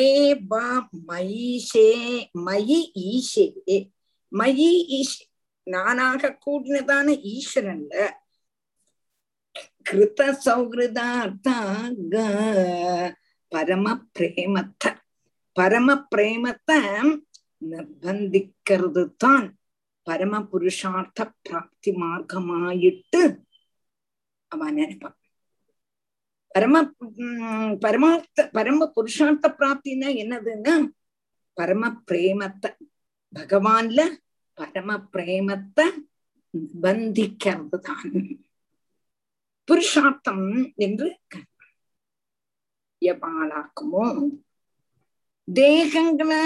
[0.51, 0.65] பா
[1.09, 1.89] மயிஷே
[2.45, 3.47] மயி ஈஷே
[4.31, 4.69] மயி
[4.99, 5.23] ஈஷே
[5.67, 7.95] நானாக கூடினதான ஈஸ்வரன்ல
[9.87, 12.13] கிருத சௌகிருதார்த்தாக
[13.51, 13.85] பரம
[14.15, 14.89] பிரேமத்தை
[15.55, 16.79] பரம பிரேமத்தை
[17.61, 19.47] நிர்பந்திக்கிறது தான்
[20.07, 23.21] பரம புருஷார்த்த பிராப்தி மார்க்கமாயிட்டு
[24.51, 25.17] அவன் நினைப்பான்
[26.55, 26.75] பரம
[27.81, 30.75] பரமார்த்த பரம புருஷார்த்த பிராப்தின்னா என்னதுன்னா
[31.57, 32.71] பரம பிரேமத்தை
[33.33, 34.01] பகவான்ல
[34.57, 35.85] பரம பிரேமத்தை
[36.53, 38.11] நிர்பந்திக்கிறது தான்
[39.67, 41.07] புருஷார்த்தம் என்று
[43.01, 44.05] எவாளாக்குமோ
[45.47, 46.43] தேகங்களை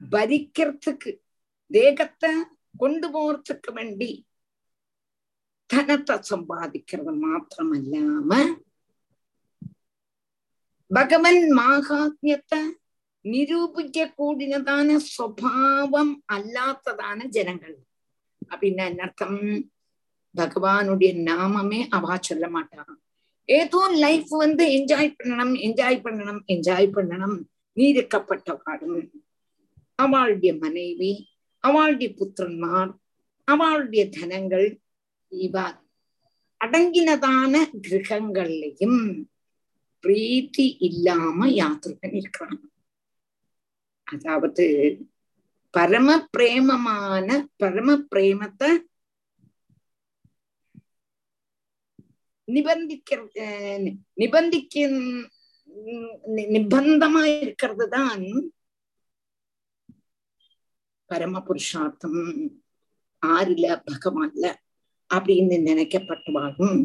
[0.00, 1.10] பரிக்கிறதுக்கு
[1.70, 2.30] தேகத்தை
[2.78, 4.10] கொண்டு போறதுக்கு வேண்டி
[5.70, 8.30] தனத்தை சம்பாதிக்கிறது மாத்திரமல்லாம
[10.90, 12.60] பகவன் மாகாத்மியத்தை
[13.24, 17.76] நிரூபிக்க கூடினதான சுவாவம் அல்லாத்ததான ஜனங்கள்.
[18.50, 19.40] அப்படின்னா என்ன அர்த்தம்?
[20.38, 22.94] பகவானுடைய நாமமே அவா சொல்ல மாட்டான்.
[23.48, 27.38] ஏதோ லைஃப் வந்து என்ஜாய் பண்ணணும் என்ஜாய் பண்ணணும் என்ஜாய் பண்ணணும்.
[27.76, 29.00] நீருக்கப்பட்டவாடும்
[29.94, 31.12] அவளுடைய மனைவி
[31.64, 32.92] அவளுடைய புத்திரன்மார்
[33.48, 34.66] அவளுடைய தனங்கள்
[35.32, 35.66] இவா
[36.60, 39.00] அடங்கினதான கிரகங்கள்லையும்
[40.04, 42.60] பிரீத்தி இல்லாம யாத்திரன் இருக்கிறான்
[44.06, 44.66] அதாவது
[45.74, 48.70] பரம பிரேமமான பரம பிரேமத்தை
[52.48, 53.20] நிபந்திக்கிற
[54.16, 54.74] நிபந்திக்க
[56.54, 58.24] நிபந்தமா இருக்கிறது தான்
[61.10, 62.20] பரம புருஷார்த்தம்
[63.26, 64.46] ஆறுல பகவான்ல
[65.10, 66.80] அப்படின்னு நினைக்கப்பட்டுவாகும்.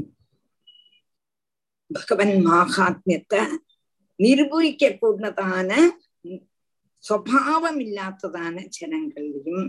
[1.92, 3.42] பகவன் மாகாத்மியத்தை
[4.20, 5.72] நிரூபிக்க கூடதான
[7.04, 9.68] சுவாவம் இல்லாததான ஜனங்கள்லையும்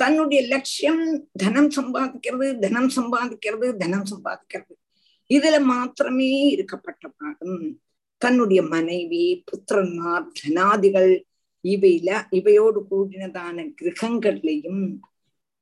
[0.00, 1.02] தன்னுடைய லட்சியம்
[1.44, 4.74] தனம் சம்பாதிக்கிறது தனம் சம்பாதிக்கிறது தனம் சம்பாதிக்கிறது.
[5.34, 7.58] இதுல மாத்திரமே இருக்கப்பட்ட பாடம்
[8.22, 11.12] தன்னுடைய மனைவி புத்திரன்மார் தனாதிகள்
[11.64, 14.84] இவையில இவையோடு கூடினதான கிரகங்கள்லையும்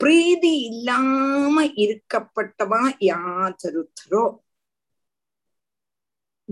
[0.00, 4.24] பிரீதி இல்லாம இருக்கப்பட்டவா யாதருத்தரோ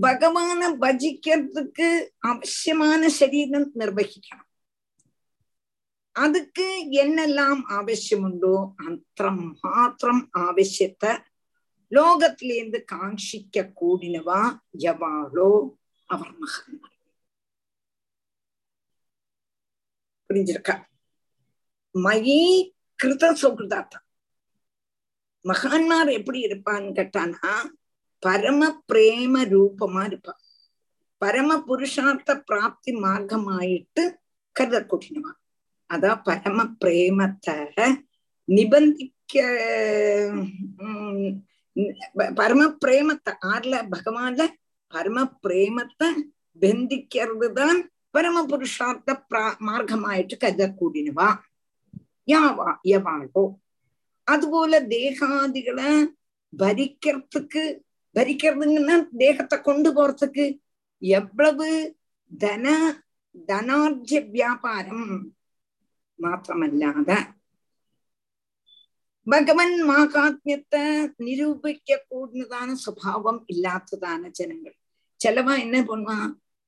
[0.02, 1.89] பகவான பஜிக்கிறதுக்கு
[2.31, 4.51] அவசியமான சரீரம் நிர்வகிக்கணும்.
[6.16, 6.66] அதுக்கு
[7.03, 8.55] என்னெல்லாம் ஆவசியமுண்டோ
[8.86, 11.12] அத்தம் மாத்திரம் ஆவசியத்தை
[11.93, 14.41] லோகத்திலேருந்து காங்கிக்க கூடினவா
[14.85, 15.51] எவாளோ
[16.09, 16.81] அவர் மகன்.
[20.31, 20.74] புரிஞ்சிருக்கா?
[21.95, 22.39] மயி
[22.99, 23.99] கிருத சௌகிருதாத்தா.
[25.45, 27.53] மகான்மார் எப்படி இருப்பான்னு கேட்டானா
[28.23, 28.61] பரம
[28.93, 30.35] பிரேம ரூபமா இருப்பா
[31.23, 34.05] பரம புருஷார்த்த பிராப்தி மார்க்கமாயிட்டு
[34.57, 34.78] கருத
[35.90, 37.56] அதான் பரம பிரேமத்தை
[38.48, 39.35] நிபந்திக்க
[42.35, 44.43] பரம பிரேமத்தை ஆர்ல பகவான்ல
[44.93, 46.09] பரம பிரேமத்தை
[46.62, 47.78] பெந்திக்கிறது தான்
[48.11, 51.28] பரம புருஷார்த்த பிரா மார்க்கமாயிட்டு கருதக்கூடியவா
[52.28, 53.44] யாவா எவாளோ
[54.28, 55.90] அதுபோல தேகாதிகளை
[56.52, 57.65] பரிக்கிறதுக்கு
[58.16, 60.44] பரிக்கிறதுங்கன்னா தேகத்தை கொண்டு போறதுக்கு
[61.02, 61.69] எவ்வளவு
[62.31, 62.66] தன
[63.48, 65.09] தனார்ஜ வியாபாரம்
[66.25, 67.19] മാത്രമല്ലാതെ
[69.27, 70.87] ഭഗവൻ മാഹാത്മ്യത്തെ
[71.21, 74.73] നിരൂപിക്ക കൂടുന്നതാണ് സ്വഭാവം ഇല്ലാത്തതാണ് ജനങ്ങൾ
[75.21, 76.09] ചിലവ എന്നെ പൊണ്ണ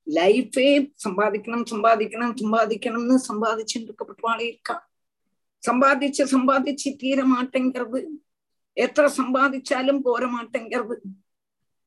[0.07, 0.69] ലൈഫേ
[1.05, 4.81] സമ്പാദിക്കണം സമ്പാദിക്കണം സമ്പാദിക്കണം എന്ന് സമ്പാദിച്ചിട്ടിരിക്കപ്പെട്ടുവാളെ ഇരിക്കാം
[5.62, 7.99] സമ്പാദിച്ച് സമ്പാദിച്ച് തീരെ മാട്ടേങ്കത്
[8.77, 10.97] എത്ര സമ്പാദിച്ചാലും പോര മാട്ടേങ്കത്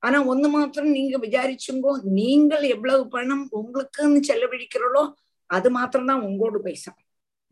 [0.04, 5.04] ஆனா ஒண்ணு மாத்திரம் நீங்க விசாரிச்சுங்கோ நீங்கள் எவ்வளவு பணம் உங்களுக்குன்னு செலவழிக்கிறீங்களோ
[5.50, 6.92] அது மாத்திரம்தான் உங்களோட பைசா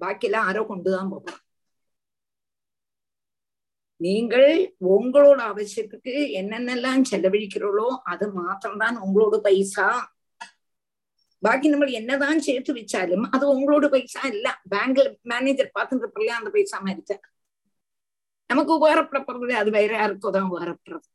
[0.01, 1.43] பாக்கியெல்லாம் ஆரோ கொண்டுதான் போகலாம்
[3.97, 10.09] நீங்கள் உங்களோட அவசியத்துக்கு என்னென்னலாம் செலவழிக்கிறோளோ அது மாத்திரம்தான் உங்களோட பைசா
[11.43, 17.19] பாக்கி நம்ம என்னதான் சேர்த்து வச்சாலும் அது உங்களோட பைசா இல்ல பேங்க்ல மேனேஜர் பார்த்துட்டு அந்த பைசா மாதிரி
[18.47, 21.07] நமக்கு உபகாரப்படப்படுறது அது வேற யாருக்கோ தான் உபகாரப்படுறது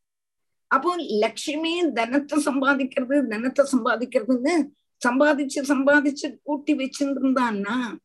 [0.67, 4.71] அப்போ லட்சுமி தனத்தை சம்பாதிக்கிறது தனத்தை சம்பாதிக்கிறதுன்னு
[5.07, 7.97] சம்பாதிச்சு சம்பாதிச்சு கூட்டி வச்சிருந்தான்னா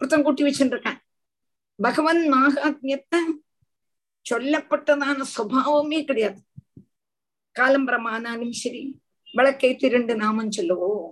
[0.00, 1.00] ஒருத்தன் கூட்டி வச்சிருக்கான்.
[1.78, 3.20] பகவன் மாகாத்மியத்தை
[4.26, 6.40] சொல்லப்பட்டதான சுவாவமே கிடையாது.
[7.56, 8.82] காலம்பரமானாலும் சரி
[9.34, 11.08] விளக்கை திரண்டு நாமம் சொல்லுவோம்.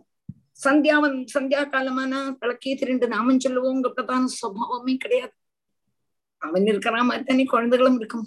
[0.65, 5.35] சந்தியாவன் சந்தியா காலமானா விளக்கை திரண்டு நாமம் சொல்லுவோங்கிறதான சுவாவமே கிடையாது.
[6.43, 8.27] அவன் இருக்கிற மாதிரி தானே குழந்தைகளும் இருக்கும்.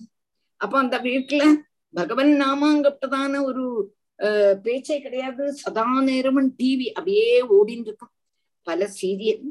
[0.61, 1.43] அப்ப அந்த வீட்டுல
[1.93, 3.65] பகவன் நாமாங்கிறதான ஒரு
[4.63, 5.43] பேச்சே கிடையாது.
[5.61, 8.13] சதா நேரமும் டிவி அப்படியே ஓடின்னு இருக்கும்.
[8.67, 9.45] பல சீரியல்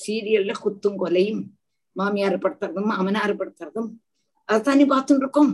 [0.00, 1.42] சீரியல்ல குத்தும் கொலையும்
[1.96, 3.90] மாமியார் படுத்துறதும் அமனார் படுத்துறதும்
[4.48, 5.52] அதுதானே பார்த்துட்டு இருக்கோம்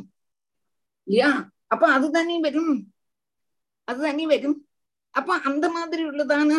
[1.09, 1.31] இல்லையா?
[1.66, 2.74] அப்ப அதுதானே வரும்.
[3.89, 4.59] அதுதானே வரும்.
[5.14, 6.51] அப்ப அந்த மாதிரி உள்ளதான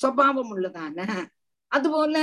[0.00, 0.98] சுவாவம் உள்ளதான?
[1.72, 2.16] அதுபோல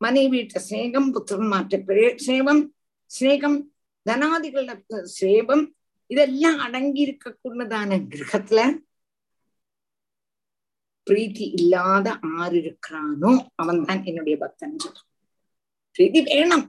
[0.00, 1.76] மனைவியிட்ட ஸ்நேகம் புத்திரன்மாற்ற
[2.16, 2.62] சேவம்
[3.10, 3.58] ஸ்நேகம்
[4.06, 4.70] தனாதிகள
[5.02, 5.64] சேவம்
[6.10, 8.60] இதெல்லாம் அடங்கி இருக்கக்கூடதான கிரகத்துல
[11.10, 15.02] பிரீத்தி இல்லாத ஆறு இருக்கிறானோ அவன் தான் என்னுடைய பக்தன் பிரீதி
[15.96, 16.66] பிரீத்தி வேணும்.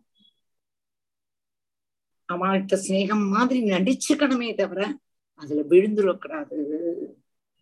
[2.29, 4.99] அவள்கிட்ட சிநேகம் மாதிரி நடிச்சுக்கணுமே தவிர
[5.33, 6.57] அதுல விழுந்துடக்கூடாது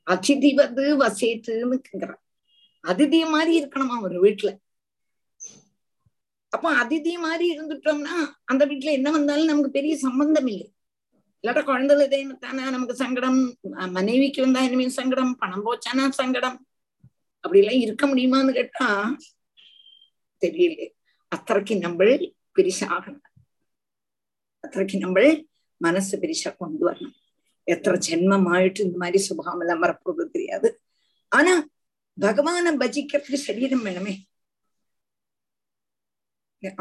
[0.08, 1.78] அதிதி வந்து வசேத்துன்னு
[2.84, 4.58] அதிதி மாதிரி இருக்கணுமா ஒரு வீட்டுல?
[6.50, 10.73] அப்ப அதிதி மாதிரி இருந்துட்டோம்னா அந்த வீட்டுல என்ன வந்தாலும் நமக்கு பெரிய சம்பந்தம் இல்லை.
[11.44, 13.40] இல்லாட்ட குழந்தைகளுதேன்னு தானே நமக்கு சங்கடம்
[13.92, 16.56] மனைவிக்கு வந்தா இனிமேல் சங்கடம் பணம் போச்சானா சங்கடம்
[17.44, 18.88] அப்படி எல்லாம் இருக்க முடியுமான்னு கேட்டா
[20.42, 20.86] தெரியல
[21.32, 22.08] அத்தரைக்கு நம்ம
[22.58, 23.28] பிரிசாகணும்
[24.64, 25.20] அத்தரைக்கு நம்ம
[25.82, 27.16] மனசு பிரிசா கொண்டு வரணும்
[27.68, 30.70] எத்தனை ஜென்மம் ஆயிட்டு இந்த மாதிரி சுபாவம் எல்லாம் மறப்போறது தெரியாது
[31.32, 31.54] ஆனா
[32.18, 34.14] பகவானை பஜிக்கிறதுக்கு சரீரம் வேணுமே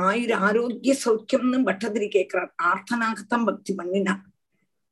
[0.06, 4.22] ஆயுர ஆரோக்கிய சௌக்கியம்னு பட்டதிரி கேட்கிறார் ஆர்த்தனாகத்தான் பக்தி பண்ணினான்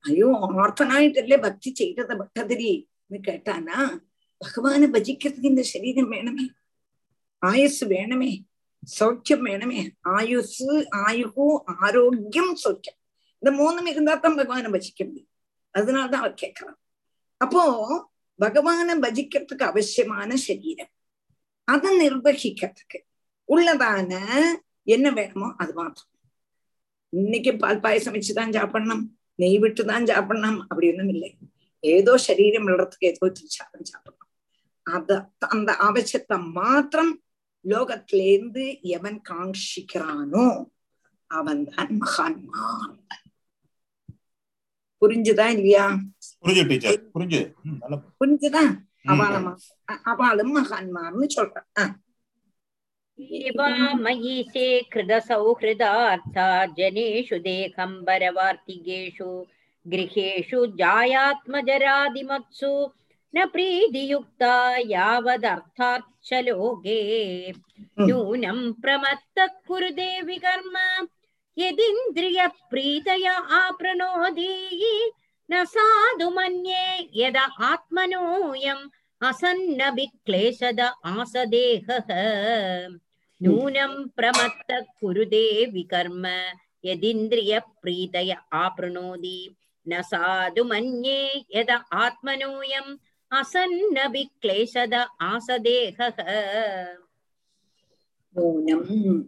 [0.05, 0.29] ஐயோ
[0.63, 3.79] ஆர்த்தனாயிட்டല്ലേ பக்தி செய்யறத பட்டதிரின்னு கேட்டானா
[4.41, 6.47] பகவானை பஜிக்கிறதுக்கு இந்த சரீரம் வேணுமே
[7.43, 8.31] ஆயுஸ் வேணுமே
[8.93, 9.81] சௌக்கியம் வேணுமே
[10.15, 10.69] ஆயுசு
[11.03, 11.47] ஆயுகு
[11.81, 12.99] ஆரோக்கியம் சௌக்கியம்
[13.43, 15.29] இந்த மூணும் இருந்தாத்தான் பகவானை பஜிக்க முடியும்
[15.75, 16.79] அதனாலதான் அவர் கேட்கிறான்
[17.41, 17.63] அப்போ
[18.39, 20.93] பகவானை பஜிக்கிறதுக்கு அவசியமான சரீரம்
[21.69, 22.99] அதை நிர்வகிக்கிறதுக்கு
[23.49, 24.13] உள்ளதான
[24.87, 26.09] என்ன வேணுமோ அது மாத்திரம்
[27.13, 29.05] இன்னைக்கு பால் பாயசம் வச்சுதான் சாப்பிடணும்
[29.41, 31.31] நெய் விட்டுதான் சாப்பிடணும் அப்படி ஒண்ணும் இல்லை
[31.83, 34.17] ஏதோ சரீரம் விடுறதுக்கு ஏதோ சாதம் சாப்பிடணும்
[34.87, 35.19] அத
[35.49, 37.13] அந்த அவசியத்தை மாத்திரம்
[37.65, 38.65] லோகத்திலேருந்து
[38.97, 40.47] எவன் காங்கிக்கிறானோ
[41.31, 42.97] அவன் தான் மகான்மான்
[45.03, 45.85] புரிஞ்சுதா இல்லையா
[46.41, 47.41] புரிஞ்சு டீச்சர் புரிஞ்சு
[48.21, 48.65] புரிஞ்சுதா
[49.07, 49.51] அவளும்
[50.05, 51.93] அவளும் மகான்மார்னு சொல்றான்
[53.20, 56.48] मयीशे कृतसौहृदार्था
[56.78, 59.30] जनेषु देहम्बरवार्तिकेषु
[59.86, 62.72] गृहेषु जायात्मजरादिमत्सु
[63.34, 64.56] न प्रीतियुक्ता
[64.92, 67.00] यावदर्थाच्च लोके
[68.00, 70.76] नूनं प्रमत्तः कुरुते विकर्म
[71.58, 73.28] यदिन्द्रियप्रीतय
[73.62, 74.52] आपृणोति
[75.52, 76.86] न साधु मन्ये
[77.22, 77.38] यद
[77.72, 78.90] आत्मनोऽयम्
[79.30, 80.80] असन्नभिक्लेशद
[81.16, 82.10] आसदेहः
[83.42, 85.44] नूनं प्रमत्तः कुरुते
[85.74, 86.26] विकर्म
[86.86, 88.32] यदिन्द्रियप्रीतय
[88.64, 89.38] आपृणोति
[89.90, 91.20] न साधु मन्ये
[91.56, 91.72] यद
[92.04, 92.98] आत्मनोऽयम्
[93.32, 94.94] असन्नभिक्लेशद
[95.32, 96.10] आसदेहः
[98.36, 99.20] नूनं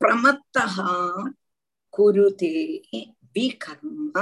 [0.00, 0.76] प्रमत्तः
[1.94, 2.54] कुरुते
[3.36, 4.18] विकर्म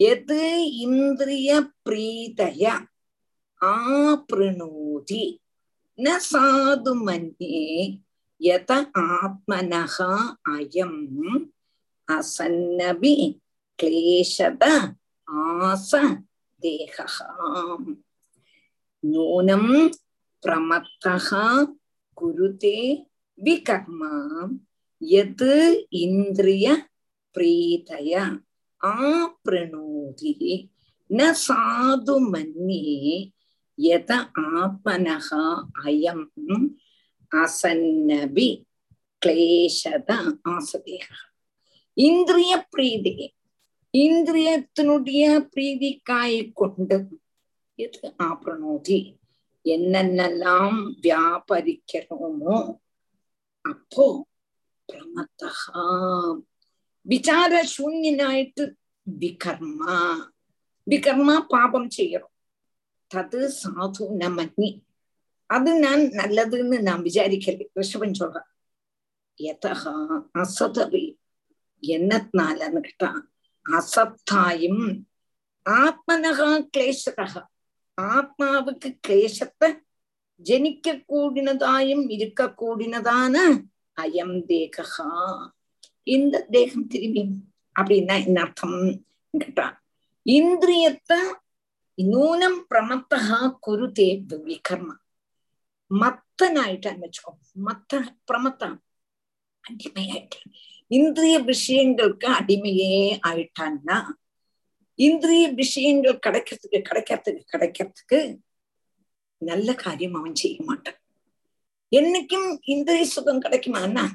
[0.00, 0.30] यद्
[0.84, 2.64] इन्द्रियप्रीतय
[3.60, 5.24] आपृणोति
[5.98, 7.66] न साधु मन्ये
[8.41, 8.71] யத
[9.05, 10.11] ஆத்மனஹா
[10.53, 10.99] அயம்
[12.07, 13.15] அசன்னபி
[13.79, 14.63] கிளேஷத
[15.27, 15.91] ஆச
[16.61, 17.87] தேகாம்
[19.03, 19.73] நூனம்
[20.43, 21.45] பிரமத்தகா
[22.17, 22.79] குருதே
[23.37, 24.13] விகர்மா.
[25.01, 25.53] எது
[26.03, 26.67] இந்திரிய
[27.35, 28.13] பிரீதய
[28.81, 30.33] ஆப்ரணோதி.
[31.09, 32.95] ந சாது மன்யே
[33.77, 34.11] யத
[34.53, 35.43] ஆத்மனஹா
[35.85, 36.25] அயம்
[37.35, 38.63] அசன்னபி
[39.25, 41.07] கிளேஷத ஆசதேக
[41.93, 43.33] இந்திரிய பிரீதி.
[43.93, 47.07] இந்திரியத்தினுடைய பிரீதிக்காய் கொண்டு
[47.75, 48.13] எது?
[48.23, 49.15] ஆப்ரணோதி.
[49.63, 52.77] என்னென்னலாம் வியாபரிக்கிறோமோ
[53.61, 54.25] அப்போ
[54.87, 56.41] பிரமத்தகா.
[57.01, 58.73] விசார சூன்யனாயிட்டு
[59.19, 60.17] விகர்மா.
[60.89, 62.35] விகர்மா பாபம் செய்யறோம்
[63.15, 64.85] தது சாது நமன்னி
[65.49, 68.49] அது நான் நல்லதுன்னு நான் விசாரிக்கல ரிஷபன் சொல்றான்
[69.39, 69.73] எதா
[70.35, 71.05] அசதபி
[71.83, 73.09] என்னத்தினாலன்னு கேட்டா
[73.65, 74.83] அசத்தாயும்
[75.65, 77.25] ஆத்மனகா கிளேசதா
[77.97, 79.69] ஆத்மாவுக்கு கிளேசத்தை
[80.41, 83.35] ஜனிக்க கூடினதாயும் இருக்க கூடினதான
[83.97, 85.07] அயம் தேகா
[86.07, 87.23] இந்த தேகம் திரும்பி
[87.75, 88.79] அப்படின்னா என்ன அர்த்தம்
[89.33, 89.65] கேட்டா
[90.25, 91.19] இந்திரியத்தை
[91.97, 94.09] நூனம் பிரமத்தகா குருதே
[94.43, 94.95] விகர்மா
[95.89, 97.65] மத்தனாயிட்டான்னு வச்சுக்கோ.
[97.65, 98.77] மத்த பிரமத்தான்.
[99.69, 100.53] அடிமையாயிட்டான்.
[100.87, 104.03] இந்திரிய விஷயங்களுக்கு அடிமையே ஆயிட்டான்னா
[104.95, 108.37] இந்திரிய விஷயங்கள் கிடைக்கிறதுக்கு கிடைக்கிறதுக்கு கிடைக்கிறதுக்கு
[109.37, 110.97] நல்ல காரியம் அவன் செய்ய மாட்டான்.
[111.91, 114.09] என்னைக்கும் இந்திரிய சுகம் கிடைக்குமான்னா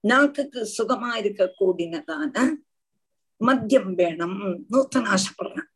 [0.00, 2.54] நாக்குக்கு சுகமா இருக்க கூடினதான
[3.40, 4.66] மத்தியம் வேணும்.
[4.70, 5.68] நூத்தன ஆசைப்படுறான்.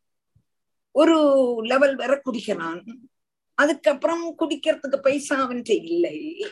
[0.91, 1.15] ஒரு
[1.63, 3.09] லெவல் வரை குடிக்கிறான்.
[3.53, 6.45] அதுக்கப்புறம் குடிக்கிறதுக்கு பைசா அவன்கிட்ட இல்லை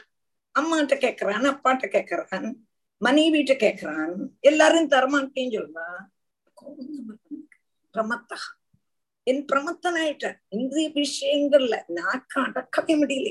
[0.60, 2.54] அம்மாட்ட கேக்குறான் அப்பாட்ட கேக்குறான்
[3.02, 6.04] மனைவிட்ட கேக்குறான் எல்லாரும் தரமாட்டேன்னு சொல்றான்
[7.94, 8.38] பிரமத்தா.
[9.24, 13.30] என் பிரமத்தனாயிட்ட இந்திரிய விஷயங்கள்ல நான் அடக்கவே முடியல.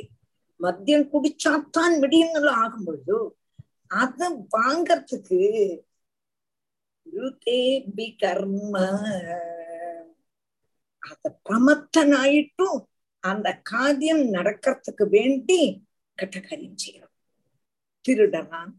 [0.60, 3.36] மத்தியம் குடிச்சாத்தான் முடியும்னு ஆகும் பொழுது
[3.86, 5.40] அத வாங்கறதுக்கு
[8.18, 8.78] கர்ம.
[10.98, 12.80] அத பிரமத்தனாயிட்டும்
[13.20, 15.84] அந்த காரியம் நடக்கிறதுக்கு வேண்டி
[16.14, 17.16] கெட்ட காரியம் செய்யறான்.
[18.08, 18.70] திருடறான்.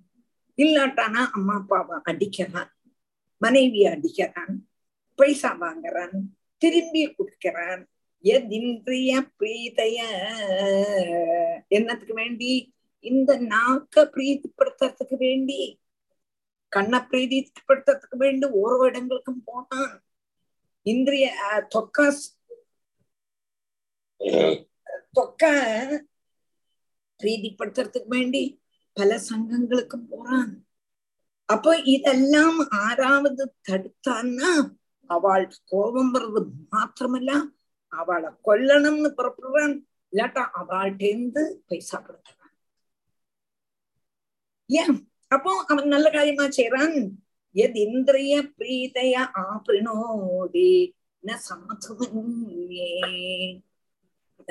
[0.58, 2.70] இல்லாட்டானா அம்மா அப்பாவை அடிக்கிறான்.
[3.38, 4.56] மனைவியை அடிக்கிறான்.
[5.16, 6.20] பைசா வாங்குறான்.
[6.58, 7.88] திரும்பி கொடுக்கிறான்.
[8.24, 10.00] எதின்றிய பிரீதைய
[11.68, 12.74] என்னத்துக்கு வேண்டி?
[13.00, 15.80] இந்த நாக்க பிரீதிப்படுத்துறதுக்கு வேண்டி.
[16.68, 20.04] கண்ணை பிரீதிப்படுத்துறதுக்கு வேண்டி ஓரோ இடங்களுக்கும் போனான்.
[20.82, 21.34] இந்திரிய
[21.76, 22.14] தொக்கா
[25.12, 25.44] தொக்க
[27.24, 28.62] பிரீதிப்படுத்துறதுக்கு வேண்டி
[28.94, 30.52] பல சங்கங்களுக்கும் போறான்.
[31.46, 34.50] அப்போ இதெல்லாம் ஆறாவது தடுத்தான்னா
[35.06, 37.32] அவள் கோபம் வர்றது மாத்திரமல்ல
[37.88, 39.76] அவளை கொல்லணும்னு புறப்படுறான்
[40.14, 42.54] இல்லாட்டா அவள்கிட்டேந்து பைசா கொடுத்துறான்.
[44.70, 45.12] ஏன்?
[45.28, 46.96] அப்போ அவன் நல்ல காரியமா செய்யறான்
[47.56, 50.72] எத் இந்திரிய பிரீதைய ஆபிரணோடி
[51.24, 52.92] ந சாதுவன்யே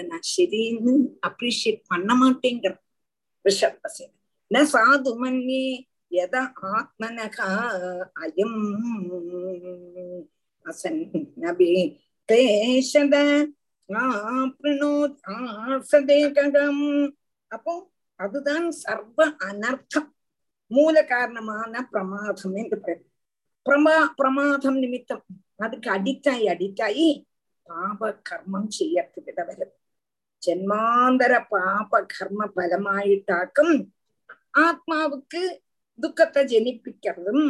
[0.00, 0.92] அதை நான் சரின்னு
[1.28, 2.80] அப்ரிஷியேட் பண்ண மாட்டேங்கிறேன்
[3.44, 4.10] ரிஷபசேன
[4.50, 5.62] ந சாது மன்னி
[6.22, 6.36] எத
[6.74, 7.48] ஆத்மனகா
[8.22, 8.60] அயம்
[10.66, 11.72] அசன்னபி
[12.28, 13.14] கிளேஷத
[15.68, 16.84] ஆசதேகம்
[17.50, 17.72] அப்போ
[18.20, 19.18] அதுதான் சர்வ
[19.48, 20.10] அனர்த்தம்.
[20.70, 23.02] மூல காரணமான பிரமாதம் என்று பேர்
[23.66, 25.24] பிரமா பிரமாதம் நிமித்தம்.
[25.64, 27.08] அதுக்கு அடிக்ட் ஆகி அடிக்ட் ஆகி
[27.66, 29.66] பாப கர்மம் செய்யறதுக்கு வருது
[30.42, 33.74] ஜென்மாந்தர பாப கர்ம பலமாயிட்டாக்கும்
[34.60, 35.42] ஆத்மாவுக்கு
[35.98, 37.46] துக்கத்தை ஜனிப்பிக்கிறதும்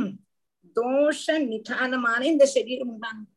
[0.77, 3.31] தோஷ நிதானமான இந்த சரீரம் உண்டானது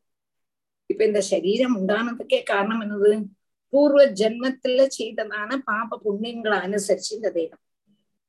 [0.89, 3.11] இப்ப இந்த சரீரம் உண்டானதுக்கே காரணம் என்னது
[3.73, 7.63] பூர்வ ஜென்மத்துல செய்ததான பாப புண்ணியங்களை அனுசரிச்சு இந்த தேகம்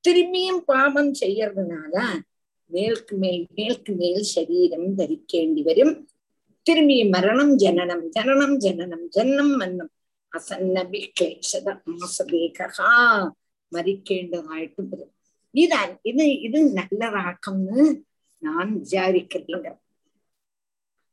[0.05, 1.95] திரும்பியும் பாபம் செய்யறதுனால
[2.71, 5.95] மேலுக்கு மேல் மேலுக்கு மேல் சரீரம் தரிக்கேண்டி வரும்
[6.67, 9.93] திரும்பி மரணம் ஜனனம் ஜனனம் ஜனனம் ஜன்னம் மன்னம்
[10.34, 12.90] അസന്നബി ക്ലേശത മാസദേകഹാ
[13.72, 15.12] മരിക്കേണ്ടതായിട്ട് വരും
[15.56, 17.84] ഇതാ ഇത് ഇത് നല്ലതാക്കെന്ന്
[18.42, 19.68] ഞാൻ വിചാരിക്കുന്നില്ല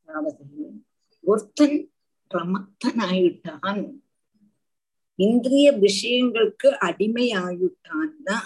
[0.08, 0.42] அதாவது
[1.24, 1.78] ஒருத்தன்
[2.30, 3.80] பிரமத்தனாயிட்டான்
[5.18, 8.38] இந்திரிய விஷயங்களுக்கு அடிமையாயிட்டான்னா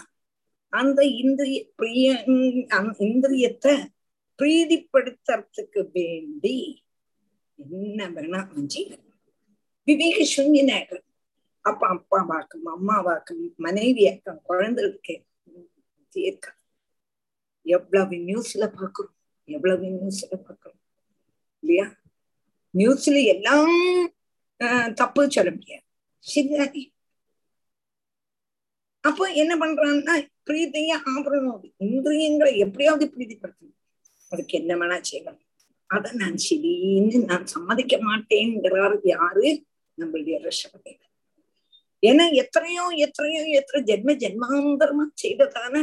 [0.73, 2.09] அந்த இந்திரிய பிரிய
[3.01, 3.75] இந்திரியத்தை
[4.39, 6.57] பிரீதிப்படுத்துறதுக்கு வேண்டி
[7.59, 9.04] என்ன வேணா அவன் செய்யலாம்
[9.88, 11.00] விவேக சூன்யனாயிடுற
[11.66, 15.16] அப்ப அப்பா வாக்கும் அம்மா வாக்கும் மனைவியாக்கம் குழந்தைகளுக்கு
[16.16, 16.48] தீர்க்க.
[17.66, 19.14] எவ்வளவு நியூஸ்ல பாக்குறோம்
[19.50, 20.80] எவ்வளவு நியூஸ்ல பாக்குறோம்
[21.64, 21.86] இல்லையா?
[22.74, 23.74] நியூஸ்ல எல்லாம்
[25.00, 25.84] தப்பு சொல்ல முடியாது.
[26.26, 26.84] சரிதானே?
[29.04, 30.14] அப்போ என்ன பண்றான்னா
[30.50, 33.78] பிரீதிய ஆபரணம் இந்திரியங்களை எப்படியாவது பிரீதிப்படுத்தணும்
[34.32, 35.42] அதுக்கு என்ன வேணா செய்யணும்
[35.90, 39.48] அத நான் சரின்னு நான் சம்மதிக்க மாட்டேங்கிறாரு யாரு?
[40.02, 40.94] நம்மளுடைய ரிஷபத்தை.
[42.04, 45.76] ஏன்னா எத்தனையோ எத்தனையோ எத்தனை ஜென்ம ஜென்மாந்தரமா செய்ததான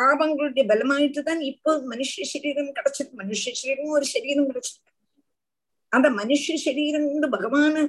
[0.00, 3.10] பாபங்களுடைய பலமாயிட்டு தான் இப்போ மனுஷ சரீரம் கிடைச்சது.
[3.22, 4.80] மனுஷ சரீரமும் ஒரு சரீரம் கிடைச்சது.
[5.96, 7.84] அந்த மனுஷ சரீரம் கொண்டு பகவான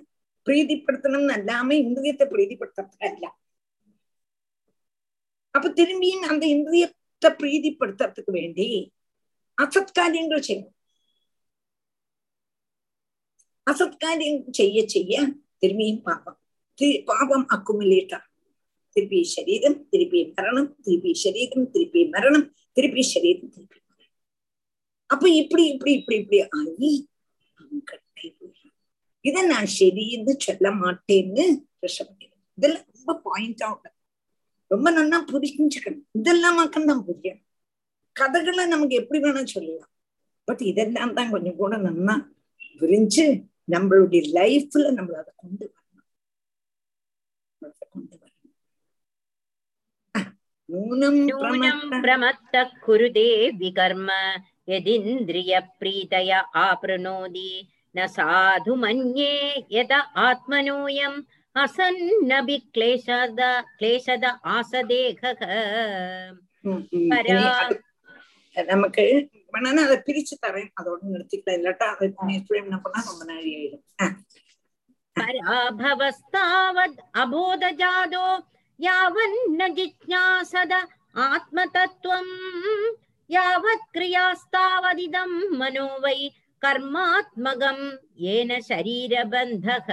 [0.48, 3.26] பிரீதிப்படுத்தணும்னு அல்லாம இந்திரியத்தை பிரீதிப்படுத்த அல்ல
[5.56, 8.68] அப்ப திரும்பியும் அந்த இந்திரியத்தை பிரீதிப்படுத்துறதுக்கு வேண்டி
[9.58, 10.73] அசத்காரியங்கள் செய்யணும்.
[13.68, 15.14] அசத்காரியம் செய்ய செய்ய
[15.62, 16.38] திரும்பியும் பாபம்
[16.80, 18.20] தி- பாபம் அக்குமுலேட்டா
[18.96, 22.46] திருப்பி சரீரம் திருப்பி மரணம் திருப்பி சரீரம் திருப்பி மரணம்
[22.78, 23.80] திருப்பி சரீரம் திருப்பி
[25.10, 26.92] அப்ப இப்படி இப்படி இப்படி இப்படி ஆகி
[27.72, 27.92] இத
[29.26, 31.44] இதை நான் சரின்னு சொல்ல மாட்டேன்னு
[31.82, 33.96] கஷ்டப்பட்டேன் இதெல்லாம் ரொம்ப பாயிண்ட் ஆகும்
[34.72, 37.48] ரொம்ப நல்லா புரிஞ்சுக்கணும் இதெல்லாம் மக்கள் தான் புரியணும்
[38.16, 39.92] கதைகளை நமக்கு எப்படி வேணும் சொல்லலாம்
[40.48, 42.16] பட் இதெல்லாம் தான் கொஞ்சம் கூட நல்லா
[42.82, 43.26] புரிஞ்சு
[43.72, 46.08] நம்மளுடைய லைஃப்ல நம்மள அதை கொண்டு வரணும்.
[47.66, 48.42] அதை கொண்டு வரணும்.
[52.04, 52.56] பிரமத்த
[52.88, 53.30] குருதே
[53.62, 54.10] விகர்ம
[54.68, 57.52] எதிந்திரிய பிரீதய ஆப்ருணோதி.
[57.96, 59.36] ந சாது மன்யே
[59.82, 59.94] எத
[60.28, 61.18] ஆத்மனோயம்.
[61.56, 63.42] அசன்னபி கிளேஷத
[63.80, 64.26] கிளேஷத
[64.56, 65.22] ஆசதேக
[68.56, 69.06] நமக்கு
[69.54, 70.72] வேணாலும் அதை பிரிச்சு தரேன்.
[70.80, 72.08] அதோட நிறுத்திக்கலாம் இல்லாட்டா அதை
[72.62, 73.84] என்ன பண்ணா ரொம்ப நாளி ஆயிடும்.
[75.16, 78.28] பராபவஸ்தாவத் அபோதஜாதோ
[78.80, 80.74] யாவன்ன ஜிஜ்ஞாசத
[81.26, 82.32] ஆத்மதத்துவம்
[83.30, 86.18] யாவத் கிரியாஸ்தாவதிதம் மனோவை
[86.62, 87.86] கர்மாத்மகம்
[88.34, 89.88] ஏன சரீரபந்தக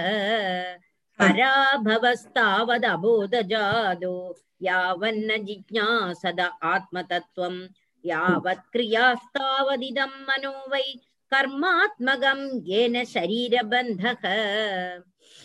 [1.19, 4.15] பராபவஸ்தாவத் அபோதஜாதோ
[4.61, 6.41] யாவன்ன ஜிஜ்ஞாசத
[6.73, 7.61] ஆத்மதத்துவம்
[8.09, 10.87] यावत्क्रियास्तावदिदं मनो वै
[11.31, 14.23] कर्मात्मकं येन शरीरबन्धः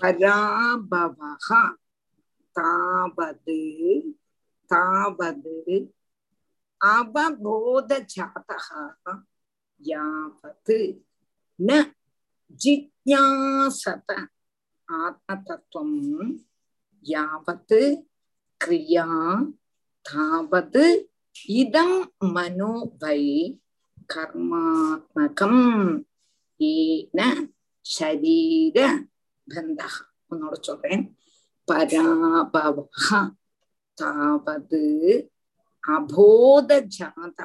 [0.01, 1.49] पराभवः
[2.57, 3.53] तावद्
[4.71, 5.51] तावद्
[6.95, 8.67] अवबोधजातः
[9.91, 10.73] यावत्
[11.59, 11.71] न
[12.63, 14.09] जिज्ञासत
[14.89, 15.91] आत्मतत्त्वं
[17.05, 17.75] यावत्
[18.61, 19.07] क्रिया
[20.07, 20.79] तावत्
[21.56, 21.98] இதம்
[22.36, 23.22] மனோ வை
[24.10, 25.64] கர்மாத்மகம்
[26.60, 27.20] ஏன
[27.86, 28.78] ശരീര
[29.48, 29.82] ബന്ധ
[30.32, 31.02] ഒന്നോട് ചൊല്ലേൻ
[31.68, 32.78] പരാഭവ
[33.98, 34.82] താവത്
[35.84, 37.40] അബോധജാത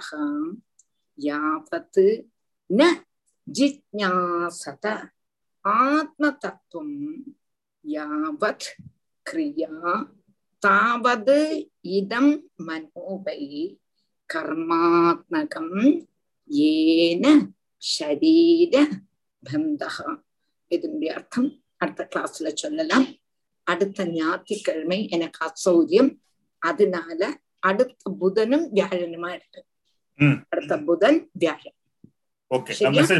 [1.18, 2.06] യാവത്
[2.70, 2.82] ന
[3.47, 4.86] ജിജ്ഞാസത
[5.64, 6.90] ആത്മതത്വം
[7.85, 8.66] യാവത്
[9.27, 9.62] ക്രിയ
[10.62, 11.39] താവത്
[11.94, 12.27] ഇതം
[12.66, 13.40] മനോവൈ
[14.34, 15.76] கர்மாத்மகம்
[16.49, 17.26] ஏன
[17.84, 18.76] ஷரீர
[19.44, 20.10] பந்தகா
[20.72, 23.08] இதனுடைய அர்த்தம் அடுத்த கிளாஸ்ல சொல்லலாம்
[23.64, 26.12] அடுத்த ஞாயிற்றுக்கிழமை எனக்கு அசௌரியம்
[26.62, 27.20] அதனால
[27.60, 29.62] அடுத்த புதனும் வியாழனுமா இருக்கு
[30.52, 31.78] அடுத்த புதன் வியாழன்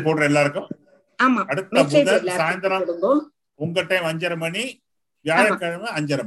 [0.04, 0.70] போடுற எல்லாருக்கும்
[1.20, 2.88] ஆமா அடுத்த புதன் சாயந்தரம்
[3.60, 4.64] உங்க டைம் அஞ்சரை மணி
[5.26, 6.26] வியாழக்கிழமை அஞ்சரை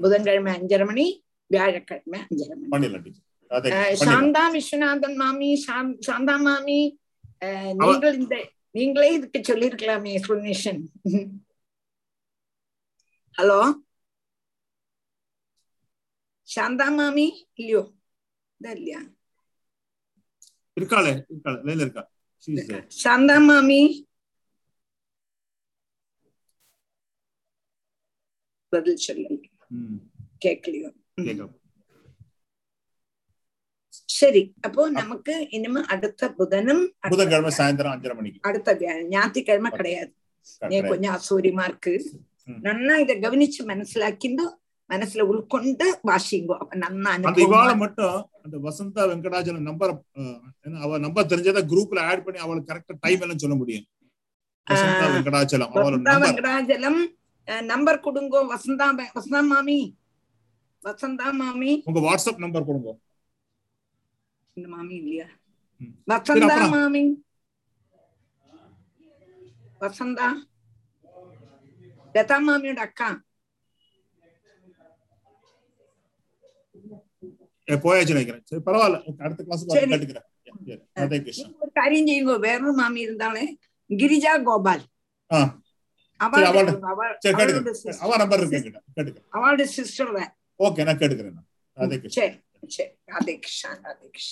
[0.00, 1.06] புதன்கிழமை அஞ்சரை மணி
[1.50, 2.70] வியாழக்கிழமை அஞ்சரை மணி
[4.02, 6.80] சாந்தா விஸ்வநாதன் மாமி சாந்- சாந்தா மாமி
[7.80, 8.36] நீங்கள் இந்த
[8.74, 10.80] நீங்களே இதுக்கு சொல்லிருக்கலாமே எக்ஸ்பிளனேஷன்
[13.38, 13.60] ஹலோ
[16.48, 17.82] சாந்தா மாமி இல்லையோ
[18.60, 19.00] இல்லையா
[20.76, 22.02] இருக்காளே இருக்காளே லைன்ல இருக்கா.
[22.98, 23.80] சாந்தா மாமி
[28.72, 29.36] பதில் சொல்லல
[30.42, 31.54] கேட்கலையோ கேட்கலாம்.
[34.14, 40.10] சரி அப்போ நமக்கு இனிமே அடுத்த புதனும் அடுத்த புதன்கிழமை சாயந்தரம் அஞ்சரை மணிக்கு அடுத்த வியாழன் ஞாயிற்றுக்கிழமை கிடையாது
[40.10, 40.88] நீ கிடையாது.
[40.90, 41.92] கொஞ்சம் அசூரியமா இருக்கு
[42.48, 42.60] ம்.
[42.66, 44.44] நன்னா இத கவனிச்சு மனசிலாக்கிண்டு
[44.90, 49.92] மனசுல உள்கொண்டு வாசிங்கோ அப்ப நன்னா அந்த இவாள மட்டும் அந்த வசந்தா வெங்கடாஜலம் நம்பர்
[50.82, 53.86] அவ நம்பர் தெரிஞ்சதை குரூப்ல ஆட் பண்ணி அவளுக்கு கரெக்டா டைம் எல்லாம் சொல்ல முடியும்
[55.10, 57.02] வெங்கடாச்சலம் வசந்தா
[57.68, 59.78] நம்பர் கொடுங்கோ வசந்தா வசந்தா மாமி
[60.86, 61.70] வசந்தா மாமி?
[61.88, 62.90] உங்க வாட்ஸ்அப் நம்பர் கொடுங்க.
[64.56, 65.26] இந்த மாமி இல்லையா?
[66.10, 66.56] வசந்தா.
[66.76, 67.02] மாமி.
[69.82, 70.28] வசந்தா
[72.14, 73.08] லதா மாமியோட அக்கா.
[77.84, 78.44] போயாச்சு நினைக்கிறேன்.
[78.50, 78.98] சரி பரவாயில்ல.
[79.24, 79.64] அடுத்த கிளாஸ்.
[79.74, 80.26] கேட்டுக்கிறேன்.
[81.62, 82.34] ஒரு காரியம் செய்யுங்க.
[82.46, 83.44] வேறொரு மாமி இருந்தாலே
[83.90, 84.82] கிரிஜா கோபால்.
[89.34, 90.32] அவளோட சிஸ்டர் தான்.
[90.60, 91.38] ஓகே நான் கேட்டுக்கிறேன்
[91.76, 92.36] ராதே கிருஷ்ணன்
[93.08, 94.26] ராதே கிருஷ்ணன் ராதே கிருஷ்ணன்